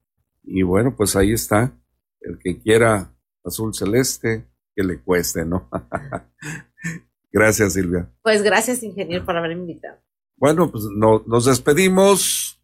Y 0.45 0.63
bueno, 0.63 0.95
pues 0.97 1.17
ahí 1.17 1.33
está. 1.33 1.77
El 2.21 2.39
que 2.39 2.61
quiera 2.61 3.13
azul 3.45 3.75
celeste, 3.75 4.47
que 4.77 4.85
le 4.85 5.01
cueste, 5.03 5.45
¿no? 5.45 5.69
gracias, 7.33 7.73
Silvia. 7.73 8.09
Pues 8.23 8.45
gracias, 8.45 8.85
ingeniero, 8.85 9.27
por 9.27 9.37
haberme 9.37 9.63
invitado. 9.63 9.99
Bueno, 10.37 10.71
pues 10.71 10.85
nos 10.95 11.45
despedimos. 11.45 12.63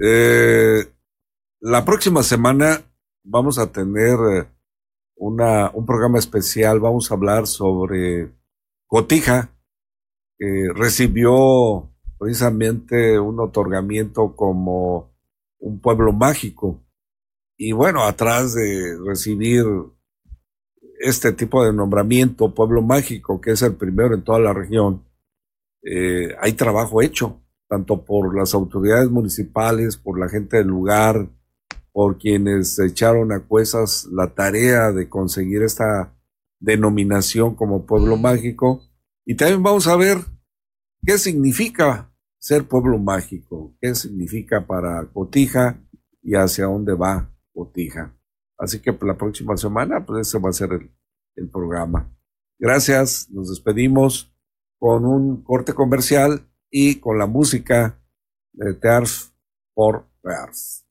Eh, 0.00 0.86
la 1.58 1.84
próxima 1.84 2.22
semana 2.22 2.82
vamos 3.24 3.58
a 3.58 3.72
tener 3.72 4.16
eh, 4.32 4.55
una, 5.16 5.70
un 5.74 5.84
programa 5.84 6.18
especial. 6.18 6.80
Vamos 6.80 7.10
a 7.10 7.14
hablar 7.14 7.46
sobre 7.46 8.32
Cotija, 8.86 9.50
que 10.38 10.68
recibió 10.74 11.90
precisamente 12.18 13.18
un 13.18 13.40
otorgamiento 13.40 14.34
como 14.36 15.12
un 15.58 15.80
pueblo 15.80 16.12
mágico. 16.12 16.82
Y 17.56 17.72
bueno, 17.72 18.04
atrás 18.04 18.54
de 18.54 18.96
recibir 19.04 19.64
este 20.98 21.32
tipo 21.32 21.64
de 21.64 21.72
nombramiento, 21.72 22.54
pueblo 22.54 22.82
mágico, 22.82 23.40
que 23.40 23.52
es 23.52 23.62
el 23.62 23.74
primero 23.74 24.14
en 24.14 24.22
toda 24.22 24.38
la 24.38 24.52
región, 24.52 25.04
eh, 25.82 26.34
hay 26.40 26.52
trabajo 26.54 27.02
hecho, 27.02 27.40
tanto 27.68 28.04
por 28.04 28.36
las 28.36 28.54
autoridades 28.54 29.10
municipales, 29.10 29.96
por 29.96 30.18
la 30.18 30.28
gente 30.28 30.58
del 30.58 30.68
lugar, 30.68 31.28
por 31.96 32.18
quienes 32.18 32.78
echaron 32.78 33.32
a 33.32 33.40
cuestas 33.40 34.06
la 34.12 34.34
tarea 34.34 34.92
de 34.92 35.08
conseguir 35.08 35.62
esta 35.62 36.14
denominación 36.60 37.54
como 37.54 37.86
pueblo 37.86 38.18
mágico. 38.18 38.82
Y 39.24 39.34
también 39.34 39.62
vamos 39.62 39.86
a 39.86 39.96
ver 39.96 40.18
qué 41.06 41.16
significa 41.16 42.14
ser 42.38 42.68
pueblo 42.68 42.98
mágico, 42.98 43.74
qué 43.80 43.94
significa 43.94 44.66
para 44.66 45.06
Cotija 45.10 45.82
y 46.22 46.34
hacia 46.34 46.66
dónde 46.66 46.92
va 46.92 47.34
Cotija. 47.54 48.14
Así 48.58 48.82
que 48.82 48.94
la 49.00 49.16
próxima 49.16 49.56
semana, 49.56 50.04
pues 50.04 50.28
ese 50.28 50.38
va 50.38 50.50
a 50.50 50.52
ser 50.52 50.74
el, 50.74 50.94
el 51.34 51.48
programa. 51.48 52.14
Gracias, 52.58 53.30
nos 53.30 53.48
despedimos 53.48 54.30
con 54.78 55.06
un 55.06 55.42
corte 55.42 55.72
comercial 55.72 56.46
y 56.70 56.96
con 56.96 57.16
la 57.16 57.26
música 57.26 57.98
de 58.52 58.74
Terf 58.74 59.30
por 59.72 60.04
Vers. 60.22 60.85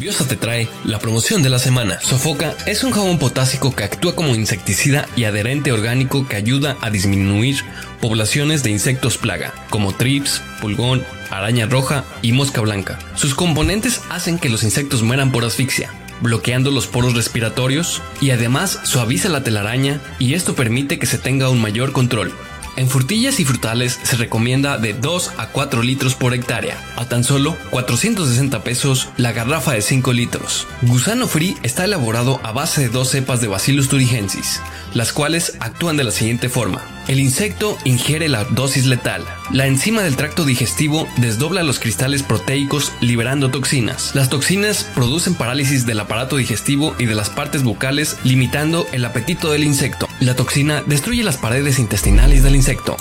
Biosa 0.00 0.26
te 0.26 0.34
trae 0.34 0.66
la 0.86 0.98
promoción 0.98 1.42
de 1.42 1.50
la 1.50 1.58
semana. 1.58 2.00
Sofoca 2.00 2.56
es 2.64 2.84
un 2.84 2.90
jabón 2.90 3.18
potásico 3.18 3.76
que 3.76 3.84
actúa 3.84 4.16
como 4.16 4.34
insecticida 4.34 5.06
y 5.14 5.24
adherente 5.24 5.72
orgánico 5.72 6.26
que 6.26 6.36
ayuda 6.36 6.78
a 6.80 6.88
disminuir 6.88 7.62
poblaciones 8.00 8.62
de 8.62 8.70
insectos 8.70 9.18
plaga, 9.18 9.52
como 9.68 9.94
trips, 9.94 10.40
pulgón, 10.62 11.04
araña 11.28 11.66
roja 11.66 12.06
y 12.22 12.32
mosca 12.32 12.62
blanca. 12.62 12.98
Sus 13.14 13.34
componentes 13.34 14.00
hacen 14.08 14.38
que 14.38 14.48
los 14.48 14.62
insectos 14.62 15.02
mueran 15.02 15.32
por 15.32 15.44
asfixia, 15.44 15.90
bloqueando 16.22 16.70
los 16.70 16.86
poros 16.86 17.12
respiratorios 17.12 18.00
y 18.22 18.30
además 18.30 18.80
suaviza 18.84 19.28
la 19.28 19.44
telaraña 19.44 20.00
y 20.18 20.32
esto 20.32 20.54
permite 20.54 20.98
que 20.98 21.04
se 21.04 21.18
tenga 21.18 21.50
un 21.50 21.60
mayor 21.60 21.92
control 21.92 22.32
En 22.80 22.88
frutillas 22.88 23.40
y 23.40 23.44
frutales 23.44 24.00
se 24.04 24.16
recomienda 24.16 24.78
de 24.78 24.94
2 24.94 25.32
a 25.36 25.48
4 25.48 25.82
litros 25.82 26.14
por 26.14 26.32
hectárea, 26.32 26.82
a 26.96 27.04
tan 27.04 27.24
solo 27.24 27.54
460 27.68 28.64
pesos 28.64 29.10
la 29.18 29.32
garrafa 29.32 29.72
de 29.72 29.82
5 29.82 30.14
litros. 30.14 30.66
Gusano 30.80 31.28
Free 31.28 31.58
está 31.62 31.84
elaborado 31.84 32.40
a 32.42 32.52
base 32.52 32.80
de 32.80 32.88
dos 32.88 33.10
cepas 33.10 33.42
de 33.42 33.48
Bacillus 33.48 33.90
thuringiensis, 33.90 34.62
las 34.94 35.12
cuales 35.12 35.58
actúan 35.60 35.98
de 35.98 36.04
la 36.04 36.10
siguiente 36.10 36.48
forma. 36.48 36.82
El 37.06 37.18
insecto 37.18 37.76
ingiere 37.84 38.28
la 38.28 38.44
dosis 38.44 38.86
letal. 38.86 39.24
La 39.52 39.66
enzima 39.66 40.02
del 40.02 40.16
tracto 40.16 40.44
digestivo 40.44 41.08
desdobla 41.16 41.64
los 41.64 41.80
cristales 41.80 42.22
proteicos 42.22 42.92
liberando 43.00 43.50
toxinas. 43.50 44.14
Las 44.14 44.30
toxinas 44.30 44.84
producen 44.94 45.34
parálisis 45.34 45.86
del 45.86 45.98
aparato 45.98 46.36
digestivo 46.36 46.94
y 46.98 47.06
de 47.06 47.16
las 47.16 47.28
partes 47.28 47.64
bucales 47.64 48.16
limitando 48.22 48.86
el 48.92 49.04
apetito 49.04 49.50
del 49.50 49.64
insecto. 49.64 50.08
La 50.20 50.36
toxina 50.36 50.82
destruye 50.86 51.24
las 51.24 51.36
paredes 51.36 51.78
intestinales 51.78 52.44
del 52.44 52.54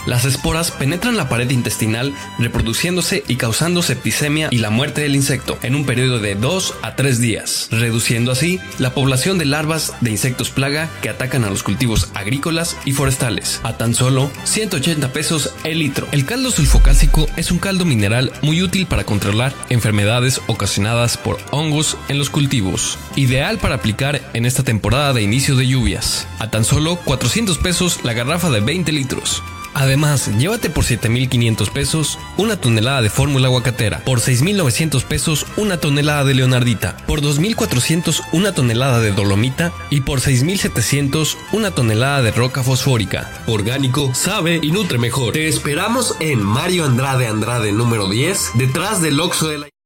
Las 0.07 0.25
esporas 0.25 0.71
penetran 0.71 1.15
la 1.15 1.29
pared 1.29 1.49
intestinal 1.51 2.15
reproduciéndose 2.39 3.23
y 3.27 3.35
causando 3.35 3.83
septicemia 3.83 4.47
y 4.49 4.57
la 4.57 4.71
muerte 4.71 5.01
del 5.01 5.15
insecto 5.15 5.59
en 5.61 5.75
un 5.75 5.85
periodo 5.85 6.17
de 6.17 6.33
2 6.33 6.73
a 6.81 6.95
3 6.95 7.19
días, 7.19 7.67
reduciendo 7.69 8.31
así 8.31 8.59
la 8.79 8.95
población 8.95 9.37
de 9.37 9.45
larvas 9.45 9.93
de 10.01 10.09
insectos 10.09 10.49
plaga 10.49 10.89
que 11.03 11.09
atacan 11.09 11.43
a 11.43 11.51
los 11.51 11.61
cultivos 11.61 12.09
agrícolas 12.15 12.77
y 12.85 12.93
forestales. 12.93 13.61
A 13.63 13.77
tan 13.77 13.93
solo 13.93 14.31
180 14.45 15.13
pesos 15.13 15.53
el 15.63 15.79
litro. 15.79 16.07
El 16.11 16.25
caldo 16.25 16.49
sulfocálcico 16.49 17.27
es 17.35 17.51
un 17.51 17.59
caldo 17.59 17.85
mineral 17.85 18.31
muy 18.41 18.63
útil 18.63 18.87
para 18.87 19.03
controlar 19.03 19.53
enfermedades 19.69 20.41
ocasionadas 20.47 21.15
por 21.17 21.37
hongos 21.51 21.95
en 22.07 22.17
los 22.17 22.31
cultivos. 22.31 22.97
Ideal 23.15 23.59
para 23.59 23.75
aplicar 23.75 24.31
en 24.33 24.47
esta 24.47 24.63
temporada 24.63 25.13
de 25.13 25.21
inicio 25.21 25.55
de 25.55 25.67
lluvias. 25.67 26.27
A 26.39 26.49
tan 26.49 26.65
solo 26.65 26.95
400 27.05 27.59
pesos 27.59 27.99
la 28.03 28.13
garrafa 28.13 28.49
de 28.49 28.61
20 28.61 28.91
litros. 28.91 29.43
Además, 29.79 30.29
llévate 30.37 30.69
por 30.69 30.83
7.500 30.83 31.71
pesos 31.71 32.19
una 32.35 32.57
tonelada 32.57 33.01
de 33.01 33.09
fórmula 33.09 33.47
aguacatera, 33.47 34.03
por 34.03 34.19
6.900 34.19 35.05
pesos 35.05 35.45
una 35.55 35.77
tonelada 35.77 36.25
de 36.25 36.33
leonardita, 36.33 36.97
por 37.07 37.21
2.400 37.21 38.21
una 38.33 38.53
tonelada 38.53 38.99
de 38.99 39.13
dolomita 39.13 39.71
y 39.89 40.01
por 40.01 40.19
6.700 40.19 41.37
una 41.53 41.71
tonelada 41.71 42.21
de 42.21 42.31
roca 42.31 42.61
fosfórica. 42.61 43.31
Orgánico, 43.47 44.13
sabe 44.13 44.59
y 44.61 44.71
nutre 44.73 44.97
mejor. 44.97 45.31
Te 45.31 45.47
esperamos 45.47 46.13
en 46.19 46.43
Mario 46.43 46.83
Andrade 46.83 47.27
Andrade 47.27 47.71
número 47.71 48.09
10, 48.09 48.51
detrás 48.55 49.01
del 49.01 49.17
Oxo 49.21 49.47
de 49.47 49.59
la... 49.59 49.78